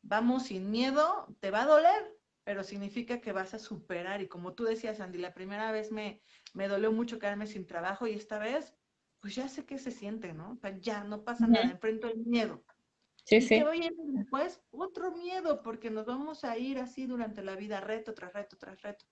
vamos 0.00 0.44
sin 0.44 0.70
miedo, 0.70 1.26
te 1.40 1.50
va 1.50 1.62
a 1.62 1.66
doler, 1.66 2.16
pero 2.44 2.64
significa 2.64 3.20
que 3.20 3.32
vas 3.32 3.52
a 3.52 3.58
superar, 3.58 4.22
y 4.22 4.28
como 4.28 4.54
tú 4.54 4.64
decías, 4.64 5.00
Andy, 5.00 5.18
la 5.18 5.34
primera 5.34 5.70
vez 5.70 5.92
me, 5.92 6.22
me 6.54 6.66
dolió 6.66 6.92
mucho 6.92 7.18
quedarme 7.18 7.46
sin 7.46 7.66
trabajo 7.66 8.06
y 8.06 8.14
esta 8.14 8.38
vez, 8.38 8.74
pues 9.20 9.34
ya 9.34 9.48
sé 9.48 9.66
qué 9.66 9.76
se 9.76 9.90
siente, 9.90 10.32
¿no? 10.32 10.52
O 10.52 10.56
sea, 10.56 10.78
ya 10.78 11.04
no 11.04 11.24
pasa 11.24 11.46
nada, 11.46 11.70
enfrento 11.70 12.08
el 12.08 12.24
miedo. 12.24 12.64
Sí, 13.24 13.36
y 13.36 13.42
sí. 13.42 13.58
Que 13.58 13.64
voy 13.64 13.90
después 14.14 14.62
otro 14.70 15.12
miedo, 15.12 15.62
porque 15.62 15.90
nos 15.90 16.06
vamos 16.06 16.42
a 16.42 16.56
ir 16.56 16.78
así 16.78 17.04
durante 17.04 17.42
la 17.42 17.54
vida, 17.54 17.82
reto 17.82 18.14
tras 18.14 18.32
reto 18.32 18.56
tras 18.56 18.80
reto 18.80 19.04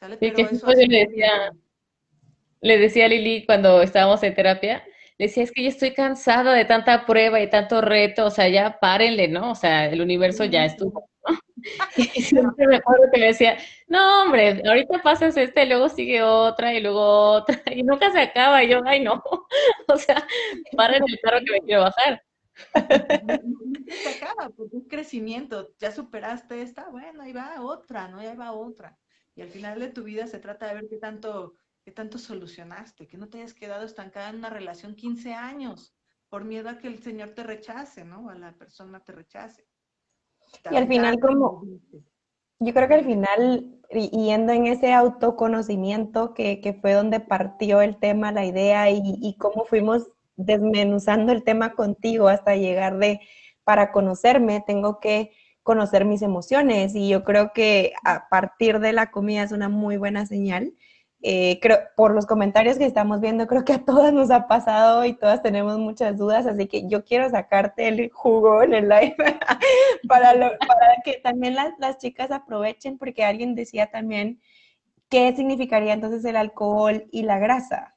le 0.00 1.06
decía, 1.06 1.52
le 2.60 2.78
decía 2.78 3.06
a 3.06 3.08
Lili 3.08 3.44
cuando 3.44 3.82
estábamos 3.82 4.22
en 4.22 4.34
terapia, 4.34 4.84
le 5.18 5.26
decía, 5.26 5.42
es 5.42 5.52
que 5.52 5.64
yo 5.64 5.68
estoy 5.68 5.92
cansada 5.94 6.54
de 6.54 6.64
tanta 6.64 7.04
prueba 7.04 7.40
y 7.40 7.50
tanto 7.50 7.80
reto, 7.80 8.26
o 8.26 8.30
sea, 8.30 8.48
ya 8.48 8.78
párenle, 8.78 9.26
¿no? 9.28 9.50
O 9.50 9.54
sea, 9.54 9.86
el 9.86 10.00
universo 10.00 10.44
ya 10.44 10.64
estuvo, 10.64 11.10
¿no? 11.28 11.38
Y 11.96 12.22
siempre 12.22 12.68
me 12.68 12.76
acuerdo 12.76 13.06
que 13.12 13.18
me 13.18 13.26
decía, 13.26 13.58
no, 13.88 14.22
hombre, 14.22 14.62
ahorita 14.64 15.02
pasas 15.02 15.36
este, 15.36 15.66
luego 15.66 15.88
sigue 15.88 16.22
otra 16.22 16.72
y 16.72 16.80
luego 16.80 17.32
otra, 17.32 17.60
y 17.74 17.82
nunca 17.82 18.12
se 18.12 18.20
acaba, 18.20 18.62
y 18.62 18.68
yo, 18.68 18.80
ay, 18.86 19.00
no, 19.02 19.22
o 19.88 19.96
sea, 19.96 20.24
paren 20.76 21.02
el 21.06 21.18
carro 21.20 21.38
que 21.44 21.52
me 21.52 21.60
quiero 21.62 21.82
bajar. 21.82 22.22
Se 22.74 24.08
acaba, 24.10 24.50
porque 24.56 24.76
es 24.76 24.88
crecimiento, 24.88 25.70
ya 25.78 25.90
superaste 25.90 26.62
esta, 26.62 26.88
bueno, 26.90 27.22
ahí 27.22 27.32
va 27.32 27.60
otra, 27.60 28.08
¿no? 28.08 28.18
Ahí 28.18 28.36
va 28.36 28.52
otra. 28.52 28.96
Y 29.38 29.42
al 29.42 29.50
final 29.50 29.78
de 29.78 29.86
tu 29.86 30.02
vida 30.02 30.26
se 30.26 30.40
trata 30.40 30.66
de 30.66 30.74
ver 30.74 30.88
qué 30.90 30.96
tanto, 30.96 31.54
qué 31.84 31.92
tanto 31.92 32.18
solucionaste, 32.18 33.06
que 33.06 33.16
no 33.16 33.28
te 33.28 33.38
hayas 33.38 33.54
quedado 33.54 33.86
estancada 33.86 34.30
en 34.30 34.36
una 34.38 34.50
relación 34.50 34.96
15 34.96 35.32
años 35.32 35.94
por 36.28 36.44
miedo 36.44 36.68
a 36.68 36.78
que 36.78 36.88
el 36.88 36.98
Señor 36.98 37.30
te 37.30 37.44
rechace, 37.44 38.04
¿no? 38.04 38.30
A 38.30 38.34
la 38.34 38.50
persona 38.54 38.98
te 38.98 39.12
rechace. 39.12 39.64
Y 40.68 40.74
al 40.74 40.88
final 40.88 41.20
como... 41.20 41.62
Yo 42.58 42.74
creo 42.74 42.88
que 42.88 42.94
al 42.94 43.04
final, 43.04 43.80
yendo 43.92 44.52
en 44.52 44.66
ese 44.66 44.92
autoconocimiento 44.92 46.34
que, 46.34 46.60
que 46.60 46.72
fue 46.72 46.94
donde 46.94 47.20
partió 47.20 47.80
el 47.80 47.96
tema, 47.96 48.32
la 48.32 48.44
idea 48.44 48.90
y, 48.90 49.00
y 49.04 49.36
cómo 49.36 49.64
fuimos 49.64 50.10
desmenuzando 50.34 51.30
el 51.30 51.44
tema 51.44 51.74
contigo 51.74 52.26
hasta 52.26 52.56
llegar 52.56 52.98
de, 52.98 53.20
para 53.62 53.92
conocerme, 53.92 54.64
tengo 54.66 54.98
que 54.98 55.30
conocer 55.68 56.06
mis 56.06 56.22
emociones 56.22 56.94
y 56.94 57.10
yo 57.10 57.24
creo 57.24 57.52
que 57.52 57.92
a 58.02 58.30
partir 58.30 58.80
de 58.80 58.94
la 58.94 59.10
comida 59.10 59.42
es 59.42 59.52
una 59.52 59.68
muy 59.68 59.98
buena 59.98 60.24
señal 60.24 60.72
eh, 61.20 61.58
creo, 61.60 61.80
por 61.94 62.14
los 62.14 62.24
comentarios 62.24 62.78
que 62.78 62.86
estamos 62.86 63.20
viendo, 63.20 63.46
creo 63.46 63.66
que 63.66 63.74
a 63.74 63.84
todas 63.84 64.14
nos 64.14 64.30
ha 64.30 64.48
pasado 64.48 65.04
y 65.04 65.12
todas 65.12 65.42
tenemos 65.42 65.76
muchas 65.76 66.16
dudas, 66.16 66.46
así 66.46 66.66
que 66.68 66.88
yo 66.88 67.04
quiero 67.04 67.28
sacarte 67.28 67.86
el 67.88 68.10
jugo 68.10 68.62
en 68.62 68.72
el 68.72 68.88
live 68.88 69.14
para, 70.08 70.32
para, 70.32 70.96
que 71.04 71.20
también 71.22 71.54
las, 71.54 71.78
las, 71.78 71.98
chicas 71.98 72.30
aprovechen, 72.30 72.96
porque 72.96 73.26
alguien 73.26 73.54
decía 73.54 73.90
también 73.90 74.40
qué 75.10 75.34
significaría 75.36 75.92
entonces 75.92 76.24
el 76.24 76.36
alcohol 76.36 77.04
y 77.12 77.24
la 77.24 77.38
grasa. 77.38 77.94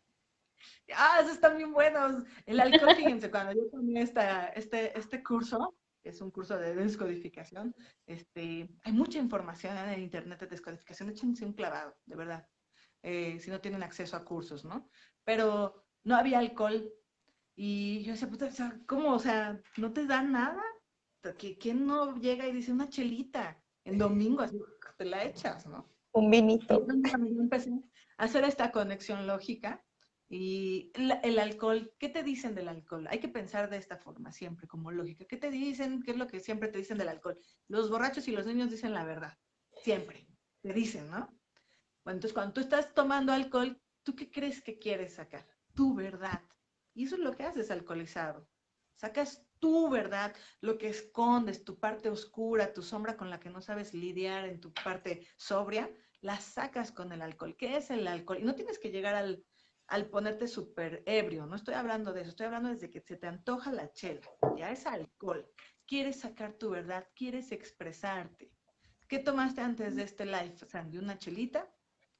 Ah, 0.93 1.19
esos 1.21 1.35
están 1.35 1.55
bien 1.55 1.71
buenos. 1.71 2.23
El 2.45 2.59
alcohol, 2.59 2.97
fíjense, 2.97 3.31
cuando 3.31 3.53
yo 3.53 3.61
tomé 3.71 4.01
este, 4.01 4.99
este 4.99 5.23
curso, 5.23 5.73
es 6.03 6.21
un 6.21 6.31
curso 6.31 6.57
de 6.57 6.75
descodificación, 6.75 7.75
este, 8.05 8.69
hay 8.83 8.91
mucha 8.93 9.19
información 9.19 9.77
en 9.77 9.89
el 9.89 10.01
internet 10.01 10.39
de 10.39 10.47
descodificación, 10.47 11.09
échense 11.09 11.45
un 11.45 11.53
clavado, 11.53 11.95
de 12.05 12.15
verdad 12.15 12.47
eh, 13.03 13.39
si 13.39 13.49
no 13.49 13.59
tienen 13.59 13.83
acceso 13.83 14.15
a 14.15 14.23
cursos, 14.23 14.63
¿no? 14.63 14.89
Pero 15.23 15.85
no 16.03 16.15
había 16.15 16.39
alcohol. 16.39 16.91
Y 17.55 18.03
yo 18.03 18.13
decía, 18.13 18.29
puta, 18.29 18.49
¿cómo? 18.87 19.13
O 19.13 19.19
sea, 19.19 19.59
¿no 19.77 19.91
te 19.91 20.05
dan 20.05 20.31
nada? 20.31 20.63
¿Quién 21.59 21.85
no 21.85 22.15
llega 22.17 22.47
y 22.47 22.53
dice 22.53 22.71
una 22.71 22.89
chelita 22.89 23.61
en 23.85 23.97
domingo? 23.97 24.41
Así 24.41 24.59
te 24.97 25.05
la 25.05 25.23
echas, 25.25 25.65
¿no? 25.67 25.89
Un 26.13 26.29
vinito. 26.29 26.85
Y 26.87 27.39
empecé 27.39 27.71
a 28.17 28.23
hacer 28.23 28.43
esta 28.43 28.71
conexión 28.71 29.27
lógica. 29.27 29.83
Y 30.33 30.93
el, 30.93 31.39
alcohol, 31.39 31.93
¿qué 31.99 32.07
te 32.07 32.23
dicen 32.23 32.55
del 32.55 32.69
alcohol? 32.69 33.05
Hay 33.09 33.19
que 33.19 33.27
pensar 33.27 33.69
de 33.69 33.75
esta 33.75 33.97
forma 33.97 34.31
siempre, 34.31 34.65
como 34.65 34.89
lógica. 34.89 35.25
¿Qué 35.25 35.35
te 35.35 35.51
dicen? 35.51 36.01
¿Qué 36.03 36.11
es 36.11 36.17
lo 36.17 36.27
que 36.27 36.39
siempre 36.39 36.69
te 36.69 36.77
dicen 36.77 36.97
del 36.97 37.09
alcohol? 37.09 37.37
Los 37.67 37.89
borrachos 37.89 38.29
y 38.29 38.31
los 38.31 38.45
niños 38.45 38.71
dicen 38.71 38.93
la 38.93 39.03
verdad, 39.03 39.37
siempre. 39.83 40.25
Te 40.61 40.71
dicen, 40.71 41.09
¿no? 41.09 41.37
Bueno, 42.05 42.15
entonces 42.15 42.31
cuando 42.31 42.53
tú 42.53 42.61
estás 42.61 42.93
tomando 42.93 43.33
alcohol, 43.33 43.77
¿tú 44.03 44.15
qué 44.15 44.31
crees 44.31 44.63
que 44.63 44.79
quieres 44.79 45.15
sacar? 45.15 45.45
Tu 45.73 45.93
verdad. 45.93 46.41
Y 46.93 47.03
eso 47.03 47.15
es 47.15 47.21
lo 47.21 47.35
que 47.35 47.43
haces 47.43 47.69
alcoholizado. 47.69 48.47
Sacas 48.95 49.45
tu 49.59 49.89
verdad, 49.89 50.33
lo 50.61 50.77
que 50.77 50.87
escondes, 50.87 51.65
tu 51.65 51.77
parte 51.77 52.09
oscura, 52.09 52.71
tu 52.71 52.83
sombra 52.83 53.17
con 53.17 53.29
la 53.29 53.41
que 53.41 53.49
no 53.49 53.61
sabes 53.61 53.93
lidiar 53.93 54.45
en 54.45 54.61
tu 54.61 54.71
parte 54.71 55.27
sobria, 55.35 55.91
la 56.21 56.39
sacas 56.39 56.93
con 56.93 57.11
el 57.11 57.21
alcohol. 57.21 57.57
¿Qué 57.57 57.75
es 57.75 57.91
el 57.91 58.07
alcohol? 58.07 58.39
Y 58.39 58.43
no 58.43 58.55
tienes 58.55 58.79
que 58.79 58.91
llegar 58.91 59.15
al, 59.15 59.43
al 59.91 60.05
ponerte 60.05 60.47
súper 60.47 61.03
ebrio, 61.05 61.45
no 61.45 61.57
estoy 61.57 61.73
hablando 61.73 62.13
de 62.13 62.21
eso, 62.21 62.29
estoy 62.29 62.45
hablando 62.45 62.69
desde 62.69 62.89
que 62.89 63.01
se 63.01 63.17
te 63.17 63.27
antoja 63.27 63.73
la 63.73 63.91
chela, 63.91 64.21
ya 64.55 64.71
es 64.71 64.85
alcohol. 64.85 65.45
Quieres 65.85 66.21
sacar 66.21 66.53
tu 66.53 66.69
verdad, 66.69 67.05
quieres 67.13 67.51
expresarte. 67.51 68.49
¿Qué 69.09 69.19
tomaste 69.19 69.59
antes 69.59 69.97
de 69.97 70.03
este 70.03 70.25
live, 70.25 70.55
Sandy? 70.55 70.97
¿Una 70.97 71.17
chelita? 71.19 71.69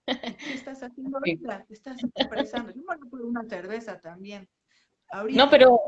¿Qué 0.06 0.54
estás 0.54 0.84
haciendo 0.84 1.18
ahorita? 1.18 1.66
estás 1.70 2.04
expresando. 2.04 2.74
Yo 2.74 2.82
me 2.82 3.10
por 3.10 3.22
una 3.22 3.46
cerveza 3.46 4.02
también. 4.02 4.50
No, 5.30 5.50
pero, 5.50 5.80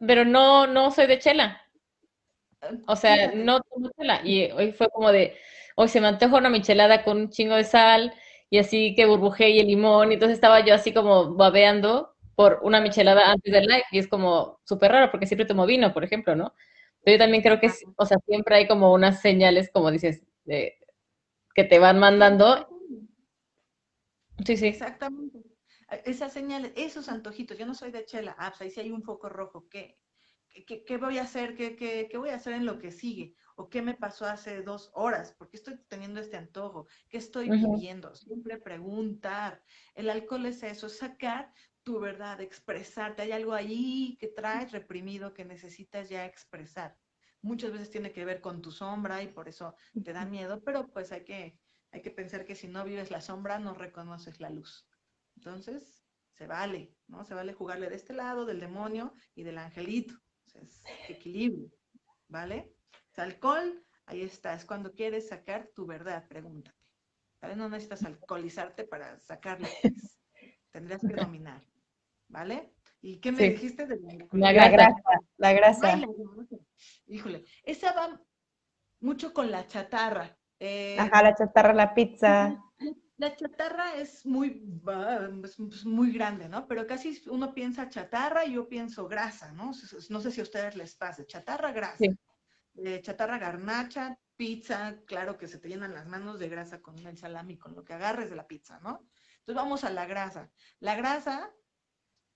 pero 0.00 0.24
no, 0.24 0.66
no 0.66 0.90
soy 0.90 1.06
de 1.06 1.20
chela. 1.20 1.62
O 2.88 2.96
sea, 2.96 3.32
no 3.36 3.60
tomo 3.60 3.88
chela. 3.96 4.20
Y 4.24 4.50
hoy 4.50 4.72
fue 4.72 4.88
como 4.90 5.12
de, 5.12 5.36
hoy 5.76 5.86
se 5.86 6.00
me 6.00 6.08
antojó 6.08 6.38
una 6.38 6.50
michelada 6.50 7.04
con 7.04 7.18
un 7.18 7.30
chingo 7.30 7.54
de 7.54 7.62
sal 7.62 8.12
y 8.50 8.58
así 8.58 8.94
que 8.94 9.06
burbujé 9.06 9.50
y 9.50 9.60
el 9.60 9.68
limón. 9.68 10.10
Y 10.10 10.14
entonces 10.14 10.36
estaba 10.36 10.64
yo 10.64 10.74
así 10.74 10.92
como 10.92 11.34
babeando 11.34 12.14
por 12.34 12.60
una 12.62 12.80
michelada 12.80 13.30
antes 13.32 13.52
del 13.52 13.66
live. 13.66 13.84
Y 13.92 13.98
es 13.98 14.08
como 14.08 14.60
súper 14.64 14.92
raro 14.92 15.10
porque 15.10 15.26
siempre 15.26 15.46
tomo 15.46 15.66
vino, 15.66 15.92
por 15.94 16.04
ejemplo, 16.04 16.34
¿no? 16.36 16.52
Pero 17.02 17.16
yo 17.16 17.24
también 17.24 17.42
creo 17.42 17.60
que, 17.60 17.70
o 17.96 18.06
sea, 18.06 18.18
siempre 18.26 18.56
hay 18.56 18.66
como 18.68 18.92
unas 18.92 19.20
señales, 19.22 19.70
como 19.72 19.90
dices, 19.90 20.22
de, 20.44 20.74
que 21.54 21.64
te 21.64 21.78
van 21.78 21.98
mandando 21.98 22.68
Sí, 24.44 24.56
sí. 24.56 24.68
Exactamente. 24.68 25.38
Esas 26.04 26.32
señales, 26.32 26.72
esos 26.76 27.08
antojitos, 27.08 27.58
yo 27.58 27.66
no 27.66 27.74
soy 27.74 27.90
de 27.90 28.04
chela, 28.04 28.36
ah, 28.38 28.50
pues 28.50 28.60
ahí 28.62 28.70
sí 28.70 28.80
hay 28.80 28.90
un 28.92 29.02
foco 29.02 29.28
rojo, 29.28 29.68
¿qué, 29.68 29.98
qué, 30.66 30.84
qué 30.84 30.96
voy 30.98 31.18
a 31.18 31.22
hacer? 31.22 31.56
¿Qué, 31.56 31.74
¿Qué, 31.74 32.08
qué, 32.08 32.16
voy 32.16 32.30
a 32.30 32.36
hacer 32.36 32.52
en 32.54 32.64
lo 32.64 32.78
que 32.78 32.92
sigue? 32.92 33.34
¿O 33.60 33.68
qué 33.68 33.82
me 33.82 33.92
pasó 33.92 34.24
hace 34.24 34.62
dos 34.62 34.90
horas? 34.94 35.34
¿Por 35.34 35.50
qué 35.50 35.58
estoy 35.58 35.76
teniendo 35.86 36.18
este 36.18 36.38
antojo? 36.38 36.86
¿Qué 37.10 37.18
estoy 37.18 37.50
viviendo? 37.50 38.14
Siempre 38.14 38.56
preguntar. 38.56 39.62
El 39.94 40.08
alcohol 40.08 40.46
es 40.46 40.62
eso, 40.62 40.88
sacar 40.88 41.52
tu 41.82 42.00
verdad, 42.00 42.40
expresarte. 42.40 43.20
Hay 43.20 43.32
algo 43.32 43.52
ahí 43.52 44.16
que 44.18 44.28
traes 44.28 44.72
reprimido 44.72 45.34
que 45.34 45.44
necesitas 45.44 46.08
ya 46.08 46.24
expresar. 46.24 46.96
Muchas 47.42 47.70
veces 47.70 47.90
tiene 47.90 48.12
que 48.12 48.24
ver 48.24 48.40
con 48.40 48.62
tu 48.62 48.70
sombra 48.70 49.22
y 49.22 49.28
por 49.28 49.46
eso 49.46 49.74
te 50.02 50.14
da 50.14 50.24
miedo, 50.24 50.62
pero 50.64 50.88
pues 50.88 51.12
hay 51.12 51.24
que 51.24 51.60
hay 51.92 52.00
que 52.00 52.10
pensar 52.10 52.46
que 52.46 52.54
si 52.54 52.66
no 52.66 52.82
vives 52.84 53.10
la 53.10 53.20
sombra, 53.20 53.58
no 53.58 53.74
reconoces 53.74 54.40
la 54.40 54.48
luz. 54.48 54.88
Entonces, 55.36 56.02
se 56.30 56.46
vale, 56.46 56.94
¿no? 57.08 57.24
Se 57.24 57.34
vale 57.34 57.52
jugarle 57.52 57.90
de 57.90 57.96
este 57.96 58.14
lado, 58.14 58.46
del 58.46 58.60
demonio 58.60 59.12
y 59.34 59.42
del 59.42 59.58
angelito. 59.58 60.14
es 60.54 60.82
equilibrio, 61.10 61.70
¿vale? 62.26 62.72
Alcohol, 63.16 63.84
ahí 64.06 64.22
está, 64.22 64.54
es 64.54 64.64
cuando 64.64 64.92
quieres 64.92 65.28
sacar 65.28 65.68
tu 65.74 65.86
verdad, 65.86 66.26
pregúntate. 66.28 66.76
¿Vale? 67.40 67.56
No 67.56 67.68
necesitas 67.68 68.04
alcoholizarte 68.04 68.84
para 68.84 69.18
sacarlo. 69.20 69.66
Tendrías 70.70 71.00
que 71.00 71.14
dominar, 71.14 71.62
¿vale? 72.28 72.74
¿Y 73.02 73.18
qué 73.18 73.32
me 73.32 73.50
dijiste 73.50 73.86
de 73.86 73.98
la, 74.32 74.52
la 74.52 74.68
grasa? 74.68 75.02
La 75.38 75.52
grasa. 75.52 76.00
Híjole, 77.06 77.44
esa 77.62 77.92
va 77.92 78.20
mucho 79.00 79.32
con 79.32 79.50
la 79.50 79.66
chatarra. 79.66 80.36
Eh, 80.58 80.96
Ajá, 80.98 81.22
la 81.22 81.34
chatarra, 81.34 81.72
la 81.72 81.94
pizza. 81.94 82.62
La 83.16 83.34
chatarra 83.36 83.96
es 83.96 84.24
muy, 84.24 84.62
es 85.44 85.84
muy 85.84 86.12
grande, 86.12 86.48
¿no? 86.48 86.66
Pero 86.66 86.86
casi 86.86 87.22
uno 87.28 87.52
piensa 87.52 87.88
chatarra 87.88 88.46
y 88.46 88.54
yo 88.54 88.68
pienso 88.68 89.08
grasa, 89.08 89.52
¿no? 89.52 89.72
No 90.08 90.20
sé 90.20 90.30
si 90.30 90.40
a 90.40 90.44
ustedes 90.44 90.76
les 90.76 90.94
pasa. 90.94 91.26
Chatarra, 91.26 91.72
grasa. 91.72 92.04
Chatarra, 93.02 93.38
garnacha, 93.38 94.18
pizza, 94.36 94.96
claro 95.04 95.36
que 95.36 95.48
se 95.48 95.58
te 95.58 95.68
llenan 95.68 95.92
las 95.92 96.06
manos 96.06 96.38
de 96.38 96.48
grasa 96.48 96.80
con 96.80 96.98
el 97.06 97.18
salami, 97.18 97.58
con 97.58 97.74
lo 97.74 97.84
que 97.84 97.92
agarres 97.92 98.30
de 98.30 98.36
la 98.36 98.46
pizza, 98.46 98.80
¿no? 98.80 99.06
Entonces 99.40 99.54
vamos 99.54 99.84
a 99.84 99.90
la 99.90 100.06
grasa. 100.06 100.50
La 100.78 100.94
grasa, 100.94 101.52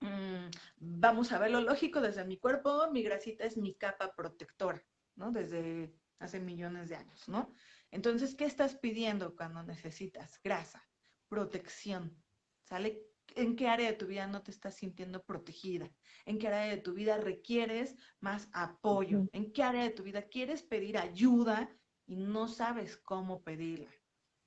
mm, 0.00 0.48
vamos 0.76 1.32
a 1.32 1.38
ver 1.38 1.50
lo 1.50 1.60
lógico 1.60 2.00
desde 2.00 2.24
mi 2.24 2.38
cuerpo, 2.38 2.90
mi 2.92 3.02
grasita 3.02 3.44
es 3.44 3.56
mi 3.56 3.74
capa 3.74 4.14
protectora, 4.14 4.84
¿no? 5.14 5.30
Desde 5.30 5.94
hace 6.18 6.40
millones 6.40 6.88
de 6.88 6.96
años, 6.96 7.28
¿no? 7.28 7.54
Entonces, 7.90 8.34
¿qué 8.34 8.44
estás 8.44 8.76
pidiendo 8.76 9.34
cuando 9.36 9.62
necesitas? 9.62 10.40
Grasa, 10.42 10.86
protección, 11.28 12.22
¿sale? 12.64 13.02
¿En 13.36 13.56
qué 13.56 13.68
área 13.68 13.90
de 13.90 13.96
tu 13.96 14.06
vida 14.06 14.26
no 14.26 14.42
te 14.42 14.50
estás 14.50 14.76
sintiendo 14.76 15.22
protegida? 15.24 15.90
¿En 16.24 16.38
qué 16.38 16.48
área 16.48 16.74
de 16.74 16.80
tu 16.80 16.94
vida 16.94 17.16
requieres 17.16 17.96
más 18.20 18.48
apoyo? 18.52 19.26
¿En 19.32 19.52
qué 19.52 19.62
área 19.62 19.82
de 19.82 19.90
tu 19.90 20.02
vida 20.02 20.22
quieres 20.22 20.62
pedir 20.62 20.98
ayuda 20.98 21.68
y 22.06 22.16
no 22.16 22.48
sabes 22.48 22.96
cómo 22.96 23.42
pedirla? 23.42 23.90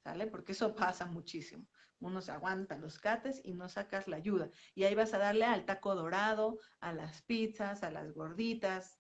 ¿Sale? 0.03 0.27
Porque 0.27 0.53
eso 0.53 0.75
pasa 0.75 1.05
muchísimo. 1.05 1.67
Uno 1.99 2.21
se 2.21 2.31
aguanta 2.31 2.77
los 2.77 2.99
cates 2.99 3.41
y 3.43 3.53
no 3.53 3.67
sacas 3.67 4.07
la 4.07 4.17
ayuda. 4.17 4.49
Y 4.75 4.83
ahí 4.83 4.95
vas 4.95 5.13
a 5.13 5.17
darle 5.17 5.45
al 5.45 5.65
taco 5.65 5.95
dorado, 5.95 6.59
a 6.79 6.93
las 6.93 7.23
pizzas, 7.23 7.83
a 7.83 7.91
las 7.91 8.13
gorditas, 8.13 8.99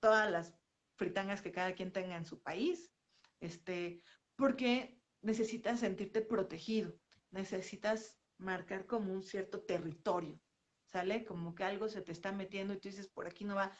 todas 0.00 0.30
las 0.30 0.54
fritangas 0.96 1.42
que 1.42 1.52
cada 1.52 1.74
quien 1.74 1.92
tenga 1.92 2.16
en 2.16 2.26
su 2.26 2.42
país, 2.42 2.92
este, 3.40 4.02
porque 4.36 5.00
necesitas 5.22 5.80
sentirte 5.80 6.22
protegido, 6.22 6.98
necesitas 7.30 8.17
marcar 8.38 8.86
como 8.86 9.12
un 9.12 9.22
cierto 9.22 9.60
territorio, 9.62 10.40
¿sale? 10.86 11.24
Como 11.24 11.54
que 11.54 11.64
algo 11.64 11.88
se 11.88 12.02
te 12.02 12.12
está 12.12 12.32
metiendo 12.32 12.74
y 12.74 12.78
tú 12.78 12.88
dices, 12.88 13.08
por 13.08 13.26
aquí 13.26 13.44
no 13.44 13.56
va. 13.56 13.76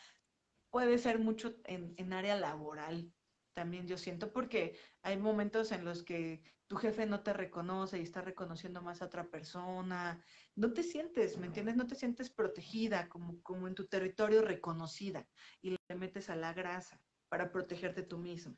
Puede 0.70 0.98
ser 0.98 1.18
mucho 1.18 1.56
en, 1.64 1.94
en 1.96 2.12
área 2.12 2.36
laboral, 2.36 3.12
también 3.54 3.88
yo 3.88 3.98
siento, 3.98 4.32
porque 4.32 4.78
hay 5.02 5.16
momentos 5.16 5.72
en 5.72 5.84
los 5.84 6.04
que 6.04 6.42
tu 6.68 6.76
jefe 6.76 7.06
no 7.06 7.22
te 7.22 7.32
reconoce 7.32 7.98
y 7.98 8.02
está 8.02 8.20
reconociendo 8.20 8.82
más 8.82 9.00
a 9.02 9.06
otra 9.06 9.30
persona. 9.30 10.22
No 10.54 10.72
te 10.72 10.82
sientes, 10.82 11.38
¿me 11.38 11.46
entiendes? 11.46 11.74
No 11.74 11.86
te 11.86 11.96
sientes 11.96 12.30
protegida, 12.30 13.08
como, 13.08 13.42
como 13.42 13.66
en 13.66 13.74
tu 13.74 13.86
territorio 13.86 14.42
reconocida 14.42 15.26
y 15.62 15.70
le 15.70 15.96
metes 15.96 16.30
a 16.30 16.36
la 16.36 16.52
grasa 16.52 17.02
para 17.28 17.50
protegerte 17.50 18.02
tú 18.02 18.18
misma. 18.18 18.54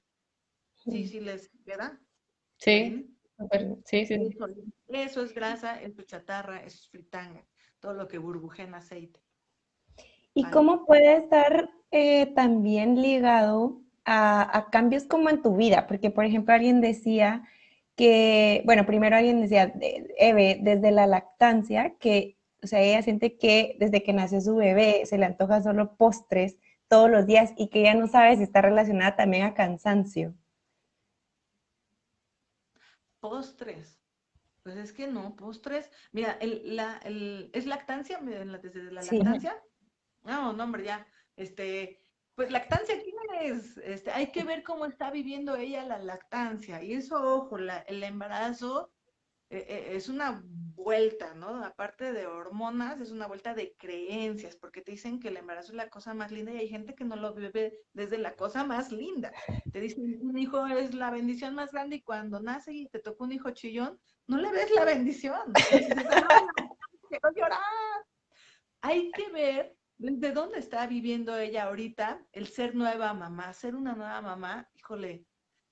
Sí, 0.75 1.07
sí 1.07 1.21
les 1.21 1.49
queda. 1.65 1.99
Sí, 2.59 2.91
sí, 2.91 3.20
sí. 3.85 4.07
Eso 4.89 5.23
es 5.23 5.35
grasa, 5.35 5.81
es 5.81 5.95
tu 5.95 6.03
chatarra, 6.03 6.63
es 6.63 6.89
fritanga, 6.89 7.45
todo 7.79 7.95
lo 7.95 8.09
que 8.09 8.19
burbujea 8.19 8.67
en 8.67 8.75
aceite. 8.75 9.21
¿Y 10.35 10.45
cómo 10.45 10.87
puede 10.87 11.17
estar 11.17 11.71
eh, 11.91 12.27
también 12.35 13.01
ligado 13.01 13.83
a, 14.05 14.69
cambios 14.71 15.05
como 15.05 15.29
en 15.31 15.43
tu 15.43 15.57
vida, 15.57 15.87
porque 15.87 16.11
por 16.11 16.25
ejemplo 16.25 16.55
alguien 16.55 16.81
decía 16.81 17.45
que, 17.97 18.63
bueno, 18.65 18.87
primero 18.87 19.17
alguien 19.17 19.41
decía, 19.41 19.73
Eve, 20.19 20.59
desde 20.63 20.91
la 20.91 21.07
lactancia, 21.07 21.95
que, 21.99 22.39
o 22.63 22.67
sea, 22.67 22.81
ella 22.81 23.03
siente 23.03 23.37
que 23.37 23.77
desde 23.79 24.03
que 24.03 24.13
nació 24.13 24.41
su 24.41 24.57
bebé 24.57 25.03
se 25.07 25.19
le 25.19 25.27
antoja 25.27 25.63
solo 25.63 25.97
postres 25.97 26.57
todos 26.89 27.11
los 27.11 27.27
días 27.27 27.53
y 27.57 27.69
que 27.69 27.81
ella 27.81 27.95
no 27.95 28.09
sabe 28.09 28.37
si 28.37 28.43
está 28.43 28.63
relacionada 28.63 29.17
también 29.17 29.45
a 29.45 29.55
cansancio. 29.55 30.35
Postres. 33.21 34.01
Pues 34.63 34.77
es 34.77 34.93
que 34.93 35.07
no, 35.07 35.37
postres. 35.37 35.91
Mira, 36.13 36.33
el, 36.41 36.77
la, 36.77 36.99
el, 37.05 37.51
¿es 37.55 37.67
lactancia? 37.67 38.19
¿Desde 38.19 38.93
la 38.93 39.03
lactancia? 39.03 39.63
No, 40.23 40.53
no, 40.53 40.65
hombre, 40.65 40.85
ya. 40.85 41.07
Este, 41.37 42.03
pues 42.35 42.51
lactancia, 42.51 42.97
¿quién 43.03 43.17
es? 43.43 43.79
Este, 43.79 44.11
hay 44.11 44.33
que 44.33 44.45
ver 44.45 44.63
cómo 44.63 44.85
está 44.85 45.11
viviendo 45.11 45.57
ella 45.57 45.85
la 45.85 45.99
lactancia. 45.99 46.83
Y 46.83 46.93
eso, 46.93 47.23
ojo, 47.23 47.57
el 47.59 48.03
embarazo 48.03 48.93
eh, 49.49 49.67
eh, 49.69 49.97
es 49.97 50.09
una 50.09 50.43
vuelta, 50.83 51.35
¿no? 51.35 51.65
Aparte 51.65 52.13
de 52.13 52.27
hormonas, 52.27 53.01
es 53.01 53.11
una 53.11 53.27
vuelta 53.27 53.55
de 53.55 53.75
creencias, 53.77 54.57
porque 54.57 54.83
te 54.83 54.93
dicen 54.93 55.21
que 55.21 55.29
el 55.29 55.37
embarazo 55.37 55.73
es 55.73 55.77
la 55.77 55.89
cosa 55.89 56.15
más 56.15 56.33
linda 56.33 56.53
y 56.53 56.59
hay 56.59 56.69
gente 56.69 56.95
que 56.95 57.05
no 57.05 57.17
lo 57.17 57.35
vive 57.35 57.79
desde 57.93 58.19
la 58.19 58.35
cosa 58.35 58.65
más 58.65 58.91
linda. 58.91 59.33
Te 59.73 59.81
dicen, 59.81 60.19
un 60.21 60.39
hijo 60.39 60.67
es 60.67 60.95
la 60.95 61.11
bendición 61.11 61.55
más 61.55 61.73
grande 61.73 61.97
y 61.97 62.03
cuando 62.03 62.41
nace 62.41 62.73
y 62.73 62.89
te 62.89 62.99
toca 62.99 63.25
un 63.25 63.33
hijo 63.33 63.51
chillón, 63.51 63.99
no 64.27 64.39
le 64.39 64.51
ves 64.53 64.71
la 64.75 64.85
bendición. 64.85 65.53
Quiero 67.09 67.31
llorar. 67.35 67.61
Hay 68.83 69.11
que 69.13 69.31
ver 69.31 69.77
desde 69.99 70.33
dónde 70.33 70.59
está 70.59 70.87
viviendo 70.87 71.37
ella 71.37 71.65
ahorita 71.65 72.25
el 72.33 72.47
ser 72.47 72.75
nueva 72.75 73.13
mamá. 73.13 73.53
Ser 73.53 73.75
una 73.75 73.95
nueva 73.95 74.23
mamá, 74.23 74.69
híjole, 74.75 75.27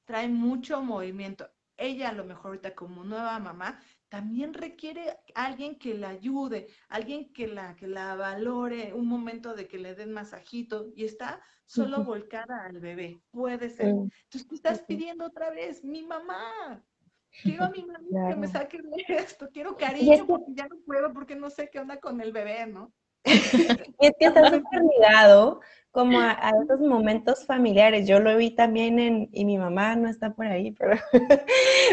trae 0.05 0.29
mucho 0.29 0.83
movimiento. 0.83 1.49
Ella 1.77 2.09
a 2.09 2.13
lo 2.13 2.25
mejor 2.25 2.47
ahorita 2.47 2.75
como 2.75 3.05
nueva 3.05 3.39
mamá 3.39 3.81
también 4.09 4.55
requiere 4.55 5.19
alguien 5.35 5.79
que 5.79 5.95
la 5.95 6.11
ayude, 6.11 6.69
alguien 6.89 7.33
que 7.33 7.47
la, 7.47 7.77
que 7.77 7.87
la 7.87 8.15
valore, 8.15 8.93
un 8.95 9.07
momento 9.07 9.55
de 9.55 9.69
que 9.69 9.79
le 9.79 9.95
den 9.95 10.13
masajito 10.13 10.87
y 10.95 11.05
está 11.05 11.41
solo 11.67 12.03
volcada 12.03 12.65
al 12.65 12.81
bebé. 12.81 13.21
Puede 13.31 13.69
ser. 13.69 13.89
Entonces 13.89 14.47
tú 14.49 14.55
estás 14.55 14.81
pidiendo 14.81 15.27
otra 15.27 15.51
vez, 15.51 15.85
mi 15.85 16.03
mamá, 16.03 16.83
quiero 17.43 17.65
a 17.65 17.71
mi 17.71 17.85
mamá 17.87 18.29
que 18.31 18.37
me 18.37 18.49
saque 18.49 18.79
de 18.79 19.05
esto, 19.09 19.49
quiero 19.53 19.77
cariño 19.77 20.27
porque 20.27 20.53
ya 20.55 20.67
no 20.67 20.77
puedo 20.87 21.13
porque 21.13 21.37
no 21.37 21.51
sé 21.51 21.69
qué 21.71 21.79
onda 21.79 22.01
con 22.01 22.21
el 22.21 22.33
bebé, 22.33 22.67
¿no? 22.67 22.93
es 23.25 24.13
que 24.19 24.27
está 24.27 24.51
súper 24.51 24.83
ligado 24.97 25.61
como 25.91 26.21
a, 26.21 26.53
esos 26.63 26.81
momentos 26.81 27.47
familiares. 27.47 28.07
Yo 28.07 28.21
lo 28.21 28.37
vi 28.37 28.51
también 28.51 28.99
en, 28.99 29.29
y 29.33 29.45
mi 29.45 29.59
mamá 29.59 29.97
no 29.97 30.09
está 30.09 30.35
por 30.35 30.47
ahí, 30.47 30.71
pero, 30.79 30.97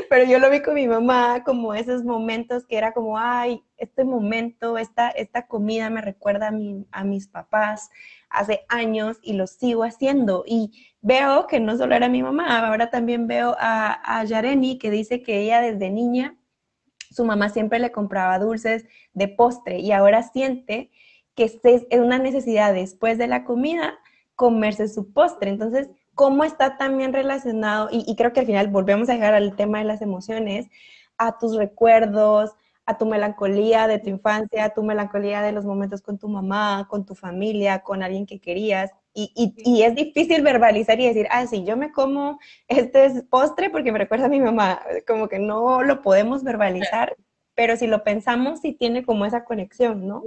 pero 0.10 0.26
yo 0.26 0.40
lo 0.40 0.50
vi 0.50 0.62
con 0.62 0.76
mi 0.76 0.88
mamá, 0.88 1.44
como 1.44 1.74
esos 1.74 2.04
momentos 2.04 2.66
que 2.66 2.78
era 2.78 2.94
como, 2.94 3.18
ay, 3.18 3.64
este 3.78 4.04
momento, 4.04 4.78
esta, 4.78 5.10
esta 5.10 5.48
comida 5.48 5.90
me 5.90 6.02
recuerda 6.02 6.50
a, 6.50 6.52
mi, 6.52 6.86
a 6.92 7.04
mis 7.04 7.28
papás 7.28 7.90
hace 8.30 8.66
años 8.70 9.18
y 9.22 9.34
lo 9.34 9.48
sigo 9.48 9.84
haciendo. 9.84 10.44
Y 10.46 10.72
veo 11.02 11.48
que 11.48 11.60
no 11.60 11.78
solo 11.78 11.96
era 11.96 12.10
mi 12.10 12.22
mamá, 12.22 12.68
ahora 12.68 12.90
también 12.90 13.28
veo 13.28 13.56
a, 13.60 14.20
a 14.20 14.24
Yareni 14.26 14.78
que 14.78 14.92
dice 14.92 15.22
que 15.22 15.42
ella 15.42 15.62
desde 15.62 15.90
niña, 15.90 16.38
su 17.12 17.24
mamá 17.24 17.50
siempre 17.50 17.80
le 17.80 17.92
compraba 17.92 18.40
dulces 18.40 18.86
de 19.14 19.30
postre 19.30 19.80
y 19.80 19.94
ahora 19.94 20.22
siente 20.24 20.92
que 21.36 21.44
es 21.64 22.00
una 22.00 22.18
necesidad 22.18 22.74
después 22.74 23.18
de 23.18 23.28
la 23.28 23.44
comida 23.44 24.00
comerse 24.36 24.88
su 24.88 25.12
postre. 25.12 25.50
Entonces, 25.50 25.90
¿cómo 26.14 26.44
está 26.44 26.78
también 26.78 27.14
relacionado? 27.14 27.90
Y, 27.92 28.16
creo 28.16 28.34
que 28.34 28.42
al 28.42 28.46
final 28.46 28.68
volvemos 28.70 29.10
a 29.10 29.14
llegar 29.14 29.34
al 29.34 29.56
tema 29.56 29.80
de 29.80 29.86
las 29.86 30.02
emociones, 30.02 30.68
a 31.18 31.38
tus 31.38 31.56
recuerdos, 31.56 32.52
a 32.86 32.98
tu 32.98 33.06
melancolía 33.06 33.88
de 33.88 34.00
tu 34.00 34.10
infancia, 34.10 34.66
a 34.66 34.74
tu 34.74 34.84
melancolía 34.84 35.42
de 35.42 35.52
los 35.52 35.66
momentos 35.66 36.02
con 36.02 36.18
tu 36.18 36.30
mamá, 36.30 36.88
con 36.90 37.06
tu 37.06 37.16
familia, 37.16 37.82
con 37.82 38.04
alguien 38.04 38.26
que 38.26 38.40
querías. 38.40 38.92
Y, 39.14 39.32
y, 39.36 39.84
es 39.84 39.96
difícil 39.96 40.42
verbalizar 40.42 41.00
y 41.00 41.08
decir, 41.08 41.28
ah, 41.32 41.48
sí, 41.48 41.64
yo 41.64 41.78
me 41.78 41.92
como 41.94 42.38
este 42.68 43.24
postre 43.24 43.70
porque 43.70 43.92
me 43.94 44.00
recuerda 44.00 44.26
a 44.26 44.30
mi 44.30 44.42
mamá. 44.42 44.82
Como 45.08 45.30
que 45.30 45.40
no 45.40 45.84
lo 45.84 46.02
podemos 46.02 46.44
verbalizar, 46.44 47.16
pero 47.56 47.78
si 47.78 47.88
lo 47.88 48.04
pensamos, 48.04 48.60
sí 48.60 48.74
tiene 48.74 49.06
como 49.06 49.26
esa 49.26 49.46
conexión, 49.46 50.06
¿no? 50.06 50.24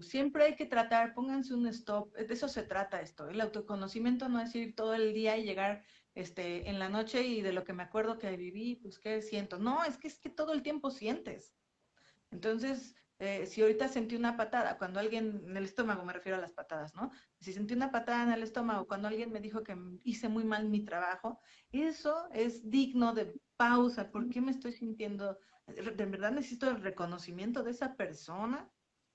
Siempre 0.00 0.44
hay 0.44 0.56
que 0.56 0.66
tratar, 0.66 1.14
pónganse 1.14 1.54
un 1.54 1.68
stop, 1.68 2.12
de 2.14 2.34
eso 2.34 2.48
se 2.48 2.64
trata 2.64 3.00
esto. 3.00 3.28
El 3.28 3.40
autoconocimiento 3.40 4.28
no 4.28 4.40
es 4.40 4.54
ir 4.54 4.74
todo 4.74 4.94
el 4.94 5.14
día 5.14 5.36
y 5.36 5.44
llegar 5.44 5.84
este, 6.16 6.68
en 6.68 6.80
la 6.80 6.88
noche 6.88 7.22
y 7.22 7.40
de 7.40 7.52
lo 7.52 7.62
que 7.62 7.72
me 7.72 7.84
acuerdo 7.84 8.18
que 8.18 8.36
viví, 8.36 8.74
pues 8.76 8.98
qué 8.98 9.22
siento. 9.22 9.58
No, 9.58 9.84
es 9.84 9.96
que 9.96 10.08
es 10.08 10.18
que 10.18 10.28
todo 10.28 10.52
el 10.52 10.62
tiempo 10.62 10.90
sientes. 10.90 11.54
Entonces, 12.32 12.96
eh, 13.20 13.46
si 13.46 13.62
ahorita 13.62 13.86
sentí 13.86 14.16
una 14.16 14.36
patada, 14.36 14.76
cuando 14.76 14.98
alguien 14.98 15.42
en 15.46 15.56
el 15.56 15.64
estómago, 15.64 16.04
me 16.04 16.12
refiero 16.12 16.36
a 16.36 16.40
las 16.40 16.52
patadas, 16.52 16.94
¿no? 16.96 17.12
Si 17.40 17.52
sentí 17.52 17.74
una 17.74 17.92
patada 17.92 18.24
en 18.24 18.32
el 18.32 18.42
estómago, 18.42 18.86
cuando 18.88 19.06
alguien 19.06 19.30
me 19.30 19.40
dijo 19.40 19.62
que 19.62 19.76
hice 20.02 20.28
muy 20.28 20.44
mal 20.44 20.68
mi 20.68 20.84
trabajo, 20.84 21.38
eso 21.70 22.28
es 22.32 22.68
digno 22.68 23.14
de 23.14 23.32
pausa. 23.56 24.10
¿Por 24.10 24.28
qué 24.28 24.40
me 24.40 24.50
estoy 24.50 24.72
sintiendo 24.72 25.38
de 25.66 26.06
verdad 26.06 26.32
necesito 26.32 26.70
el 26.70 26.80
reconocimiento 26.80 27.62
de 27.62 27.72
esa 27.72 27.96
persona. 27.96 28.70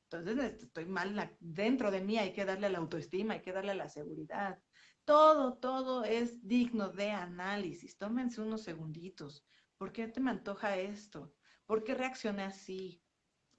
Entonces 0.10 0.64
estoy 0.64 0.86
mal 0.86 1.38
dentro 1.40 1.90
de 1.90 2.02
mí, 2.02 2.18
hay 2.18 2.34
que 2.34 2.44
darle 2.44 2.70
la 2.70 2.80
autoestima, 2.80 3.36
hay 3.36 3.42
que 3.42 3.54
darle 3.54 3.74
la 3.74 3.88
seguridad. 3.88 4.62
Todo, 5.06 5.58
todo 5.58 6.04
es 6.04 6.46
digno 6.46 6.90
de 6.90 7.12
análisis. 7.12 7.98
Tómense 7.98 8.42
unos 8.42 8.64
segunditos. 8.64 9.46
¿Por 9.78 9.92
qué 9.92 10.08
te 10.08 10.20
me 10.20 10.32
antoja 10.32 10.78
esto? 10.78 11.34
¿Por 11.66 11.84
qué 11.84 11.96
reaccioné 11.96 12.44
así? 12.44 13.02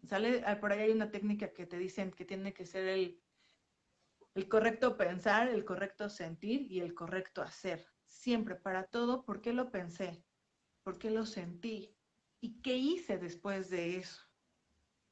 Sale, 0.05 0.43
ah, 0.47 0.61
por 0.61 0.73
ahí 0.73 0.81
hay 0.81 0.91
una 0.91 1.11
técnica 1.11 1.53
que 1.53 1.67
te 1.67 1.79
dicen 1.79 2.13
que 2.13 2.25
tiene 2.25 2.53
que 2.53 2.67
ser 2.67 2.87
el, 2.87 3.23
el 4.35 4.49
correcto 4.49 4.97
pensar, 4.97 5.49
el 5.49 5.65
correcto 5.65 6.11
sentir 6.11 6.71
y 6.71 6.81
el 6.81 6.95
correcto 6.95 7.41
hacer. 7.43 7.87
Siempre, 8.05 8.57
para 8.57 8.85
todo, 8.85 9.25
¿por 9.25 9.41
qué 9.41 9.53
lo 9.53 9.71
pensé? 9.71 10.25
¿Por 10.83 10.99
qué 10.99 11.11
lo 11.11 11.25
sentí? 11.25 11.97
¿Y 12.43 12.61
qué 12.61 12.77
hice 12.77 13.19
después 13.19 13.71
de 13.71 13.99
eso? 13.99 14.21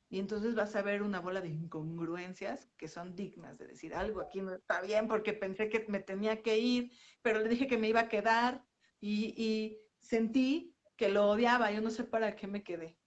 Y 0.09 0.19
entonces 0.19 0.57
vas 0.57 0.75
a 0.75 0.83
ver 0.83 1.01
una 1.01 1.21
bola 1.21 1.41
de 1.41 1.49
incongruencias 1.49 2.69
que 2.77 2.89
son 2.89 3.15
dignas 3.15 3.57
de 3.57 3.69
decir 3.69 3.95
algo 3.95 4.21
aquí 4.21 4.43
no 4.43 4.53
está 4.53 4.83
bien 4.83 5.07
porque 5.07 5.33
pensé 5.33 5.69
que 5.69 5.87
me 5.89 6.01
tenía 6.01 6.43
que 6.43 6.59
ir, 6.59 6.91
pero 7.23 7.39
le 7.39 7.49
dije 7.49 7.69
que 7.69 7.79
me 7.79 7.89
iba 7.89 8.01
a 8.01 8.09
quedar 8.09 8.67
y, 9.01 9.79
sentí 10.01 10.75
que 10.97 11.09
lo 11.09 11.31
odiaba. 11.31 11.71
Yo 11.71 11.81
no 11.81 11.91
sé 11.91 12.03
para 12.03 12.35
qué 12.35 12.49
me 12.49 12.65
quedé. 12.65 12.99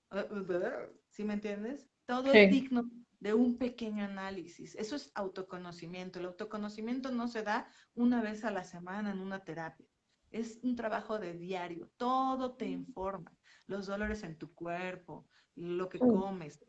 ¿Sí 1.10 1.26
me 1.26 1.34
entiendes? 1.34 1.90
Todo 2.06 2.32
es 2.32 2.50
digno 2.50 2.90
de 3.20 3.34
un 3.34 3.58
pequeño 3.58 4.06
análisis. 4.06 4.74
Eso 4.76 4.96
es 4.96 5.12
autoconocimiento. 5.16 6.20
El 6.20 6.28
autoconocimiento 6.28 7.12
no 7.12 7.28
se 7.28 7.44
da 7.44 7.68
una 7.94 8.22
vez 8.22 8.46
a 8.46 8.52
la 8.52 8.64
semana 8.64 9.12
en 9.12 9.20
una 9.20 9.44
terapia. 9.44 9.88
Es 10.32 10.60
un 10.64 10.78
trabajo 10.78 11.20
de 11.20 11.34
diario. 11.34 11.92
Todo 11.98 12.56
te 12.56 12.68
informa 12.68 13.38
los 13.68 13.88
dolores 13.88 14.24
en 14.24 14.38
tu 14.38 14.54
cuerpo, 14.54 15.28
lo 15.56 15.90
que 15.90 16.00
comes. 16.00 16.64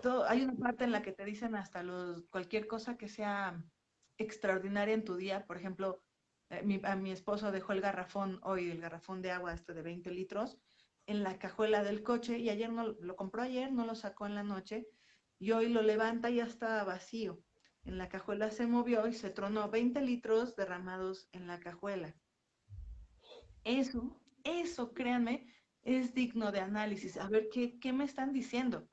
Todo, 0.00 0.24
hay 0.28 0.42
una 0.42 0.54
parte 0.54 0.84
en 0.84 0.92
la 0.92 1.02
que 1.02 1.12
te 1.12 1.24
dicen 1.24 1.54
hasta 1.54 1.82
los, 1.82 2.26
cualquier 2.28 2.66
cosa 2.66 2.96
que 2.96 3.08
sea 3.08 3.62
extraordinaria 4.18 4.94
en 4.94 5.04
tu 5.04 5.16
día. 5.16 5.46
Por 5.46 5.56
ejemplo, 5.56 6.02
eh, 6.50 6.62
mi, 6.62 6.80
a 6.84 6.96
mi 6.96 7.12
esposo 7.12 7.52
dejó 7.52 7.72
el 7.72 7.80
garrafón 7.80 8.40
hoy, 8.42 8.70
el 8.70 8.80
garrafón 8.80 9.22
de 9.22 9.30
agua 9.30 9.54
este 9.54 9.74
de 9.74 9.82
20 9.82 10.10
litros, 10.10 10.58
en 11.06 11.22
la 11.22 11.38
cajuela 11.38 11.82
del 11.82 12.02
coche 12.02 12.38
y 12.38 12.48
ayer 12.48 12.70
no 12.70 12.88
lo 12.88 13.16
compró 13.16 13.42
ayer, 13.42 13.72
no 13.72 13.86
lo 13.86 13.94
sacó 13.94 14.26
en 14.26 14.34
la 14.34 14.42
noche 14.42 14.86
y 15.38 15.52
hoy 15.52 15.68
lo 15.68 15.82
levanta 15.82 16.30
y 16.30 16.36
ya 16.36 16.44
está 16.44 16.84
vacío. 16.84 17.42
En 17.84 17.98
la 17.98 18.08
cajuela 18.08 18.50
se 18.50 18.66
movió 18.66 19.08
y 19.08 19.12
se 19.12 19.30
tronó 19.30 19.68
20 19.68 20.00
litros 20.02 20.54
derramados 20.54 21.28
en 21.32 21.48
la 21.48 21.58
cajuela. 21.58 22.14
Eso, 23.64 24.16
eso, 24.44 24.92
créanme, 24.92 25.52
es 25.82 26.14
digno 26.14 26.52
de 26.52 26.60
análisis. 26.60 27.16
A 27.16 27.28
ver, 27.28 27.48
¿qué, 27.50 27.92
me 27.92 28.04
están 28.04 28.32
diciendo? 28.32 28.88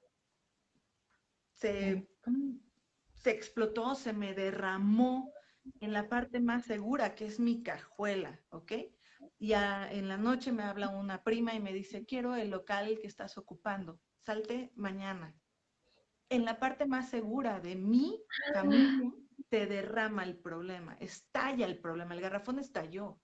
Se, 1.54 2.08
se 3.14 3.32
explotó, 3.32 3.96
se 3.96 4.14
me 4.14 4.34
derramó 4.34 5.32
en 5.82 5.94
la 5.94 6.10
parte 6.10 6.40
más 6.40 6.66
segura, 6.66 7.16
que 7.16 7.26
es 7.26 7.40
mi 7.40 7.62
cajuela, 7.64 8.40
¿ok? 8.50 8.74
Y 9.38 9.54
en 9.54 10.08
la 10.08 10.18
noche 10.18 10.52
me 10.52 10.64
habla 10.64 10.90
una 10.90 11.24
prima 11.24 11.54
y 11.54 11.60
me 11.60 11.74
dice, 11.74 12.06
quiero 12.06 12.36
el 12.36 12.50
local 12.50 12.98
que 13.02 13.08
estás 13.08 13.38
ocupando, 13.38 14.00
salte 14.20 14.72
mañana. 14.76 15.36
En 16.30 16.46
la 16.46 16.60
parte 16.60 16.86
más 16.86 17.10
segura 17.10 17.60
de 17.60 17.76
mi 17.76 18.22
camino, 18.54 19.16
te 19.50 19.66
derrama 19.66 20.24
el 20.24 20.38
problema, 20.38 20.96
estalla 21.00 21.66
el 21.66 21.80
problema, 21.80 22.14
el 22.14 22.22
garrafón 22.22 22.60
estalló 22.60 23.20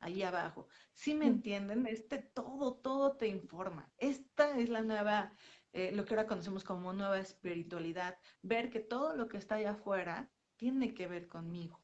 ahí 0.00 0.22
abajo. 0.22 0.68
Si 0.92 1.14
me 1.14 1.26
entienden? 1.26 1.86
Este 1.86 2.18
todo, 2.18 2.74
todo 2.74 3.16
te 3.16 3.28
informa. 3.28 3.90
Esta 3.98 4.58
es 4.58 4.68
la 4.68 4.82
nueva, 4.82 5.32
eh, 5.72 5.92
lo 5.92 6.04
que 6.04 6.14
ahora 6.14 6.26
conocemos 6.26 6.64
como 6.64 6.92
nueva 6.92 7.18
espiritualidad. 7.18 8.16
Ver 8.42 8.70
que 8.70 8.80
todo 8.80 9.16
lo 9.16 9.28
que 9.28 9.38
está 9.38 9.56
allá 9.56 9.72
afuera 9.72 10.30
tiene 10.56 10.94
que 10.94 11.06
ver 11.06 11.28
conmigo. 11.28 11.80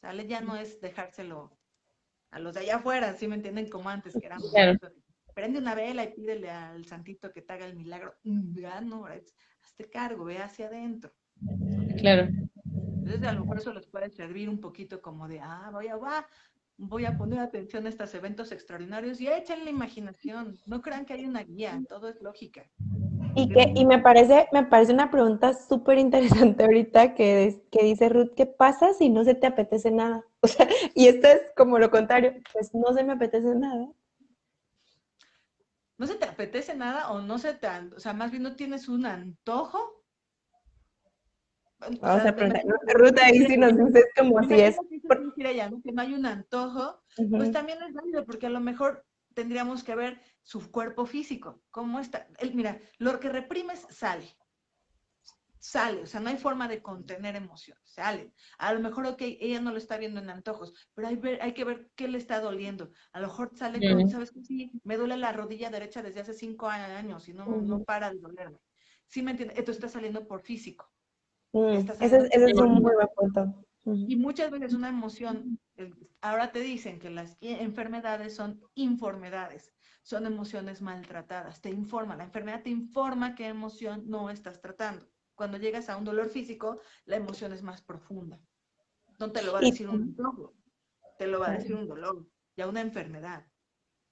¿Sale? 0.00 0.26
Ya 0.26 0.40
no 0.40 0.56
es 0.56 0.80
dejárselo 0.80 1.58
a 2.30 2.38
los 2.38 2.54
de 2.54 2.60
allá 2.60 2.76
afuera, 2.76 3.14
¿sí 3.14 3.28
me 3.28 3.36
entienden? 3.36 3.68
Como 3.70 3.88
antes, 3.88 4.14
que 4.14 4.26
eran 4.26 4.40
prende 5.34 5.58
una 5.58 5.74
vela 5.74 6.02
y 6.02 6.14
pídele 6.14 6.50
al 6.50 6.86
santito 6.86 7.30
que 7.30 7.42
te 7.42 7.52
haga 7.52 7.66
el 7.66 7.76
milagro. 7.76 8.14
Ya 8.22 8.80
no, 8.80 9.04
hazte 9.06 9.90
cargo, 9.90 10.24
ve 10.24 10.38
hacia 10.38 10.66
adentro. 10.66 11.12
Claro. 11.98 12.28
Entonces, 13.06 13.22
a 13.22 13.32
lo 13.32 13.42
mejor 13.42 13.58
eso 13.58 13.72
les 13.74 13.86
puede 13.86 14.08
servir 14.10 14.48
un 14.48 14.60
poquito 14.60 15.00
como 15.02 15.28
de, 15.28 15.40
ah, 15.40 15.68
voy 15.70 15.88
a, 15.88 15.96
va, 15.96 16.26
voy 16.78 17.04
a 17.04 17.16
poner 17.16 17.40
atención 17.40 17.86
a 17.86 17.88
estos 17.88 18.14
eventos 18.14 18.52
extraordinarios 18.52 19.20
y 19.20 19.28
echen 19.28 19.64
la 19.64 19.70
imaginación. 19.70 20.58
No 20.66 20.82
crean 20.82 21.06
que 21.06 21.14
hay 21.14 21.24
una 21.24 21.42
guía, 21.42 21.80
todo 21.88 22.08
es 22.08 22.20
lógica. 22.20 22.64
Y, 23.34 23.48
que, 23.50 23.72
y 23.74 23.84
me, 23.84 23.98
parece, 23.98 24.48
me 24.52 24.64
parece 24.64 24.92
una 24.92 25.10
pregunta 25.10 25.52
súper 25.52 25.98
interesante 25.98 26.64
ahorita 26.64 27.14
que, 27.14 27.62
que 27.70 27.84
dice 27.84 28.08
Ruth, 28.08 28.32
¿qué 28.34 28.46
pasa 28.46 28.94
si 28.94 29.10
no 29.10 29.24
se 29.24 29.34
te 29.34 29.46
apetece 29.46 29.90
nada? 29.90 30.24
O 30.40 30.48
sea, 30.48 30.68
y 30.94 31.08
esto 31.08 31.26
es 31.26 31.40
como 31.56 31.76
lo 31.80 31.90
contrario, 31.90 32.34
pues 32.52 32.72
no 32.72 32.92
se 32.92 33.02
me 33.02 33.14
apetece 33.14 33.52
nada. 33.56 33.88
¿No 35.98 36.06
se 36.06 36.14
te 36.14 36.24
apetece 36.24 36.76
nada 36.76 37.10
o 37.10 37.20
no 37.20 37.38
se 37.38 37.54
te, 37.54 37.66
o 37.96 37.98
sea, 37.98 38.12
más 38.12 38.30
bien 38.30 38.44
no 38.44 38.54
tienes 38.54 38.86
un 38.88 39.06
antojo? 39.06 39.95
Vamos 41.78 42.02
a 42.02 42.34
preguntar, 42.34 42.64
Ruth 42.94 43.18
ahí 43.22 43.46
sí 43.46 43.56
nos 43.56 43.76
dices 43.76 44.06
como 44.16 44.42
si 44.44 44.54
es. 44.54 44.76
Que 45.38 45.92
no 45.92 46.02
hay 46.02 46.14
un 46.14 46.26
antojo, 46.26 47.02
pues 47.30 47.52
también 47.52 47.78
es 47.82 47.92
válido, 47.92 48.24
porque 48.24 48.46
a 48.46 48.50
lo 48.50 48.60
mejor 48.60 49.04
tendríamos 49.34 49.84
que 49.84 49.94
ver 49.94 50.20
su 50.42 50.70
cuerpo 50.70 51.04
físico, 51.04 51.62
cómo 51.70 52.00
está. 52.00 52.26
Él, 52.38 52.54
mira, 52.54 52.80
lo 52.98 53.20
que 53.20 53.28
reprimes 53.28 53.86
sale. 53.90 54.26
Sale, 55.58 56.02
o 56.02 56.06
sea, 56.06 56.20
no 56.20 56.28
hay 56.30 56.36
forma 56.36 56.68
de 56.68 56.80
contener 56.80 57.34
emociones, 57.34 57.82
sale. 57.90 58.32
A 58.56 58.72
lo 58.72 58.78
mejor, 58.78 59.04
ok, 59.06 59.20
ella 59.20 59.60
no 59.60 59.72
lo 59.72 59.78
está 59.78 59.96
viendo 59.98 60.20
en 60.20 60.30
antojos, 60.30 60.72
pero 60.94 61.08
hay, 61.08 61.20
hay 61.40 61.52
que 61.54 61.64
ver 61.64 61.90
qué 61.96 62.06
le 62.06 62.18
está 62.18 62.40
doliendo. 62.40 62.92
A 63.12 63.20
lo 63.20 63.26
mejor 63.26 63.50
sale 63.56 63.80
con, 63.80 64.08
¿sabes 64.08 64.30
qué? 64.30 64.44
Sí, 64.44 64.70
me 64.84 64.96
duele 64.96 65.16
la 65.16 65.32
rodilla 65.32 65.68
derecha 65.68 66.02
desde 66.02 66.20
hace 66.20 66.34
cinco 66.34 66.68
años 66.68 67.28
y 67.28 67.32
no, 67.32 67.46
no 67.46 67.82
para 67.82 68.10
de 68.10 68.20
dolerme. 68.20 68.58
¿Sí 69.08 69.22
me 69.22 69.32
entiendes? 69.32 69.58
Esto 69.58 69.72
está 69.72 69.88
saliendo 69.88 70.26
por 70.26 70.40
físico. 70.40 70.90
Mm, 71.56 71.90
ese, 72.00 72.28
es 72.30 72.54
un 72.60 72.82
muy 72.82 72.92
buen 72.94 73.08
punto. 73.16 73.66
Y 73.86 74.16
muchas 74.16 74.50
veces 74.50 74.74
una 74.74 74.88
emoción, 74.88 75.58
ahora 76.20 76.52
te 76.52 76.60
dicen 76.60 76.98
que 76.98 77.08
las 77.08 77.38
enfermedades 77.40 78.34
son 78.34 78.60
informedades, 78.74 79.72
son 80.02 80.26
emociones 80.26 80.82
maltratadas, 80.82 81.62
te 81.62 81.70
informa, 81.70 82.16
la 82.16 82.24
enfermedad 82.24 82.62
te 82.62 82.70
informa 82.70 83.34
qué 83.34 83.46
emoción 83.46 84.02
no 84.06 84.28
estás 84.28 84.60
tratando. 84.60 85.06
Cuando 85.34 85.56
llegas 85.56 85.88
a 85.88 85.96
un 85.96 86.04
dolor 86.04 86.28
físico, 86.28 86.80
la 87.06 87.16
emoción 87.16 87.52
es 87.52 87.62
más 87.62 87.80
profunda. 87.80 88.38
No 89.18 89.30
te 89.32 89.42
lo 89.42 89.52
va 89.52 89.60
a 89.60 89.62
decir 89.62 89.88
un 89.88 90.14
dolor, 90.14 90.52
te 91.16 91.26
lo 91.26 91.40
va 91.40 91.48
a 91.48 91.52
decir 91.52 91.74
un 91.74 91.86
dolor, 91.86 92.26
ya 92.56 92.68
una 92.68 92.82
enfermedad. 92.82 93.46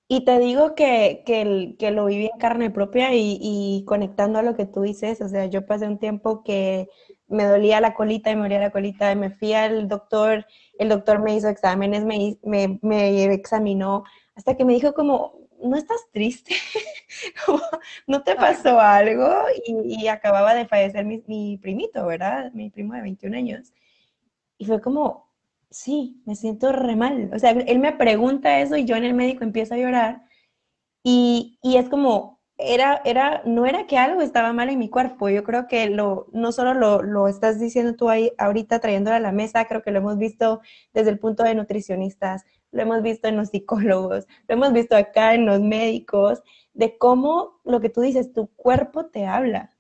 Y 0.07 0.25
te 0.25 0.39
digo 0.39 0.75
que, 0.75 1.23
que, 1.27 1.77
que 1.79 1.91
lo 1.91 2.07
viví 2.07 2.27
en 2.33 2.39
carne 2.39 2.71
propia 2.71 3.15
y, 3.15 3.39
y, 3.41 3.85
conectando 3.87 4.39
a 4.39 4.43
lo 4.43 4.55
que 4.55 4.67
tú 4.67 4.83
dices, 4.83 5.21
o 5.23 5.29
sea, 5.29 5.47
yo 5.47 5.67
pasé 5.67 5.89
un 5.89 5.99
tiempo 5.99 6.45
que 6.45 6.89
me 7.29 7.45
dolía 7.45 7.81
la 7.81 7.95
colita 7.95 8.31
y 8.31 8.37
me 8.37 8.43
dolía 8.43 8.61
la 8.61 8.71
colita 8.71 9.11
y 9.13 9.17
me 9.17 9.31
fui 9.31 9.53
al 9.53 9.89
doctor, 9.89 10.47
el 10.79 10.89
doctor 10.89 11.21
me 11.21 11.35
hizo 11.35 11.49
exámenes, 11.49 12.05
me, 12.05 12.39
me, 12.43 12.79
me 12.83 13.25
examinó, 13.33 14.05
hasta 14.35 14.57
que 14.57 14.65
me 14.65 14.75
dijo 14.75 14.95
como, 14.95 15.45
¿no 15.63 15.77
estás 15.77 16.07
triste? 16.13 16.55
¿No 18.07 18.23
te 18.23 18.35
pasó 18.35 18.79
algo? 18.81 19.29
Y, 19.67 20.07
acababa 20.09 20.55
de 20.55 20.67
fallecer 20.67 21.05
mi, 21.05 21.23
mi, 21.27 21.59
primito, 21.59 22.07
¿verdad? 22.07 22.53
Mi 22.53 22.71
primo 22.71 22.95
de 22.95 23.03
21 23.03 23.37
años. 23.37 23.73
Y 24.59 24.67
fue 24.67 24.81
como, 24.81 25.31
sí, 25.71 26.23
me 26.27 26.37
siento 26.37 26.73
re 26.73 26.97
mal. 26.97 27.31
O 27.35 27.39
sea, 27.39 27.51
él 27.51 27.79
me 27.79 27.93
pregunta 27.93 28.61
eso 28.61 28.77
y 28.77 28.85
yo 28.85 28.97
en 28.97 29.05
el 29.05 29.15
médico 29.15 29.45
empiezo 29.45 29.75
a 29.75 29.79
llorar. 29.79 30.23
Y, 31.03 31.59
y 31.63 31.77
es 31.77 31.89
como, 31.89 32.34
era, 32.59 33.01
era, 33.05 33.43
no 33.45 33.67
era 33.67 33.87
que 33.87 33.99
algo 33.99 34.21
estaba 34.23 34.53
mal 34.53 34.69
en 34.71 34.79
mi 34.79 34.89
cuerpo, 34.89 35.29
yo 35.29 35.43
creo 35.45 35.67
que 35.67 35.91
lo, 35.91 36.27
no 36.33 36.53
solo 36.53 36.73
lo, 36.75 37.03
lo 37.03 37.29
estás 37.29 37.59
diciendo 37.59 37.95
tú 37.97 38.09
ahí 38.11 38.33
ahorita 38.39 38.79
trayéndolo 38.81 39.17
a 39.17 39.21
la 39.21 39.33
mesa, 39.33 39.65
creo 39.67 39.83
que 39.83 39.91
lo 39.91 39.99
hemos 39.99 40.19
visto 40.19 40.61
desde 40.93 41.11
el 41.11 41.19
punto 41.19 41.43
de 41.43 41.55
nutricionistas, 41.55 42.45
lo 42.73 42.83
hemos 42.83 43.03
visto 43.03 43.29
en 43.29 43.37
los 43.37 43.49
psicólogos, 43.51 44.27
lo 44.49 44.55
hemos 44.55 44.73
visto 44.73 44.97
acá 44.97 45.35
en 45.35 45.47
los 45.47 45.61
médicos, 45.61 46.43
de 46.75 46.97
cómo 46.99 47.61
lo 47.65 47.81
que 47.81 47.89
tú 47.91 48.01
dices, 48.01 48.33
tu 48.33 48.49
cuerpo 48.57 49.07
te 49.07 49.27
habla. 49.27 49.71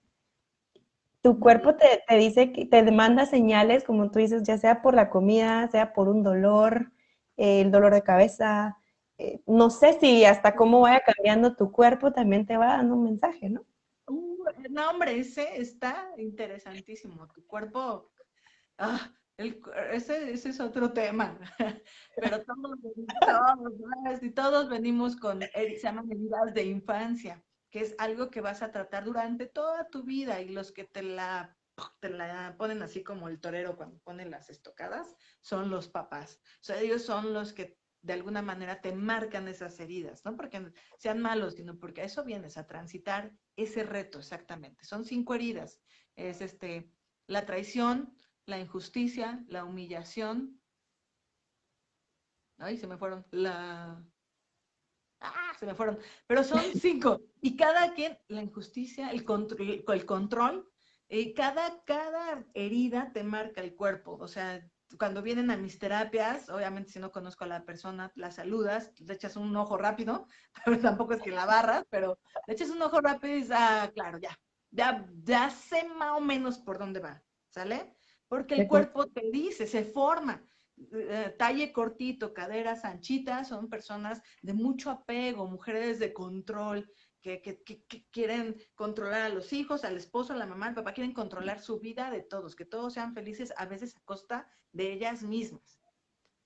Tu 1.22 1.40
cuerpo 1.40 1.74
te, 1.74 2.02
te 2.06 2.16
dice, 2.16 2.52
que 2.52 2.66
te 2.66 2.82
demanda 2.82 3.24
señales, 3.26 3.82
como 3.84 4.10
tú 4.10 4.18
dices, 4.18 4.42
ya 4.44 4.58
sea 4.58 4.82
por 4.82 4.94
la 4.94 5.08
comida, 5.10 5.66
sea 5.68 5.92
por 5.94 6.08
un 6.08 6.22
dolor, 6.22 6.92
el 7.36 7.70
dolor 7.70 7.94
de 7.94 8.02
cabeza, 8.02 8.76
eh, 9.18 9.40
no 9.46 9.70
sé 9.70 9.98
si 10.00 10.24
hasta 10.24 10.56
cómo 10.56 10.80
vaya 10.80 11.00
cambiando 11.00 11.54
tu 11.54 11.70
cuerpo 11.70 12.12
también 12.12 12.46
te 12.46 12.56
va 12.56 12.76
dando 12.76 12.94
un 12.94 13.04
mensaje, 13.04 13.48
¿no? 13.48 13.64
Uh, 14.06 14.44
no, 14.70 14.90
hombre, 14.90 15.18
ese 15.18 15.56
está 15.56 16.10
interesantísimo. 16.16 17.28
Tu 17.28 17.46
cuerpo, 17.46 18.10
ah, 18.78 19.10
ese, 19.36 20.32
es 20.32 20.60
otro 20.60 20.92
tema. 20.92 21.38
Pero 22.16 22.44
todos, 22.44 22.78
todos, 24.34 24.68
venimos 24.68 25.16
con, 25.16 25.42
se 25.42 25.78
llaman 25.80 26.10
heridas 26.10 26.54
de 26.54 26.64
infancia, 26.64 27.44
que 27.70 27.80
es 27.80 27.94
algo 27.98 28.30
que 28.30 28.40
vas 28.40 28.62
a 28.62 28.72
tratar 28.72 29.04
durante 29.04 29.46
toda 29.46 29.88
tu 29.88 30.02
vida 30.02 30.40
y 30.40 30.48
los 30.48 30.72
que 30.72 30.84
te 30.84 31.02
la 31.02 31.56
te 32.00 32.08
la 32.08 32.54
ponen 32.56 32.82
así 32.82 33.02
como 33.02 33.28
el 33.28 33.40
torero 33.40 33.76
cuando 33.76 33.98
ponen 33.98 34.30
las 34.30 34.48
estocadas, 34.48 35.16
son 35.40 35.70
los 35.70 35.88
papás. 35.88 36.40
O 36.68 36.72
ellos 36.74 37.02
son 37.02 37.32
los 37.32 37.52
que 37.52 37.76
de 38.04 38.12
alguna 38.12 38.42
manera 38.42 38.82
te 38.82 38.94
marcan 38.94 39.48
esas 39.48 39.80
heridas, 39.80 40.24
no 40.26 40.36
porque 40.36 40.70
sean 40.98 41.22
malos, 41.22 41.54
sino 41.54 41.78
porque 41.78 42.02
a 42.02 42.04
eso 42.04 42.22
vienes 42.22 42.58
a 42.58 42.66
transitar 42.66 43.32
ese 43.56 43.82
reto 43.82 44.18
exactamente. 44.18 44.84
Son 44.84 45.06
cinco 45.06 45.34
heridas. 45.34 45.80
Es 46.14 46.42
este, 46.42 46.92
la 47.26 47.46
traición, 47.46 48.14
la 48.44 48.58
injusticia, 48.58 49.42
la 49.48 49.64
humillación. 49.64 50.60
Ay, 52.58 52.76
se 52.76 52.86
me 52.86 52.98
fueron. 52.98 53.26
La... 53.30 54.04
Ah, 55.20 55.52
se 55.58 55.64
me 55.64 55.74
fueron. 55.74 55.98
Pero 56.26 56.44
son 56.44 56.60
cinco. 56.74 57.22
Y 57.40 57.56
cada 57.56 57.94
quien, 57.94 58.18
la 58.28 58.42
injusticia, 58.42 59.08
el 59.12 59.24
control, 59.24 59.82
el 59.88 60.06
control, 60.06 60.70
y 61.08 61.32
cada, 61.32 61.82
cada 61.84 62.44
herida 62.52 63.12
te 63.14 63.24
marca 63.24 63.62
el 63.62 63.74
cuerpo. 63.74 64.18
O 64.20 64.28
sea, 64.28 64.62
cuando 64.98 65.22
vienen 65.22 65.50
a 65.50 65.56
mis 65.56 65.78
terapias, 65.78 66.48
obviamente 66.48 66.92
si 66.92 66.98
no 66.98 67.10
conozco 67.10 67.44
a 67.44 67.48
la 67.48 67.64
persona, 67.64 68.12
la 68.14 68.30
saludas, 68.30 68.92
le 69.00 69.14
echas 69.14 69.36
un 69.36 69.54
ojo 69.56 69.76
rápido, 69.76 70.26
pero 70.64 70.78
tampoco 70.78 71.14
es 71.14 71.22
que 71.22 71.30
la 71.30 71.46
barras, 71.46 71.84
pero 71.90 72.18
le 72.46 72.54
echas 72.54 72.70
un 72.70 72.82
ojo 72.82 73.00
rápido 73.00 73.34
y 73.34 73.36
dices, 73.36 73.56
ah, 73.58 73.90
claro, 73.94 74.18
ya, 74.18 74.38
ya, 74.70 75.06
ya 75.22 75.50
sé 75.50 75.88
más 75.88 76.12
o 76.16 76.20
menos 76.20 76.58
por 76.58 76.78
dónde 76.78 77.00
va, 77.00 77.22
¿sale? 77.48 77.94
Porque 78.28 78.54
el 78.54 78.68
cuerpo 78.68 79.06
te 79.06 79.30
dice, 79.30 79.66
se 79.66 79.84
forma. 79.84 80.44
Eh, 80.92 81.32
talle 81.38 81.72
cortito, 81.72 82.34
caderas 82.34 82.84
anchitas, 82.84 83.48
son 83.48 83.68
personas 83.68 84.20
de 84.42 84.54
mucho 84.54 84.90
apego, 84.90 85.46
mujeres 85.46 86.00
de 86.00 86.12
control, 86.12 86.90
que, 87.24 88.04
quieren 88.10 88.56
controlar 88.74 89.22
a 89.22 89.28
los 89.30 89.52
hijos, 89.52 89.84
al 89.84 89.96
esposo, 89.96 90.34
a 90.34 90.36
la 90.36 90.46
mamá, 90.46 90.66
al 90.66 90.74
papá, 90.74 90.92
quieren 90.92 91.14
controlar 91.14 91.60
su 91.60 91.80
vida 91.80 92.10
de 92.10 92.22
todos, 92.22 92.54
que 92.54 92.66
todos 92.66 92.92
sean 92.92 93.14
felices, 93.14 93.52
a 93.56 93.64
veces 93.64 93.96
a 93.96 94.00
costa 94.00 94.46
de 94.72 94.92
ellas 94.92 95.22
mismas. 95.22 95.80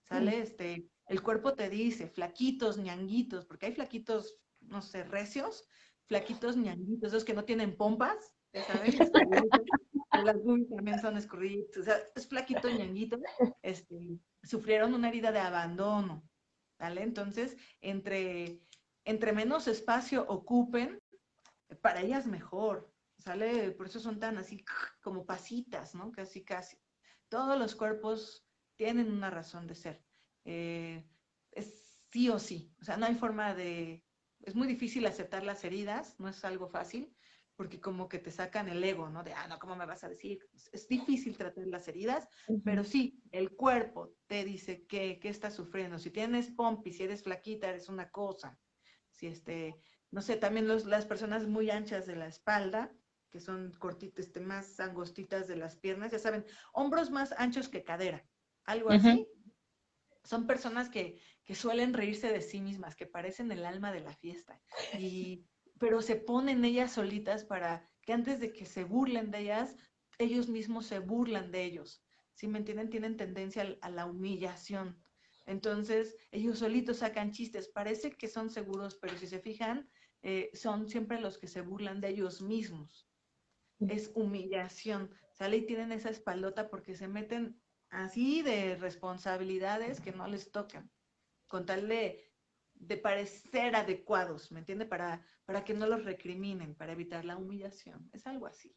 ¿Sale? 0.04 0.40
Este, 0.40 0.88
el 1.08 1.22
cuerpo 1.22 1.54
te 1.54 1.68
dice, 1.68 2.06
flaquitos, 2.06 2.78
ñanguitos, 2.78 3.44
porque 3.44 3.66
hay 3.66 3.72
flaquitos, 3.72 4.38
no 4.60 4.80
sé, 4.80 5.02
recios, 5.04 5.68
flaquitos 6.06 6.56
ñanguitos, 6.56 7.08
esos 7.08 7.24
que 7.24 7.34
no 7.34 7.44
tienen 7.44 7.76
pompas, 7.76 8.34
ya 8.52 8.64
saben, 8.64 8.96
las 10.24 10.36
también 10.76 11.00
son 11.00 11.16
escurriditos, 11.16 11.82
o 11.82 11.84
sea, 11.84 11.98
es 12.14 12.26
flaquito 12.26 12.70
ñanguito, 12.70 13.18
este, 13.62 14.18
sufrieron 14.42 14.94
una 14.94 15.08
herida 15.08 15.32
de 15.32 15.40
abandono, 15.40 16.26
¿vale? 16.78 17.02
Entonces, 17.02 17.56
entre 17.80 18.62
entre 19.08 19.32
menos 19.32 19.66
espacio 19.68 20.26
ocupen, 20.28 21.00
para 21.80 22.02
ellas 22.02 22.26
mejor, 22.26 22.92
¿sale? 23.16 23.70
Por 23.70 23.86
eso 23.86 24.00
son 24.00 24.20
tan 24.20 24.36
así 24.36 24.62
como 25.02 25.24
pasitas, 25.24 25.94
¿no? 25.94 26.12
Casi, 26.12 26.44
casi. 26.44 26.76
Todos 27.30 27.58
los 27.58 27.74
cuerpos 27.74 28.46
tienen 28.76 29.10
una 29.10 29.30
razón 29.30 29.66
de 29.66 29.74
ser. 29.74 30.04
Eh, 30.44 31.08
es 31.52 31.98
sí 32.12 32.28
o 32.28 32.38
sí. 32.38 32.70
O 32.82 32.84
sea, 32.84 32.98
no 32.98 33.06
hay 33.06 33.14
forma 33.14 33.54
de... 33.54 34.04
Es 34.42 34.54
muy 34.54 34.68
difícil 34.68 35.06
aceptar 35.06 35.42
las 35.42 35.64
heridas, 35.64 36.20
no 36.20 36.28
es 36.28 36.44
algo 36.44 36.68
fácil, 36.68 37.16
porque 37.56 37.80
como 37.80 38.10
que 38.10 38.18
te 38.18 38.30
sacan 38.30 38.68
el 38.68 38.84
ego, 38.84 39.08
¿no? 39.08 39.24
De, 39.24 39.32
ah, 39.32 39.48
no, 39.48 39.58
¿cómo 39.58 39.74
me 39.74 39.86
vas 39.86 40.04
a 40.04 40.10
decir? 40.10 40.46
Es 40.70 40.86
difícil 40.86 41.34
tratar 41.34 41.66
las 41.66 41.88
heridas, 41.88 42.28
pero 42.62 42.84
sí, 42.84 43.22
el 43.32 43.56
cuerpo 43.56 44.12
te 44.26 44.44
dice 44.44 44.84
que, 44.86 45.18
que 45.18 45.30
estás 45.30 45.54
sufriendo. 45.54 45.98
Si 45.98 46.10
tienes 46.10 46.50
pompi, 46.50 46.92
si 46.92 47.04
eres 47.04 47.22
flaquita, 47.22 47.70
eres 47.70 47.88
una 47.88 48.10
cosa 48.10 48.58
si 49.18 49.26
este, 49.26 49.74
no 50.10 50.22
sé, 50.22 50.36
también 50.36 50.68
los, 50.68 50.84
las 50.86 51.06
personas 51.06 51.46
muy 51.46 51.70
anchas 51.70 52.06
de 52.06 52.14
la 52.14 52.28
espalda, 52.28 52.92
que 53.30 53.40
son 53.40 53.72
cortitas, 53.72 54.26
este, 54.26 54.40
más 54.40 54.78
angostitas 54.80 55.48
de 55.48 55.56
las 55.56 55.76
piernas, 55.76 56.12
ya 56.12 56.18
saben, 56.18 56.46
hombros 56.72 57.10
más 57.10 57.34
anchos 57.36 57.68
que 57.68 57.84
cadera, 57.84 58.24
algo 58.64 58.90
así. 58.90 59.26
son 60.24 60.46
personas 60.46 60.88
que, 60.88 61.20
que 61.44 61.54
suelen 61.54 61.94
reírse 61.94 62.32
de 62.32 62.42
sí 62.42 62.60
mismas, 62.60 62.94
que 62.94 63.06
parecen 63.06 63.50
el 63.50 63.64
alma 63.64 63.92
de 63.92 64.00
la 64.00 64.14
fiesta, 64.14 64.60
y, 64.98 65.44
pero 65.78 66.00
se 66.00 66.16
ponen 66.16 66.64
ellas 66.64 66.92
solitas 66.92 67.44
para 67.44 67.84
que 68.02 68.12
antes 68.12 68.38
de 68.38 68.52
que 68.52 68.66
se 68.66 68.84
burlen 68.84 69.30
de 69.30 69.40
ellas, 69.40 69.76
ellos 70.18 70.48
mismos 70.48 70.86
se 70.86 71.00
burlan 71.00 71.50
de 71.50 71.64
ellos. 71.64 72.02
Si 72.34 72.46
me 72.46 72.58
entienden? 72.58 72.88
Tienen 72.88 73.16
tendencia 73.16 73.76
a 73.80 73.90
la 73.90 74.06
humillación. 74.06 74.96
Entonces, 75.48 76.14
ellos 76.30 76.58
solitos 76.58 76.98
sacan 76.98 77.32
chistes. 77.32 77.68
Parece 77.68 78.12
que 78.12 78.28
son 78.28 78.50
seguros, 78.50 78.96
pero 79.00 79.16
si 79.16 79.26
se 79.26 79.40
fijan, 79.40 79.88
eh, 80.22 80.50
son 80.52 80.88
siempre 80.88 81.20
los 81.20 81.38
que 81.38 81.48
se 81.48 81.62
burlan 81.62 82.02
de 82.02 82.10
ellos 82.10 82.42
mismos. 82.42 83.08
Es 83.80 84.12
humillación. 84.14 85.10
Sale 85.32 85.56
y 85.56 85.66
tienen 85.66 85.92
esa 85.92 86.10
espaldota 86.10 86.68
porque 86.68 86.94
se 86.94 87.08
meten 87.08 87.58
así 87.88 88.42
de 88.42 88.76
responsabilidades 88.76 90.00
que 90.00 90.12
no 90.12 90.26
les 90.28 90.50
tocan, 90.50 90.90
con 91.46 91.64
tal 91.64 91.88
de, 91.88 92.30
parecer 93.02 93.74
adecuados, 93.74 94.52
¿me 94.52 94.58
entiende? 94.58 94.84
Para, 94.84 95.24
para 95.46 95.64
que 95.64 95.72
no 95.72 95.86
los 95.86 96.04
recriminen, 96.04 96.74
para 96.74 96.92
evitar 96.92 97.24
la 97.24 97.38
humillación. 97.38 98.10
Es 98.12 98.26
algo 98.26 98.46
así. 98.46 98.76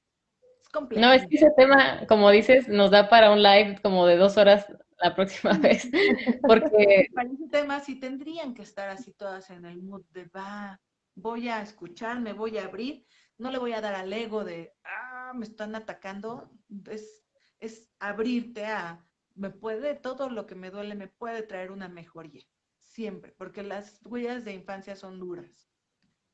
Es 0.62 0.70
complejo. 0.70 1.02
No, 1.02 1.12
es 1.14 1.26
que 1.28 1.36
ese 1.36 1.52
tema, 1.58 2.06
como 2.08 2.30
dices, 2.30 2.68
nos 2.68 2.92
da 2.92 3.10
para 3.10 3.32
un 3.32 3.42
live 3.42 3.80
como 3.82 4.06
de 4.06 4.18
dos 4.18 4.38
horas 4.38 4.68
la 5.02 5.16
próxima 5.16 5.58
vez, 5.58 5.90
porque... 6.48 7.08
Para 7.14 7.30
ese 7.30 7.48
tema 7.50 7.80
sí 7.80 8.00
tendrían 8.00 8.54
que 8.54 8.62
estar 8.62 8.90
así 8.90 9.12
todas 9.14 9.50
en 9.50 9.66
el 9.66 9.82
mood 9.82 10.04
de 10.12 10.26
va, 10.26 10.80
voy 11.16 11.50
a 11.50 11.62
escuchar, 11.62 12.20
me 12.20 12.34
voy 12.34 12.58
a 12.58 12.66
abrir, 12.66 13.06
no 13.38 13.52
le 13.52 13.58
voy 13.58 13.74
a 13.74 13.82
dar 13.82 13.96
al 13.96 14.14
ego 14.14 14.44
de, 14.44 14.74
ah, 14.84 15.34
me 15.36 15.46
están 15.46 15.76
atacando, 15.76 16.52
es, 16.90 17.26
es 17.60 17.90
abrirte 18.00 18.66
a, 18.66 19.04
me 19.36 19.50
puede, 19.50 19.96
todo 19.96 20.30
lo 20.30 20.46
que 20.46 20.56
me 20.56 20.70
duele 20.70 20.96
me 20.96 21.08
puede 21.08 21.42
traer 21.42 21.72
una 21.72 21.90
mejoría, 21.90 22.46
siempre, 22.80 23.34
porque 23.38 23.64
las 23.64 24.00
huellas 24.06 24.46
de 24.46 24.54
infancia 24.54 24.96
son 24.96 25.20
duras, 25.20 25.72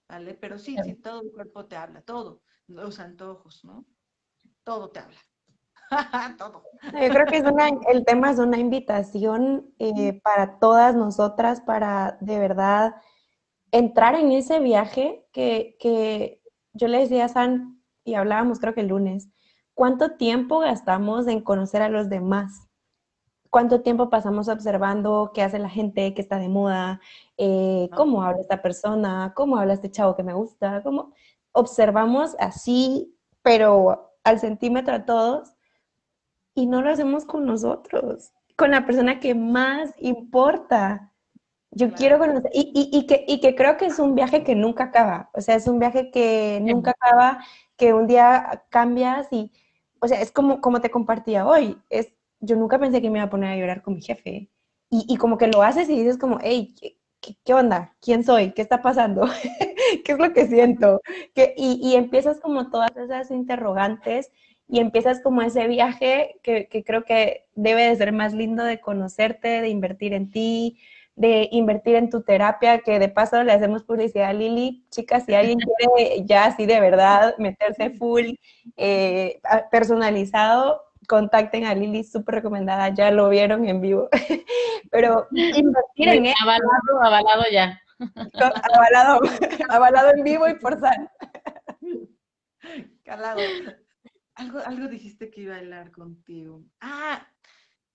¿vale? 0.10 0.34
Pero 0.34 0.60
sí, 0.60 0.76
sí, 0.84 0.96
todo 0.96 1.22
el 1.22 1.32
cuerpo 1.32 1.66
te 1.66 1.78
habla, 1.78 2.02
todo, 2.02 2.42
los 2.68 3.00
antojos, 3.00 3.64
¿no? 3.64 3.86
Todo 4.68 4.90
te 4.90 5.00
habla. 5.00 5.18
todo. 6.38 6.62
Yo 6.84 7.10
creo 7.10 7.26
que 7.26 7.38
es 7.38 7.46
una, 7.46 7.70
el 7.90 8.04
tema 8.04 8.32
es 8.32 8.38
una 8.38 8.58
invitación 8.58 9.74
eh, 9.80 10.20
para 10.22 10.60
todas 10.60 10.94
nosotras, 10.94 11.62
para 11.62 12.18
de 12.20 12.38
verdad 12.38 12.96
entrar 13.72 14.16
en 14.16 14.34
ese 14.34 14.60
viaje 14.60 15.26
que, 15.32 16.42
yo 16.74 16.90
le 16.90 17.00
decía 17.00 17.24
a 17.24 17.30
San, 17.30 17.82
y 18.04 18.16
hablábamos 18.16 18.60
creo 18.60 18.74
que 18.74 18.82
el 18.82 18.88
lunes, 18.88 19.30
¿cuánto 19.74 20.18
tiempo 20.18 20.60
gastamos 20.60 21.28
en 21.28 21.40
conocer 21.40 21.82
a 21.82 21.88
los 21.88 22.10
demás? 22.10 22.68
¿Cuánto 23.50 23.84
tiempo 23.84 24.10
pasamos 24.10 24.50
observando 24.50 25.32
qué 25.34 25.44
hace 25.44 25.60
la 25.60 25.70
gente, 25.70 26.14
qué 26.14 26.22
está 26.22 26.40
de 26.40 26.50
moda, 26.50 27.00
eh, 27.38 27.90
cómo 27.96 28.22
habla 28.22 28.42
esta 28.42 28.62
persona, 28.62 29.32
cómo 29.34 29.56
habla 29.56 29.76
este 29.76 29.92
chavo 29.92 30.18
que 30.18 30.24
me 30.24 30.34
gusta? 30.34 30.84
¿Cómo? 30.84 31.14
Observamos 31.54 32.36
así, 32.38 33.18
pero 33.42 34.07
al 34.28 34.40
centímetro 34.40 34.94
a 34.94 35.06
todos, 35.06 35.54
y 36.54 36.66
no 36.66 36.82
lo 36.82 36.90
hacemos 36.90 37.24
con 37.24 37.46
nosotros, 37.46 38.34
con 38.58 38.72
la 38.72 38.86
persona 38.86 39.20
que 39.20 39.36
más 39.36 39.94
importa. 40.00 41.14
Yo 41.72 41.94
quiero 41.94 42.18
conocer, 42.18 42.52
y, 42.54 42.72
y, 42.74 42.98
y, 42.98 43.06
que, 43.06 43.24
y 43.28 43.40
que 43.40 43.56
creo 43.56 43.78
que 43.78 43.86
es 43.86 44.00
un 44.00 44.16
viaje 44.16 44.44
que 44.44 44.56
nunca 44.56 44.86
acaba, 44.86 45.30
o 45.34 45.42
sea, 45.42 45.56
es 45.56 45.68
un 45.68 45.80
viaje 45.80 46.12
que 46.12 46.60
nunca 46.62 46.92
acaba, 46.92 47.40
que 47.78 47.94
un 47.94 48.08
día 48.08 48.64
cambias 48.70 49.28
y, 49.32 49.52
o 50.00 50.08
sea, 50.08 50.20
es 50.22 50.32
como, 50.32 50.60
como 50.60 50.82
te 50.82 50.90
compartía 50.90 51.46
hoy, 51.46 51.78
es, 51.90 52.12
yo 52.40 52.56
nunca 52.56 52.80
pensé 52.80 53.02
que 53.02 53.10
me 53.10 53.20
iba 53.20 53.28
a 53.28 53.30
poner 53.30 53.52
a 53.52 53.58
llorar 53.58 53.82
con 53.82 53.94
mi 53.96 54.02
jefe, 54.02 54.50
y, 54.90 55.06
y 55.08 55.18
como 55.18 55.38
que 55.38 55.48
lo 55.48 55.62
haces 55.62 55.90
y 55.90 55.98
dices 55.98 56.18
como, 56.18 56.40
hey, 56.42 56.74
¿qué, 57.44 57.54
onda? 57.54 57.96
¿Quién 58.02 58.24
soy? 58.24 58.52
¿Qué 58.52 58.62
está 58.62 58.82
pasando? 58.82 59.24
¿Qué 60.06 60.12
es 60.12 60.20
lo 60.20 60.34
que 60.34 60.48
siento? 60.48 61.02
Y, 61.56 61.96
empiezas 61.96 62.40
como 62.40 62.70
todas 62.70 62.96
esas 62.98 63.32
interrogantes 63.32 64.32
y 64.68 64.80
empiezas 64.80 65.22
como 65.22 65.42
ese 65.42 65.68
viaje 65.68 66.40
que, 66.44 66.68
que 66.68 66.84
creo 66.84 67.04
que 67.04 67.46
debe 67.56 67.84
de 67.84 67.96
ser 67.96 68.12
más 68.12 68.34
lindo 68.34 68.64
de 68.64 68.80
conocerte, 68.80 69.62
de 69.62 69.70
invertir 69.70 70.14
en 70.14 70.30
ti, 70.30 70.80
de 71.18 71.50
invertir 71.52 71.96
en 71.96 72.10
tu 72.12 72.22
terapia, 72.22 72.80
que 72.80 73.00
de 73.00 73.10
paso 73.10 73.44
le 73.44 73.52
hacemos 73.52 73.84
publicidad 73.84 74.30
a 74.30 74.34
Lili. 74.34 74.86
Chicas, 74.92 75.26
si 75.26 75.34
alguien 75.34 75.58
quiere 75.60 76.24
ya 76.26 76.46
así 76.46 76.68
de 76.68 76.80
verdad 76.80 77.36
meterse 77.40 77.90
full 77.90 78.36
eh, 78.78 79.42
personalizado, 79.72 80.82
contacten 81.08 81.66
a 81.66 81.74
Lili, 81.74 82.04
súper 82.04 82.36
recomendada, 82.36 82.94
ya 82.94 83.12
lo 83.12 83.30
vieron 83.30 83.68
en 83.68 83.82
vivo. 83.82 84.10
Pero 84.92 85.28
invertir 85.32 86.08
en 86.10 86.34
Avalado, 86.42 87.04
avalado 87.04 87.44
ya. 87.52 87.82
Avalado, 88.74 89.22
avalado 89.70 90.12
en 90.16 90.24
vivo 90.24 90.48
y 90.48 90.56
por 90.56 90.80
sal. 90.80 91.10
Calado. 93.04 93.42
Algo, 94.36 94.60
algo 94.60 94.88
dijiste 94.88 95.32
que 95.32 95.42
iba 95.42 95.56
a 95.56 95.60
hablar 95.60 95.92
contigo. 95.92 96.64
Ah, 96.80 97.28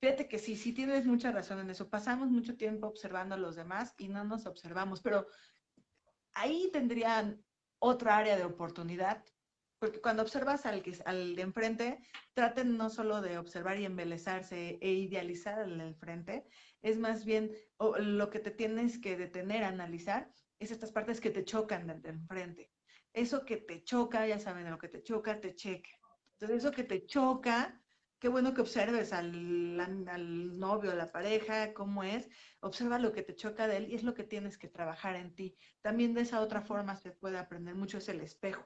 Fíjate 0.03 0.27
que 0.27 0.41
sí, 0.41 0.57
sí 0.57 0.73
tienes 0.73 1.07
mucha 1.07 1.31
razón 1.31 1.61
en 1.61 1.71
eso. 1.71 1.89
Pasamos 1.89 2.29
mucho 2.29 2.57
tiempo 2.57 2.89
observando 2.89 3.37
a 3.37 3.39
los 3.39 3.55
demás 3.55 3.95
y 3.99 4.09
no 4.09 4.25
nos 4.25 4.47
observamos, 4.47 5.01
pero 5.01 5.29
ahí 6.35 6.71
tendrían 6.73 7.41
otra 7.79 8.17
área 8.17 8.37
de 8.37 8.43
oportunidad, 8.43 9.25
porque 9.83 10.01
cuando 10.01 10.23
observas 10.23 10.65
al, 10.65 10.81
que, 10.81 10.97
al 11.07 11.35
de 11.35 11.43
enfrente, 11.43 11.99
traten 12.35 12.77
no 12.77 12.89
solo 12.89 13.21
de 13.21 13.37
observar 13.37 13.81
y 13.81 13.85
embelezarse 13.85 14.79
e 14.81 14.93
idealizar 14.93 15.59
al 15.59 15.77
de 15.77 15.87
enfrente, 15.89 16.47
es 16.83 17.01
más 17.01 17.25
bien 17.25 17.51
lo 17.99 18.31
que 18.31 18.39
te 18.39 18.53
tienes 18.53 19.01
que 19.01 19.17
detener 19.17 19.65
a 19.65 19.71
analizar, 19.71 20.31
es 20.61 20.71
estas 20.71 20.93
partes 20.93 21.21
que 21.21 21.31
te 21.31 21.45
chocan 21.45 21.89
del 21.89 22.01
de 22.01 22.11
enfrente. 22.11 22.71
Eso 23.13 23.45
que 23.45 23.57
te 23.57 23.83
choca, 23.83 24.25
ya 24.25 24.39
saben, 24.39 24.71
lo 24.71 24.79
que 24.79 24.87
te 24.87 25.03
choca, 25.03 25.41
te 25.41 25.57
cheque. 25.57 25.91
Entonces, 26.35 26.59
eso 26.59 26.71
que 26.71 26.85
te 26.85 27.05
choca, 27.05 27.83
qué 28.21 28.29
bueno 28.29 28.55
que 28.55 28.61
observes 28.61 29.13
al, 29.13 29.81
al, 29.81 30.59
novio, 30.61 30.93
a 30.93 30.95
la 30.95 31.11
pareja, 31.11 31.75
cómo 31.75 32.05
es, 32.05 32.29
observa 32.61 33.01
lo 33.01 33.13
que 33.13 33.25
te 33.25 33.35
choca 33.35 33.67
de 33.67 33.79
él 33.79 33.91
y 33.91 33.97
es 33.97 34.05
lo 34.05 34.15
que 34.15 34.23
tienes 34.23 34.59
que 34.59 34.69
trabajar 34.69 35.17
en 35.17 35.35
ti. 35.35 35.57
También 35.81 36.15
de 36.15 36.21
esa 36.21 36.41
otra 36.41 36.63
forma 36.63 36.95
se 36.95 37.11
puede 37.11 37.37
aprender 37.37 37.75
mucho, 37.75 37.99
es 37.99 38.09
el 38.09 38.21
espejo. 38.21 38.65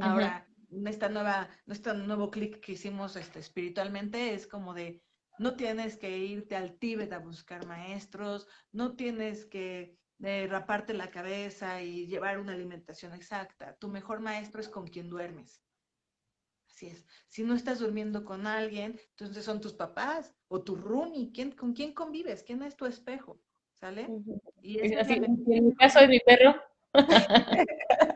Ahora, 0.00 0.46
esta 0.86 1.08
nueva, 1.08 1.48
nuestro 1.66 1.94
nuevo 1.94 2.30
clic 2.30 2.60
que 2.60 2.72
hicimos 2.72 3.16
este, 3.16 3.38
espiritualmente 3.38 4.34
es 4.34 4.46
como 4.46 4.74
de, 4.74 5.02
no 5.38 5.54
tienes 5.54 5.96
que 5.96 6.18
irte 6.18 6.56
al 6.56 6.78
Tíbet 6.78 7.12
a 7.12 7.18
buscar 7.18 7.66
maestros, 7.66 8.48
no 8.72 8.96
tienes 8.96 9.44
que 9.46 9.96
eh, 10.22 10.46
raparte 10.48 10.94
la 10.94 11.10
cabeza 11.10 11.82
y 11.82 12.06
llevar 12.06 12.38
una 12.38 12.52
alimentación 12.52 13.12
exacta. 13.12 13.76
Tu 13.76 13.88
mejor 13.88 14.20
maestro 14.20 14.60
es 14.60 14.68
con 14.68 14.86
quien 14.86 15.08
duermes. 15.08 15.62
Así 16.70 16.88
es. 16.88 17.06
Si 17.28 17.42
no 17.42 17.54
estás 17.54 17.78
durmiendo 17.78 18.24
con 18.24 18.46
alguien, 18.46 18.98
entonces 19.10 19.44
son 19.44 19.60
tus 19.60 19.74
papás 19.74 20.34
o 20.48 20.62
tu 20.62 20.76
roomie. 20.76 21.30
¿Quién, 21.32 21.52
¿Con 21.52 21.72
quién 21.72 21.94
convives? 21.94 22.42
¿Quién 22.42 22.62
es 22.62 22.76
tu 22.76 22.86
espejo? 22.86 23.40
¿Sale? 23.74 24.08
Y 24.62 24.78
en 24.80 25.66
mi 25.66 25.74
caso 25.74 26.00
es 26.00 26.08
mi 26.08 26.20
perro. 26.20 26.54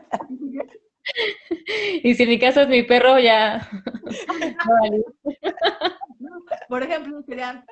y 2.03 2.15
si 2.15 2.23
en 2.23 2.29
mi 2.29 2.39
caso 2.39 2.61
es 2.61 2.67
mi 2.67 2.83
perro, 2.83 3.19
ya. 3.19 3.69
Por 6.69 6.83
ejemplo, 6.83 7.21
serían 7.23 7.65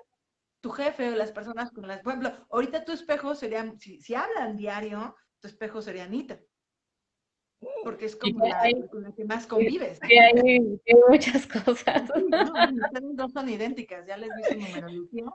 tu 0.61 0.71
jefe 0.71 1.09
o 1.09 1.15
las 1.15 1.31
personas 1.31 1.71
con 1.71 1.87
las. 1.87 2.01
Por 2.01 2.13
ejemplo, 2.13 2.47
ahorita 2.51 2.85
tu 2.85 2.91
espejo 2.91 3.35
sería, 3.35 3.71
si, 3.79 4.01
si 4.01 4.15
hablan 4.15 4.57
diario, 4.57 5.15
tu 5.39 5.47
espejo 5.47 5.81
sería 5.81 6.03
Anita 6.03 6.39
porque 7.83 8.05
es 8.05 8.15
como 8.15 8.45
la, 8.45 8.61
con 8.89 9.03
la 9.03 9.11
que 9.11 9.25
más 9.25 9.45
convives. 9.45 9.99
Sí, 10.07 10.17
hay, 10.17 10.31
hay 10.39 10.95
muchas 11.09 11.45
cosas. 11.45 12.09
No, 12.29 12.53
no, 13.01 13.29
son 13.29 13.49
idénticas, 13.49 14.07
ya 14.07 14.15
les 14.15 14.29
vi 14.33 14.43
su 14.43 14.59
numerología 14.59 15.25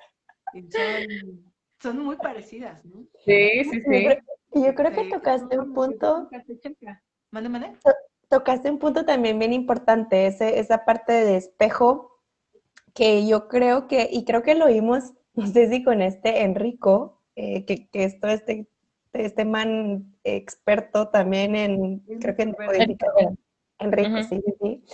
son, 0.71 1.53
son 1.81 1.99
muy 1.99 2.17
parecidas, 2.17 2.85
¿no? 2.85 3.07
Sí, 3.25 3.65
sí, 3.65 3.81
sí. 3.81 4.07
Yo 4.55 4.75
creo 4.75 4.93
que 4.93 5.11
tocaste 5.11 5.59
un 5.59 5.75
punto. 5.75 6.29
Mande, 7.35 7.49
mande. 7.49 7.73
Tocaste 8.29 8.71
un 8.71 8.79
punto 8.79 9.05
también 9.05 9.41
bien 9.41 9.53
importante, 9.53 10.29
ese, 10.29 10.61
esa 10.61 10.85
parte 10.85 11.13
de 11.13 11.37
espejo, 11.37 12.21
que 12.95 13.27
yo 13.27 13.49
creo 13.49 13.89
que, 13.89 14.09
y 14.09 14.25
creo 14.25 14.45
que 14.45 14.55
lo 14.55 14.69
vimos, 14.69 15.15
no 15.35 15.49
sé 15.49 15.69
si 15.69 15.83
con 15.83 16.01
este 16.01 16.45
Enrico, 16.45 17.21
eh, 17.35 17.65
que, 17.65 17.89
que 17.89 18.05
esto, 18.05 18.29
este 18.29 18.69
este 19.13 19.45
man 19.45 20.17
experto 20.25 21.09
también 21.09 21.55
en, 21.55 22.01
creo 22.21 22.35
que 22.37 22.43
en 22.43 22.53
codificación. 22.53 23.39
Enrique, 23.79 24.25
sí, 24.25 24.43
sí, 24.45 24.55
sí. 24.61 24.85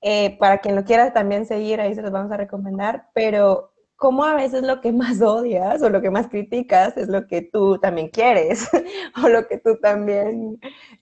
Eh, 0.00 0.36
para 0.38 0.58
quien 0.58 0.76
lo 0.76 0.84
quiera 0.84 1.12
también 1.12 1.46
seguir, 1.46 1.80
ahí 1.80 1.94
se 1.94 2.02
los 2.02 2.10
vamos 2.10 2.32
a 2.32 2.36
recomendar, 2.36 3.10
pero 3.14 3.72
como 4.00 4.24
a 4.24 4.34
veces 4.34 4.62
lo 4.62 4.80
que 4.80 4.92
más 4.92 5.20
odias 5.20 5.82
o 5.82 5.90
lo 5.90 6.00
que 6.00 6.10
más 6.10 6.28
criticas 6.28 6.96
es 6.96 7.08
lo 7.08 7.26
que 7.26 7.42
tú 7.42 7.78
también 7.78 8.08
quieres 8.08 8.66
o 9.22 9.28
lo 9.28 9.46
que 9.46 9.58
tú 9.58 9.76
también 9.76 10.58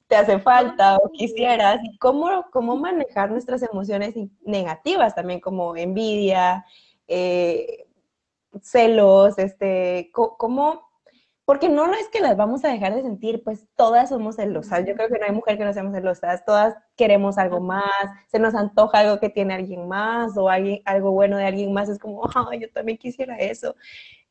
te 0.08 0.16
hace 0.16 0.40
falta 0.40 0.96
o 0.96 1.12
quisieras 1.12 1.78
y 1.84 1.96
cómo, 1.98 2.46
cómo 2.50 2.76
manejar 2.76 3.30
nuestras 3.30 3.62
emociones 3.62 4.14
negativas 4.44 5.14
también 5.14 5.38
como 5.38 5.76
envidia, 5.76 6.66
eh, 7.06 7.86
celos, 8.62 9.38
este, 9.38 10.10
cómo 10.12 10.87
porque 11.48 11.70
no 11.70 11.90
es 11.94 12.10
que 12.10 12.20
las 12.20 12.36
vamos 12.36 12.62
a 12.62 12.68
dejar 12.68 12.94
de 12.94 13.00
sentir, 13.00 13.42
pues 13.42 13.66
todas 13.74 14.10
somos 14.10 14.36
celosas. 14.36 14.84
Yo 14.86 14.94
creo 14.94 15.08
que 15.08 15.18
no 15.18 15.24
hay 15.24 15.32
mujer 15.32 15.56
que 15.56 15.64
no 15.64 15.72
seamos 15.72 15.94
celosas, 15.94 16.44
todas 16.44 16.76
queremos 16.94 17.38
algo 17.38 17.58
más, 17.58 17.90
se 18.30 18.38
nos 18.38 18.54
antoja 18.54 18.98
algo 18.98 19.18
que 19.18 19.30
tiene 19.30 19.54
alguien 19.54 19.88
más 19.88 20.36
o 20.36 20.50
alguien, 20.50 20.82
algo 20.84 21.10
bueno 21.12 21.38
de 21.38 21.46
alguien 21.46 21.72
más, 21.72 21.88
es 21.88 21.98
como, 21.98 22.20
oh, 22.36 22.52
yo 22.52 22.70
también 22.70 22.98
quisiera 22.98 23.38
eso. 23.38 23.74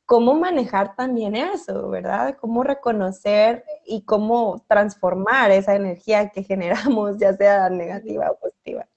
¿Cómo 0.06 0.36
manejar 0.36 0.96
también 0.96 1.36
eso, 1.36 1.90
verdad? 1.90 2.38
¿Cómo 2.40 2.62
reconocer 2.62 3.66
y 3.84 4.04
cómo 4.04 4.64
transformar 4.68 5.50
esa 5.50 5.76
energía 5.76 6.30
que 6.30 6.44
generamos, 6.44 7.18
ya 7.18 7.34
sea 7.34 7.68
negativa 7.72 8.30
o 8.30 8.38
positiva? 8.38 8.88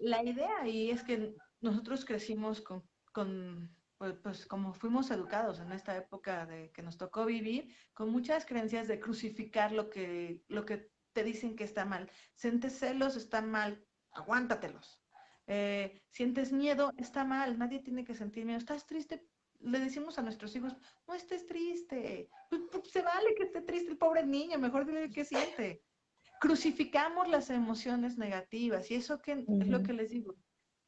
La 0.00 0.22
idea 0.22 0.60
ahí 0.62 0.92
es 0.92 1.02
que 1.02 1.34
nosotros 1.60 2.04
crecimos 2.04 2.60
con, 2.60 2.84
con 3.10 3.68
pues, 3.98 4.14
pues, 4.22 4.46
como 4.46 4.74
fuimos 4.74 5.10
educados 5.10 5.60
en 5.60 5.72
esta 5.72 5.96
época 5.96 6.46
de 6.46 6.70
que 6.72 6.82
nos 6.82 6.98
tocó 6.98 7.24
vivir, 7.24 7.74
con 7.92 8.10
muchas 8.10 8.44
creencias 8.44 8.88
de 8.88 9.00
crucificar 9.00 9.72
lo 9.72 9.88
que, 9.90 10.42
lo 10.48 10.64
que 10.64 10.90
te 11.12 11.24
dicen 11.24 11.56
que 11.56 11.64
está 11.64 11.84
mal. 11.84 12.10
Sientes 12.34 12.78
celos, 12.78 13.16
está 13.16 13.40
mal, 13.40 13.84
aguántatelos. 14.12 15.00
Eh, 15.46 16.02
sientes 16.10 16.52
miedo, 16.52 16.92
está 16.96 17.24
mal, 17.24 17.58
nadie 17.58 17.80
tiene 17.80 18.04
que 18.04 18.14
sentir 18.14 18.44
miedo. 18.44 18.58
Estás 18.58 18.86
triste, 18.86 19.26
le 19.60 19.78
decimos 19.78 20.18
a 20.18 20.22
nuestros 20.22 20.54
hijos, 20.56 20.76
no 21.06 21.14
estés 21.14 21.46
triste. 21.46 22.28
Pues, 22.50 22.62
pues, 22.70 22.90
se 22.90 23.02
vale 23.02 23.34
que 23.36 23.44
esté 23.44 23.62
triste 23.62 23.90
el 23.90 23.98
pobre 23.98 24.26
niño, 24.26 24.58
mejor 24.58 24.86
dile 24.86 25.10
qué 25.10 25.24
siente. 25.24 25.82
Crucificamos 26.40 27.28
las 27.28 27.48
emociones 27.50 28.18
negativas 28.18 28.90
y 28.90 28.96
eso 28.96 29.20
que, 29.20 29.44
es 29.48 29.68
lo 29.68 29.82
que 29.82 29.92
les 29.92 30.10
digo. 30.10 30.34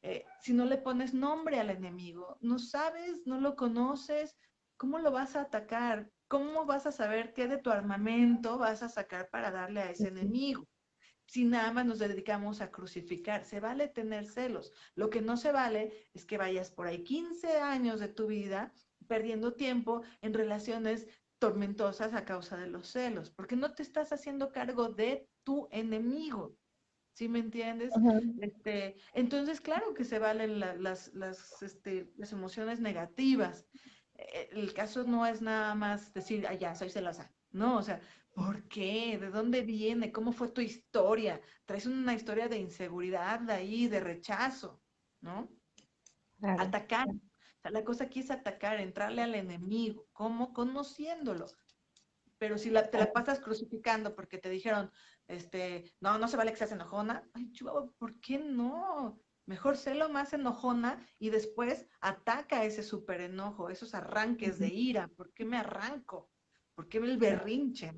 Eh, 0.01 0.25
si 0.41 0.53
no 0.53 0.65
le 0.65 0.77
pones 0.77 1.13
nombre 1.13 1.59
al 1.59 1.69
enemigo, 1.69 2.37
no 2.41 2.59
sabes, 2.59 3.25
no 3.25 3.39
lo 3.39 3.55
conoces, 3.55 4.37
¿cómo 4.77 4.99
lo 4.99 5.11
vas 5.11 5.35
a 5.35 5.41
atacar? 5.41 6.11
¿Cómo 6.27 6.65
vas 6.65 6.85
a 6.85 6.91
saber 6.91 7.33
qué 7.33 7.47
de 7.47 7.57
tu 7.57 7.71
armamento 7.71 8.57
vas 8.57 8.83
a 8.83 8.89
sacar 8.89 9.29
para 9.29 9.51
darle 9.51 9.81
a 9.81 9.91
ese 9.91 10.09
enemigo? 10.09 10.67
Si 11.25 11.43
nada 11.43 11.73
más 11.73 11.85
nos 11.85 11.99
dedicamos 11.99 12.61
a 12.61 12.71
crucificar, 12.71 13.43
se 13.43 13.59
vale 13.59 13.89
tener 13.89 14.25
celos. 14.27 14.71
Lo 14.95 15.09
que 15.09 15.21
no 15.21 15.35
se 15.35 15.51
vale 15.51 16.09
es 16.13 16.25
que 16.25 16.37
vayas 16.37 16.71
por 16.71 16.87
ahí 16.87 17.03
15 17.03 17.59
años 17.59 17.99
de 17.99 18.07
tu 18.07 18.27
vida 18.27 18.71
perdiendo 19.07 19.53
tiempo 19.53 20.03
en 20.21 20.33
relaciones 20.33 21.07
tormentosas 21.39 22.13
a 22.13 22.25
causa 22.25 22.57
de 22.57 22.67
los 22.67 22.87
celos, 22.87 23.29
porque 23.29 23.55
no 23.55 23.73
te 23.73 23.83
estás 23.83 24.11
haciendo 24.11 24.51
cargo 24.51 24.89
de 24.89 25.29
tu 25.43 25.67
enemigo. 25.71 26.55
¿Sí 27.17 27.27
me 27.27 27.39
entiendes? 27.39 27.91
este, 28.41 28.95
entonces, 29.13 29.59
claro 29.59 29.95
que 29.95 30.05
se 30.05 30.19
valen 30.19 30.59
las, 30.59 31.11
las, 31.15 31.63
este, 31.63 32.13
las 32.15 32.31
emociones 32.31 32.79
negativas. 32.79 33.65
Eh, 34.13 34.49
el 34.51 34.71
caso 34.71 35.03
no 35.03 35.25
es 35.25 35.41
nada 35.41 35.73
más 35.73 36.13
decir, 36.13 36.45
ah, 36.47 36.53
ya, 36.53 36.75
soy 36.75 36.91
celosa. 36.91 37.33
No, 37.49 37.77
o 37.77 37.81
sea, 37.81 37.99
¿por 38.35 38.67
qué? 38.67 39.17
¿De 39.19 39.31
dónde 39.31 39.61
viene? 39.61 40.11
¿Cómo 40.11 40.31
fue 40.31 40.49
tu 40.49 40.61
historia? 40.61 41.41
Traes 41.65 41.87
una 41.87 42.13
historia 42.13 42.47
de 42.49 42.59
inseguridad 42.59 43.39
de 43.39 43.53
ahí, 43.53 43.87
de 43.87 43.99
rechazo, 43.99 44.83
¿no? 45.21 45.49
Atacar. 46.59 47.07
O 47.09 47.61
sea, 47.63 47.71
la 47.71 47.83
cosa 47.83 48.03
aquí 48.03 48.19
es 48.19 48.29
atacar, 48.29 48.79
entrarle 48.79 49.23
al 49.23 49.33
enemigo. 49.33 50.07
¿Cómo? 50.13 50.53
Conociéndolo. 50.53 51.47
Pero 52.37 52.59
si 52.59 52.69
la, 52.69 52.91
te 52.91 52.99
la 52.99 53.11
pasas 53.11 53.39
crucificando 53.39 54.13
porque 54.13 54.37
te 54.37 54.51
dijeron, 54.51 54.91
este, 55.27 55.91
no, 55.99 56.17
no 56.17 56.27
se 56.27 56.37
vale 56.37 56.51
que 56.51 56.57
seas 56.57 56.71
enojona. 56.71 57.29
Ay, 57.33 57.51
chulo, 57.51 57.93
¿por 57.97 58.19
qué 58.19 58.39
no? 58.39 59.19
Mejor 59.45 59.77
sé 59.77 59.95
lo 59.95 60.09
más 60.09 60.33
enojona 60.33 61.05
y 61.19 61.29
después 61.29 61.87
ataca 62.01 62.65
ese 62.65 62.83
súper 62.83 63.21
enojo, 63.21 63.69
esos 63.69 63.95
arranques 63.95 64.59
de 64.59 64.67
ira. 64.67 65.07
¿Por 65.15 65.33
qué 65.33 65.45
me 65.45 65.57
arranco? 65.57 66.29
¿Por 66.75 66.89
qué 66.89 66.97
el 66.97 67.17
berrinche? 67.17 67.93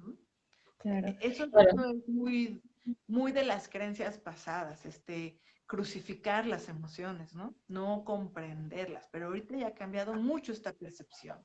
Claro. 0.77 1.07
Eso, 1.19 1.45
es 1.45 2.07
muy, 2.07 2.61
muy 3.07 3.31
de 3.31 3.43
las 3.43 3.67
creencias 3.67 4.17
pasadas, 4.17 4.85
este, 4.85 5.39
crucificar 5.65 6.45
las 6.45 6.69
emociones, 6.69 7.35
¿no? 7.35 7.55
No 7.67 8.03
comprenderlas. 8.05 9.07
Pero 9.11 9.27
ahorita 9.27 9.57
ya 9.57 9.67
ha 9.67 9.73
cambiado 9.73 10.13
mucho 10.13 10.51
esta 10.51 10.73
percepción. 10.73 11.43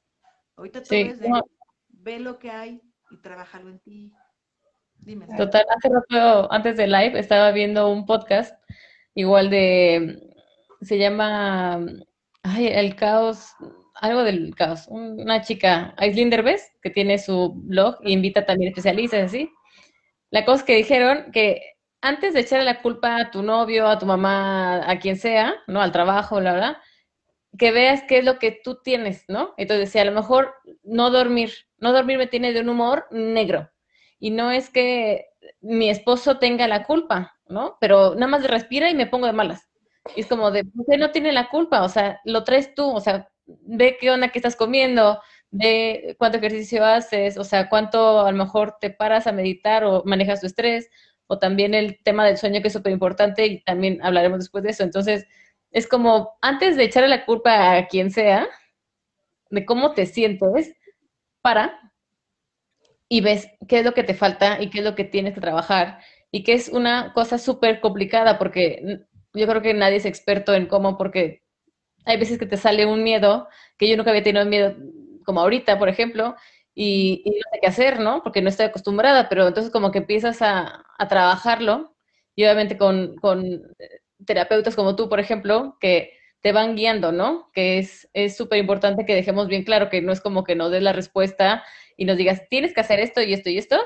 Ahorita 0.56 0.82
tú 0.82 0.90
ves 0.90 1.18
de, 1.18 1.30
ve 1.88 2.20
lo 2.20 2.38
que 2.38 2.50
hay 2.50 2.80
y 3.10 3.16
trabájalo 3.20 3.70
en 3.70 3.80
ti. 3.80 4.12
Total, 5.36 5.64
hace 5.76 5.88
rato, 5.88 6.52
antes 6.52 6.76
de 6.76 6.86
live, 6.86 7.18
estaba 7.18 7.50
viendo 7.52 7.90
un 7.90 8.06
podcast, 8.06 8.54
igual 9.14 9.50
de, 9.50 10.18
se 10.80 10.98
llama, 10.98 11.84
ay, 12.42 12.68
el 12.68 12.96
caos, 12.96 13.54
algo 13.94 14.24
del 14.24 14.54
caos, 14.54 14.86
una 14.88 15.42
chica, 15.42 15.94
Aislinn 15.98 16.30
Derbez, 16.30 16.72
que 16.82 16.90
tiene 16.90 17.18
su 17.18 17.52
blog 17.54 17.96
e 18.02 18.12
invita 18.12 18.46
también 18.46 18.70
especialistas, 18.70 19.24
así. 19.24 19.50
La 20.30 20.44
cosa 20.44 20.64
que 20.64 20.76
dijeron 20.76 21.30
que 21.32 21.60
antes 22.00 22.34
de 22.34 22.40
echarle 22.40 22.64
la 22.64 22.82
culpa 22.82 23.16
a 23.16 23.30
tu 23.30 23.42
novio, 23.42 23.86
a 23.86 23.98
tu 23.98 24.06
mamá, 24.06 24.88
a 24.90 24.98
quien 24.98 25.16
sea, 25.16 25.54
¿no? 25.66 25.80
Al 25.80 25.92
trabajo, 25.92 26.40
la 26.40 26.52
verdad, 26.52 26.76
que 27.58 27.72
veas 27.72 28.02
qué 28.08 28.18
es 28.18 28.24
lo 28.24 28.38
que 28.38 28.60
tú 28.64 28.80
tienes, 28.82 29.24
¿no? 29.28 29.54
Entonces, 29.56 29.90
si 29.90 29.98
a 29.98 30.04
lo 30.04 30.12
mejor 30.12 30.54
no 30.82 31.10
dormir, 31.10 31.52
no 31.78 31.92
dormir 31.92 32.18
me 32.18 32.26
tiene 32.26 32.52
de 32.52 32.60
un 32.60 32.68
humor 32.68 33.06
negro, 33.10 33.70
y 34.24 34.30
no 34.30 34.50
es 34.50 34.70
que 34.70 35.26
mi 35.60 35.90
esposo 35.90 36.38
tenga 36.38 36.66
la 36.66 36.84
culpa, 36.84 37.36
¿no? 37.46 37.76
Pero 37.78 38.14
nada 38.14 38.26
más 38.26 38.48
respira 38.48 38.88
y 38.88 38.94
me 38.94 39.06
pongo 39.06 39.26
de 39.26 39.34
malas. 39.34 39.68
Es 40.16 40.26
como 40.26 40.50
de, 40.50 40.64
usted 40.74 40.96
no 40.96 41.10
tiene 41.10 41.30
la 41.30 41.50
culpa, 41.50 41.82
o 41.82 41.90
sea, 41.90 42.22
lo 42.24 42.42
traes 42.42 42.74
tú, 42.74 42.90
o 42.90 43.00
sea, 43.00 43.28
ve 43.44 43.98
qué 44.00 44.10
onda 44.10 44.30
que 44.30 44.38
estás 44.38 44.56
comiendo, 44.56 45.20
ve 45.50 46.16
cuánto 46.18 46.38
ejercicio 46.38 46.82
haces, 46.86 47.36
o 47.36 47.44
sea, 47.44 47.68
cuánto 47.68 48.20
a 48.20 48.32
lo 48.32 48.38
mejor 48.38 48.78
te 48.80 48.88
paras 48.88 49.26
a 49.26 49.32
meditar 49.32 49.84
o 49.84 50.02
manejas 50.06 50.40
tu 50.40 50.46
estrés, 50.46 50.88
o 51.26 51.38
también 51.38 51.74
el 51.74 52.02
tema 52.02 52.24
del 52.24 52.38
sueño 52.38 52.62
que 52.62 52.68
es 52.68 52.72
súper 52.72 52.92
importante 52.94 53.44
y 53.44 53.62
también 53.62 54.02
hablaremos 54.02 54.38
después 54.38 54.64
de 54.64 54.70
eso. 54.70 54.84
Entonces, 54.84 55.26
es 55.70 55.86
como, 55.86 56.38
antes 56.40 56.78
de 56.78 56.84
echarle 56.84 57.10
la 57.10 57.26
culpa 57.26 57.76
a 57.76 57.88
quien 57.88 58.10
sea, 58.10 58.48
de 59.50 59.66
cómo 59.66 59.92
te 59.92 60.06
sientes, 60.06 60.74
para 61.42 61.78
y 63.14 63.20
ves 63.20 63.48
qué 63.68 63.78
es 63.78 63.84
lo 63.84 63.94
que 63.94 64.02
te 64.02 64.12
falta 64.12 64.60
y 64.60 64.70
qué 64.70 64.78
es 64.80 64.84
lo 64.84 64.96
que 64.96 65.04
tienes 65.04 65.34
que 65.34 65.40
trabajar 65.40 66.00
y 66.32 66.42
que 66.42 66.52
es 66.52 66.68
una 66.68 67.12
cosa 67.12 67.38
súper 67.38 67.80
complicada 67.80 68.38
porque 68.38 69.04
yo 69.32 69.46
creo 69.46 69.62
que 69.62 69.72
nadie 69.72 69.98
es 69.98 70.04
experto 70.04 70.52
en 70.52 70.66
cómo, 70.66 70.98
porque 70.98 71.44
hay 72.06 72.18
veces 72.18 72.40
que 72.40 72.46
te 72.46 72.56
sale 72.56 72.86
un 72.86 73.04
miedo 73.04 73.46
que 73.78 73.88
yo 73.88 73.96
nunca 73.96 74.10
había 74.10 74.24
tenido 74.24 74.44
miedo, 74.46 74.74
como 75.24 75.42
ahorita, 75.42 75.78
por 75.78 75.88
ejemplo, 75.88 76.34
y, 76.74 77.22
no 77.24 77.32
sé 77.52 77.58
qué 77.60 77.68
hacer, 77.68 78.00
¿no? 78.00 78.20
Porque 78.24 78.42
no 78.42 78.48
estoy 78.48 78.66
acostumbrada, 78.66 79.28
pero 79.28 79.46
entonces 79.46 79.72
como 79.72 79.92
que 79.92 79.98
empiezas 79.98 80.42
a, 80.42 80.84
trabajarlo 81.08 81.94
y 82.34 82.42
obviamente 82.42 82.76
con, 82.76 83.14
con, 83.18 83.44
eh, 83.78 84.00
terapeutas 84.26 84.74
como 84.74 84.96
tú, 84.96 85.08
por 85.08 85.20
ejemplo, 85.20 85.76
que 85.78 86.18
te 86.40 86.50
van 86.50 86.74
guiando, 86.74 87.12
¿no? 87.12 87.48
Que 87.52 87.78
es 87.78 88.36
súper 88.36 88.58
importante 88.58 89.06
que 89.06 89.14
dejemos 89.14 89.46
bien 89.46 89.62
claro 89.62 89.88
que 89.88 90.02
no 90.02 90.10
es 90.10 90.20
como 90.20 90.42
que 90.42 90.56
nos 90.56 90.72
des 90.72 90.82
la 90.82 90.92
respuesta 90.92 91.62
y 91.96 92.04
nos 92.04 92.16
digas, 92.16 92.42
tienes 92.48 92.74
que 92.74 92.80
hacer 92.80 93.00
esto 93.00 93.22
y 93.22 93.32
esto 93.32 93.50
y 93.50 93.58
esto, 93.58 93.78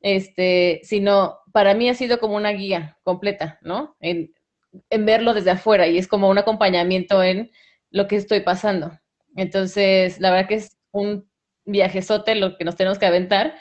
este, 0.00 0.80
sino 0.84 1.38
para 1.52 1.74
mí 1.74 1.88
ha 1.88 1.94
sido 1.94 2.20
como 2.20 2.36
una 2.36 2.50
guía 2.50 2.98
completa, 3.02 3.58
¿no? 3.62 3.96
En, 4.00 4.32
verlo 4.90 5.32
desde 5.32 5.52
afuera 5.52 5.86
y 5.86 5.96
es 5.96 6.06
como 6.06 6.28
un 6.28 6.36
acompañamiento 6.36 7.22
en 7.22 7.50
lo 7.90 8.06
que 8.08 8.16
estoy 8.16 8.40
pasando. 8.40 8.92
Entonces, 9.34 10.20
la 10.20 10.30
verdad 10.30 10.48
que 10.48 10.56
es 10.56 10.76
un 10.92 11.30
viajezote 11.64 12.34
lo 12.34 12.58
que 12.58 12.64
nos 12.64 12.76
tenemos 12.76 12.98
que 12.98 13.06
aventar, 13.06 13.54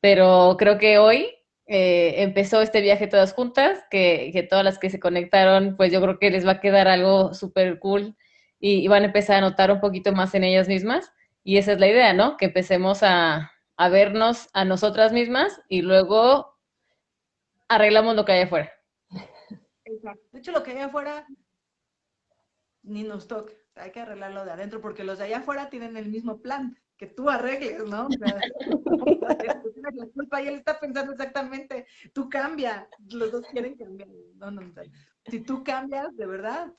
pero 0.00 0.56
creo 0.58 0.76
que 0.76 0.98
hoy 0.98 1.34
eh, 1.66 2.22
empezó 2.22 2.60
este 2.60 2.82
viaje 2.82 3.06
todas 3.06 3.32
juntas, 3.32 3.82
que, 3.90 4.30
que, 4.32 4.42
todas 4.42 4.64
las 4.64 4.78
que 4.78 4.90
se 4.90 5.00
conectaron, 5.00 5.76
pues 5.76 5.90
yo 5.90 6.00
creo 6.02 6.18
que 6.18 6.30
les 6.30 6.46
va 6.46 6.52
a 6.52 6.60
quedar 6.60 6.86
algo 6.86 7.34
súper 7.34 7.78
cool 7.78 8.14
y, 8.60 8.84
y, 8.84 8.88
van 8.88 9.04
a 9.04 9.06
empezar 9.06 9.36
a 9.36 9.40
notar 9.40 9.70
un 9.70 9.80
poquito 9.80 10.12
más 10.12 10.34
en 10.34 10.44
ellas 10.44 10.68
mismas. 10.68 11.12
Y 11.48 11.56
esa 11.56 11.72
es 11.72 11.80
la 11.80 11.88
idea, 11.88 12.12
¿no? 12.12 12.36
Que 12.36 12.44
empecemos 12.44 13.02
a, 13.02 13.50
vernos 13.78 14.50
a 14.52 14.66
nosotras 14.66 15.14
mismas 15.14 15.62
y 15.66 15.80
luego 15.80 16.58
arreglamos 17.68 18.16
lo 18.16 18.26
que 18.26 18.32
hay 18.32 18.42
afuera. 18.42 18.70
Exacto. 19.86 20.22
De 20.30 20.40
hecho, 20.40 20.52
lo 20.52 20.62
que 20.62 20.72
hay 20.72 20.80
afuera 20.80 21.26
ni 22.82 23.02
nos 23.02 23.28
toca. 23.28 23.54
Hay 23.76 23.92
que 23.92 24.00
arreglarlo 24.00 24.44
de 24.44 24.50
adentro 24.50 24.82
porque 24.82 25.04
los 25.04 25.16
de 25.16 25.24
allá 25.24 25.38
afuera 25.38 25.70
tienen 25.70 25.96
el 25.96 26.10
mismo 26.10 26.42
plan 26.42 26.76
que 26.98 27.06
tú 27.06 27.30
arregles, 27.30 27.82
¿no? 27.84 28.08
O 28.08 28.10
sea, 28.10 28.38
y 30.44 30.48
él 30.48 30.56
está 30.56 30.78
pensando 30.78 31.12
exactamente, 31.12 31.86
tú 32.12 32.28
cambia, 32.28 32.86
los 33.10 33.32
dos 33.32 33.46
quieren 33.46 33.74
cambiar. 33.74 34.10
No, 34.34 34.50
no, 34.50 34.60
no. 34.60 34.82
Si 35.24 35.40
tú 35.40 35.64
cambias, 35.64 36.14
de 36.14 36.26
verdad, 36.26 36.74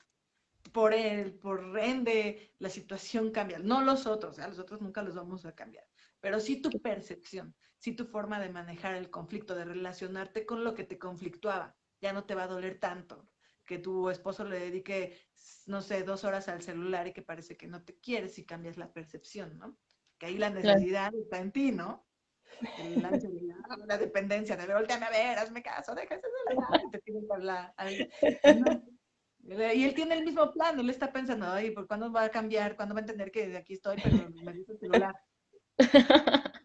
por 0.72 0.94
él, 0.94 1.34
por 1.34 1.72
rende, 1.72 2.54
la 2.58 2.68
situación 2.70 3.30
cambia. 3.32 3.58
No 3.58 3.82
los 3.82 4.06
otros, 4.06 4.38
a 4.38 4.48
los 4.48 4.58
otros 4.58 4.80
nunca 4.80 5.02
los 5.02 5.14
vamos 5.14 5.44
a 5.46 5.54
cambiar, 5.54 5.86
pero 6.20 6.40
sí 6.40 6.60
tu 6.60 6.70
percepción, 6.80 7.54
sí 7.78 7.92
tu 7.94 8.04
forma 8.06 8.40
de 8.40 8.50
manejar 8.50 8.94
el 8.94 9.10
conflicto, 9.10 9.54
de 9.54 9.64
relacionarte 9.64 10.46
con 10.46 10.64
lo 10.64 10.74
que 10.74 10.84
te 10.84 10.98
conflictuaba. 10.98 11.76
Ya 12.00 12.12
no 12.12 12.24
te 12.24 12.34
va 12.34 12.44
a 12.44 12.48
doler 12.48 12.78
tanto. 12.78 13.28
que 13.64 13.78
tu 13.78 14.10
esposo 14.10 14.44
le 14.44 14.58
dedique, 14.58 15.16
no 15.66 15.80
sé, 15.80 16.02
dos 16.02 16.24
horas 16.24 16.48
al 16.48 16.60
celular 16.62 17.06
y 17.06 17.12
que 17.12 17.22
parece 17.22 17.56
que 17.56 17.68
no 17.68 17.84
te 17.84 17.98
quieres 18.00 18.38
y 18.38 18.44
cambias 18.44 18.76
la 18.76 18.92
percepción, 18.92 19.58
¿no? 19.58 19.78
Que 20.18 20.26
ahí 20.26 20.38
la 20.38 20.50
necesidad 20.50 21.14
está 21.14 21.38
en 21.38 21.52
ti, 21.52 21.72
¿no? 21.72 22.06
La, 22.76 23.12
la 23.86 23.98
dependencia 23.98 24.56
de 24.56 24.74
volteame 24.74 25.06
a 25.06 25.10
ver, 25.10 25.38
hazme 25.38 25.62
caso, 25.62 25.94
déjame 25.94 26.22
y 26.84 26.90
te 26.90 26.98
tienen 27.00 27.26
que 27.26 27.34
hablar. 27.34 27.74
Y 29.42 29.84
él 29.84 29.94
tiene 29.94 30.14
el 30.16 30.24
mismo 30.24 30.52
plan, 30.52 30.78
él 30.78 30.90
está 30.90 31.12
pensando, 31.12 31.46
ay, 31.46 31.70
¿por 31.70 31.86
cuándo 31.86 32.12
va 32.12 32.24
a 32.24 32.30
cambiar? 32.30 32.76
¿Cuándo 32.76 32.94
va 32.94 33.00
a 33.00 33.02
entender 33.02 33.30
que 33.30 33.48
de 33.48 33.56
aquí 33.56 33.74
estoy, 33.74 33.96
pero 34.02 34.16
me 34.30 34.52
dice 34.52 34.72
el 34.72 34.78
celular? 34.78 35.14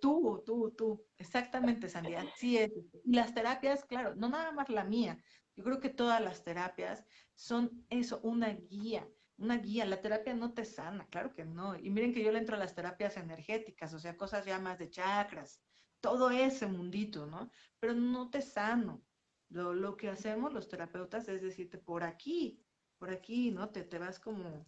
tú, 0.00 0.42
tú, 0.44 0.74
tú, 0.76 1.06
exactamente, 1.16 1.88
Sandy, 1.88 2.14
así 2.14 2.58
es. 2.58 2.72
Y 3.04 3.14
las 3.14 3.34
terapias, 3.34 3.84
claro, 3.84 4.14
no 4.14 4.28
nada 4.28 4.52
más 4.52 4.68
la 4.68 4.84
mía, 4.84 5.18
yo 5.54 5.64
creo 5.64 5.80
que 5.80 5.88
todas 5.88 6.20
las 6.20 6.44
terapias 6.44 7.04
son 7.34 7.86
eso, 7.88 8.20
una 8.22 8.50
guía, 8.50 9.08
una 9.38 9.56
guía. 9.58 9.86
La 9.86 10.00
terapia 10.00 10.34
no 10.34 10.52
te 10.52 10.64
sana, 10.64 11.06
claro 11.08 11.34
que 11.34 11.44
no. 11.44 11.76
Y 11.78 11.90
miren 11.90 12.12
que 12.12 12.22
yo 12.22 12.30
le 12.30 12.38
entro 12.38 12.56
a 12.56 12.58
las 12.58 12.74
terapias 12.74 13.16
energéticas, 13.16 13.94
o 13.94 13.98
sea, 13.98 14.16
cosas 14.16 14.44
ya 14.44 14.58
más 14.58 14.78
de 14.78 14.90
chakras, 14.90 15.62
todo 16.00 16.30
ese 16.30 16.66
mundito, 16.66 17.26
¿no? 17.26 17.50
Pero 17.80 17.94
no 17.94 18.30
te 18.30 18.42
sano. 18.42 19.02
Lo, 19.48 19.74
lo 19.74 19.96
que 19.96 20.08
hacemos 20.08 20.52
los 20.52 20.68
terapeutas 20.68 21.28
es 21.28 21.42
decirte 21.42 21.78
por 21.78 22.02
aquí, 22.02 22.60
por 22.98 23.10
aquí, 23.10 23.50
¿no? 23.50 23.70
Te, 23.70 23.84
te 23.84 23.98
vas 23.98 24.18
como, 24.18 24.66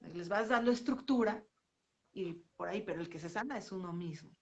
les 0.00 0.28
vas 0.28 0.48
dando 0.48 0.70
estructura 0.70 1.44
y 2.12 2.34
por 2.56 2.68
ahí, 2.68 2.82
pero 2.82 3.00
el 3.00 3.08
que 3.08 3.18
se 3.18 3.28
sana 3.28 3.56
es 3.56 3.72
uno 3.72 3.92
mismo. 3.92 4.36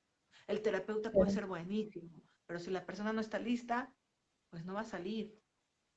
El 0.46 0.62
terapeuta 0.62 1.12
puede 1.12 1.30
ser 1.30 1.46
buenísimo, 1.46 2.10
pero 2.46 2.58
si 2.58 2.70
la 2.70 2.84
persona 2.84 3.12
no 3.12 3.20
está 3.20 3.38
lista, 3.38 3.94
pues 4.48 4.64
no 4.64 4.74
va 4.74 4.80
a 4.80 4.84
salir. 4.84 5.38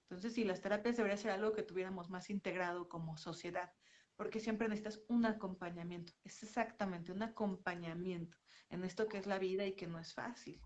Entonces, 0.03 0.33
sí, 0.33 0.43
las 0.43 0.61
terapias 0.61 0.97
debería 0.97 1.17
ser 1.17 1.31
algo 1.31 1.53
que 1.53 1.63
tuviéramos 1.63 2.09
más 2.09 2.29
integrado 2.29 2.87
como 2.87 3.17
sociedad, 3.17 3.73
porque 4.15 4.39
siempre 4.39 4.67
necesitas 4.67 5.03
un 5.07 5.25
acompañamiento. 5.25 6.13
Es 6.23 6.43
exactamente 6.43 7.11
un 7.11 7.23
acompañamiento 7.23 8.37
en 8.69 8.83
esto 8.83 9.07
que 9.07 9.17
es 9.17 9.25
la 9.25 9.39
vida 9.39 9.65
y 9.65 9.75
que 9.75 9.87
no 9.87 9.97
es 9.97 10.13
fácil. 10.13 10.61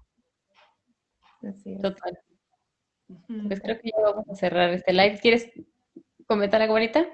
Total. 1.81 2.19
Pues 3.47 3.61
creo 3.61 3.79
que 3.79 3.91
ya 3.91 4.03
vamos 4.03 4.29
a 4.29 4.35
cerrar 4.35 4.69
este 4.71 4.93
live. 4.93 5.19
¿Quieres 5.21 5.49
comentar 6.27 6.61
algo 6.61 6.73
bonita? 6.73 7.05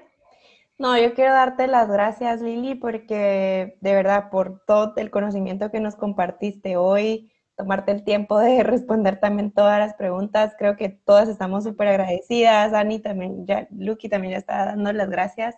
No, 0.76 0.98
yo 0.98 1.14
quiero 1.14 1.32
darte 1.32 1.68
las 1.68 1.88
gracias, 1.88 2.40
Lili, 2.40 2.74
porque 2.74 3.78
de 3.80 3.94
verdad, 3.94 4.28
por 4.30 4.64
todo 4.66 4.92
el 4.96 5.10
conocimiento 5.10 5.70
que 5.70 5.78
nos 5.78 5.94
compartiste 5.94 6.76
hoy, 6.76 7.30
tomarte 7.56 7.92
el 7.92 8.02
tiempo 8.02 8.38
de 8.40 8.62
responder 8.64 9.20
también 9.20 9.52
todas 9.52 9.78
las 9.78 9.94
preguntas, 9.94 10.54
creo 10.58 10.76
que 10.76 10.88
todas 10.88 11.28
estamos 11.28 11.62
súper 11.64 11.88
agradecidas. 11.88 12.72
Ani 12.72 12.98
también, 12.98 13.46
ya, 13.46 13.68
Lucky 13.70 14.08
también 14.08 14.32
ya 14.32 14.38
está 14.38 14.66
dando 14.66 14.92
las 14.92 15.10
gracias. 15.10 15.56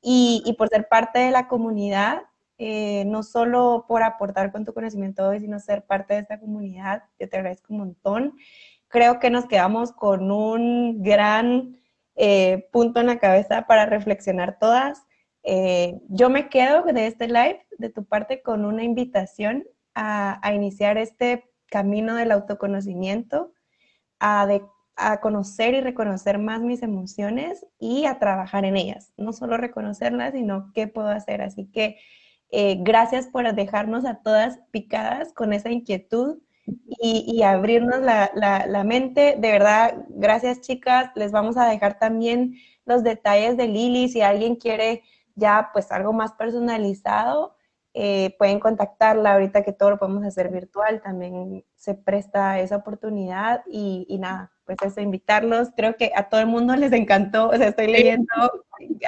Y, 0.00 0.42
y 0.46 0.54
por 0.54 0.68
ser 0.68 0.88
parte 0.88 1.18
de 1.18 1.30
la 1.32 1.48
comunidad, 1.48 2.22
eh, 2.64 3.04
no 3.06 3.24
solo 3.24 3.86
por 3.88 4.04
aportar 4.04 4.52
con 4.52 4.64
tu 4.64 4.72
conocimiento 4.72 5.26
hoy, 5.26 5.40
sino 5.40 5.58
ser 5.58 5.84
parte 5.84 6.14
de 6.14 6.20
esta 6.20 6.38
comunidad. 6.38 7.02
Yo 7.18 7.28
te 7.28 7.36
agradezco 7.36 7.72
un 7.72 7.78
montón. 7.80 8.36
Creo 8.92 9.18
que 9.20 9.30
nos 9.30 9.46
quedamos 9.46 9.90
con 9.90 10.30
un 10.30 11.02
gran 11.02 11.80
eh, 12.14 12.68
punto 12.72 13.00
en 13.00 13.06
la 13.06 13.18
cabeza 13.18 13.66
para 13.66 13.86
reflexionar 13.86 14.58
todas. 14.58 15.06
Eh, 15.44 15.98
yo 16.10 16.28
me 16.28 16.50
quedo 16.50 16.82
de 16.82 17.06
este 17.06 17.26
live, 17.26 17.66
de 17.78 17.88
tu 17.88 18.04
parte, 18.04 18.42
con 18.42 18.66
una 18.66 18.84
invitación 18.84 19.64
a, 19.94 20.38
iniciar 20.54 20.98
este 20.98 21.50
camino 21.70 22.14
del 22.16 22.32
autoconocimiento, 22.32 23.54
a, 24.20 24.46
a, 24.96 25.20
conocer 25.22 25.72
y 25.72 25.80
reconocer 25.80 26.38
más 26.38 26.60
mis 26.60 26.82
emociones 26.82 27.64
y 27.78 28.04
a 28.04 28.18
trabajar 28.18 28.66
en 28.66 28.76
ellas. 28.76 29.14
No 29.16 29.32
solo 29.32 29.56
reconocerlas, 29.56 30.34
sino 30.34 30.70
qué 30.74 30.86
puedo 30.86 31.08
hacer. 31.08 31.40
Así 31.40 31.64
que 31.64 31.96
eh, 32.50 32.76
gracias 32.80 33.26
por 33.26 33.50
dejarnos 33.54 34.04
a 34.04 34.16
todas 34.16 34.60
picadas 34.70 35.32
con 35.32 35.54
esa 35.54 35.70
inquietud 35.70 36.42
y, 36.64 37.42
abrirnos 37.42 38.00
la, 38.00 38.84
mente. 38.84 39.36
De 39.38 39.50
verdad, 39.50 40.04
gracias 40.08 40.60
chicas. 40.60 41.10
Les 41.16 41.32
vamos 41.32 41.56
a 41.56 41.68
dejar 41.68 41.98
también 41.98 42.56
los 42.84 43.02
detalles 43.02 43.56
de 43.56 43.68
Lili. 43.68 44.08
Si 44.08 44.22
alguien 44.22 44.56
quiere 44.56 45.02
ya 45.34 45.70
pues 45.72 45.90
algo 45.90 46.12
más 46.12 46.32
personalizado, 46.34 47.56
eh, 47.94 48.34
pueden 48.38 48.60
contactarla 48.60 49.34
ahorita 49.34 49.62
que 49.62 49.72
todo 49.72 49.90
lo 49.90 49.98
podemos 49.98 50.24
hacer 50.24 50.50
virtual. 50.50 51.02
También 51.02 51.64
se 51.74 51.94
presta 51.94 52.60
esa 52.60 52.76
oportunidad 52.76 53.62
y, 53.66 54.06
y 54.08 54.18
nada, 54.18 54.52
pues 54.64 54.78
eso, 54.84 55.00
invitarlos. 55.00 55.70
Creo 55.76 55.96
que 55.96 56.12
a 56.14 56.28
todo 56.28 56.40
el 56.40 56.46
mundo 56.46 56.76
les 56.76 56.92
encantó. 56.92 57.48
O 57.48 57.56
sea, 57.56 57.68
estoy 57.68 57.88
leyendo, 57.88 58.32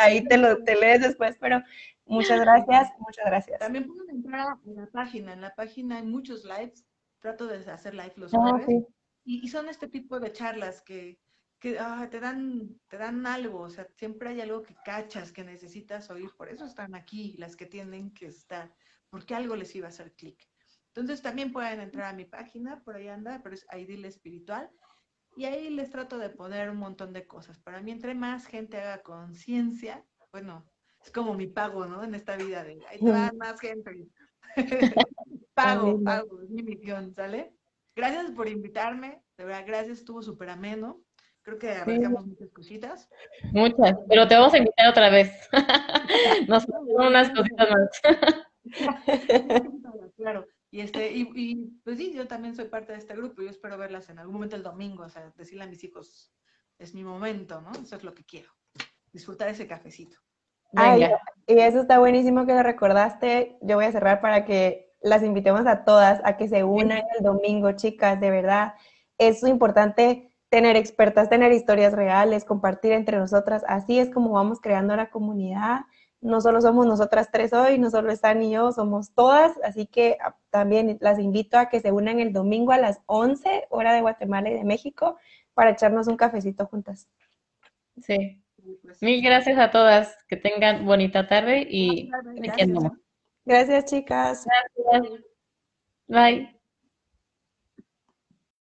ahí 0.00 0.24
te 0.24 0.36
lo 0.36 0.64
te 0.64 0.74
lees 0.74 1.00
después, 1.00 1.36
pero 1.40 1.62
muchas 2.07 2.40
gracias, 2.40 2.92
muchas 2.98 3.26
gracias. 3.26 3.61
También 3.61 3.86
pueden 3.86 4.11
entrar 4.11 4.57
en 4.66 4.76
la 4.76 4.86
página. 4.86 5.32
En 5.32 5.40
la 5.40 5.55
página 5.55 5.98
hay 5.98 6.07
muchos 6.07 6.44
lives 6.44 6.84
trato 7.25 7.47
de 7.47 7.57
hacer 7.70 7.95
live 7.95 8.12
los 8.16 8.35
ah, 8.35 8.39
jueves. 8.51 8.85
y, 9.25 9.49
son 9.49 9.70
este 9.70 9.89
tipo 9.89 10.20
de 10.20 10.31
charlas 10.31 10.83
que, 10.83 11.18
que 11.59 11.79
ah, 11.79 12.07
te, 12.11 12.20
dan, 12.20 12.79
te 12.87 12.99
dan 12.99 13.27
algo, 13.27 13.61
o 13.61 13.70
sea, 13.70 13.89
siempre 13.97 14.29
hay 14.29 14.43
algo 14.43 14.62
que 14.62 14.77
cachas, 14.85 15.33
que 15.33 15.43
necesitas 15.43 16.11
oír, 16.11 16.31
por 16.37 16.51
eso 16.51 16.66
están 16.66 16.95
aquí 16.95 17.35
las 17.39 17.57
que 17.57 17.64
tienen 17.64 18.12
que 18.12 18.27
estar, 18.27 18.70
porque 19.09 19.35
algo 19.35 19.57
les 19.57 19.75
iba 19.75 19.87
a 19.87 19.89
hacer 19.89 20.12
clic. 20.12 20.39
Entonces 20.89 21.22
también 21.22 21.51
pueden 21.51 21.81
entrar 21.81 22.12
a 22.12 22.16
mi 22.16 22.27
página, 22.27 22.83
por 22.83 22.97
ahí 22.97 23.09
anda, 23.09 23.41
pero 23.43 23.55
es 23.55 23.64
Aidil 23.70 24.05
Espiritual, 24.05 24.70
y 25.35 25.47
ahí 25.47 25.70
les 25.70 25.89
trato 25.89 26.18
de 26.18 26.29
poner 26.29 26.68
un 26.68 26.77
montón 26.77 27.14
de 27.14 27.27
cosas. 27.27 27.59
Para 27.59 27.81
mí, 27.81 27.91
entre 27.91 28.14
más 28.14 28.45
gente 28.45 28.77
haga 28.77 29.03
conciencia, 29.03 30.05
bueno, 30.31 30.70
es 31.03 31.11
como 31.11 31.33
mi 31.33 31.47
pago, 31.47 31.87
¿no? 31.87 32.05
En 32.05 32.14
esta 32.14 32.37
vida 32.37 32.62
de, 32.62 32.85
ahí 32.87 32.99
te 32.99 33.11
va 33.11 33.33
más 33.33 33.59
gente. 33.61 34.09
pago, 35.55 36.02
pago, 36.02 36.42
es 36.42 36.50
mi 36.50 36.62
misión, 36.62 37.12
¿sale? 37.12 37.52
Gracias 37.96 38.30
por 38.32 38.48
invitarme, 38.48 39.22
de 39.38 39.44
verdad, 39.44 39.64
gracias, 39.66 39.98
estuvo 39.98 40.22
súper 40.22 40.50
ameno. 40.50 41.00
Creo 41.42 41.59
que 41.59 41.70
abarcamos 41.72 42.26
muchas 42.26 42.50
cositas. 42.52 43.09
Muchas, 43.52 43.94
pero 44.09 44.26
te 44.26 44.34
vamos 44.34 44.55
a 44.55 44.59
invitar 44.59 44.88
otra 44.88 45.11
vez. 45.11 45.30
Nos 46.48 46.64
ponemos 46.64 47.07
unas 47.07 47.30
cositas 47.30 47.68
más. 47.70 48.00
claro, 50.16 50.46
y, 50.70 50.80
este, 50.80 51.12
y, 51.12 51.30
y, 51.34 51.57
pues 51.84 51.98
sí, 51.98 52.14
yo 52.14 52.26
también 52.26 52.57
soy 52.57 52.64
parte 52.64 52.92
de 52.92 52.98
este 52.98 53.14
grupo, 53.14 53.42
yo 53.42 53.50
espero 53.50 53.76
verlas 53.76 54.09
en 54.09 54.18
algún 54.18 54.34
momento 54.34 54.57
el 54.57 54.62
domingo, 54.62 55.05
o 55.05 55.09
sea, 55.09 55.30
decirle 55.36 55.64
a 55.64 55.68
mis 55.68 55.84
hijos, 55.84 56.32
es 56.78 56.94
mi 56.94 57.05
momento, 57.05 57.61
¿no? 57.61 57.72
Eso 57.72 57.94
es 57.94 58.05
lo 58.05 58.14
que 58.14 58.24
quiero, 58.24 58.50
disfrutar 59.12 59.48
ese 59.48 59.66
cafecito. 59.66 60.16
Ay, 60.74 61.07
y 61.46 61.59
eso 61.59 61.82
está 61.82 61.98
buenísimo 61.98 62.46
que 62.46 62.55
lo 62.55 62.62
recordaste. 62.62 63.59
Yo 63.61 63.76
voy 63.76 63.84
a 63.84 63.92
cerrar 63.92 64.20
para 64.20 64.44
que 64.44 64.93
las 65.05 65.22
invitemos 65.22 65.66
a 65.66 65.84
todas 65.84 66.20
a 66.24 66.36
que 66.36 66.48
se 66.48 66.64
unan 66.64 67.02
el 67.16 67.22
domingo, 67.22 67.72
chicas, 67.72 68.18
de 68.18 68.30
verdad. 68.30 68.74
Es 69.18 69.42
importante 69.44 70.30
tener 70.48 70.76
expertas, 70.76 71.28
tener 71.28 71.52
historias 71.52 71.92
reales, 71.92 72.44
compartir 72.44 72.92
entre 72.92 73.18
nosotras. 73.18 73.64
Así 73.68 73.98
es 73.98 74.11
como 74.11 74.30
vamos 74.30 74.61
creando 74.61 74.96
la 74.96 75.11
comunidad. 75.11 75.82
No 76.22 76.40
solo 76.40 76.62
somos 76.62 76.86
nosotras 76.86 77.28
tres 77.30 77.52
hoy, 77.52 77.78
no 77.78 77.90
solo 77.90 78.11
están 78.11 78.42
y 78.42 78.52
yo, 78.52 78.72
somos 78.72 79.12
todas. 79.12 79.52
Así 79.62 79.86
que 79.86 80.16
ah, 80.22 80.36
también 80.48 80.96
las 81.00 81.18
invito 81.18 81.59
a 81.59 81.68
que 81.68 81.80
se 81.80 81.92
unan 81.92 82.18
el 82.18 82.32
domingo 82.32 82.72
a 82.72 82.78
las 82.78 83.00
11, 83.05 83.66
hora 83.68 83.92
de 83.92 84.00
Guatemala 84.00 84.48
y 84.48 84.55
de 84.55 84.64
México, 84.64 85.18
para 85.52 85.70
echarnos 85.70 86.09
un 86.09 86.16
cafecito 86.16 86.64
juntas. 86.66 87.09
Sí. 88.00 88.40
Mil 89.02 89.22
gracias 89.22 89.59
a 89.59 89.70
todas. 89.70 90.16
Que 90.28 90.38
tengan 90.38 90.86
bonita 90.86 91.28
tarde 91.28 91.66
y 91.68 92.09
Gracias, 92.09 92.70
chicas. 93.84 94.45
Bye. 96.09 96.53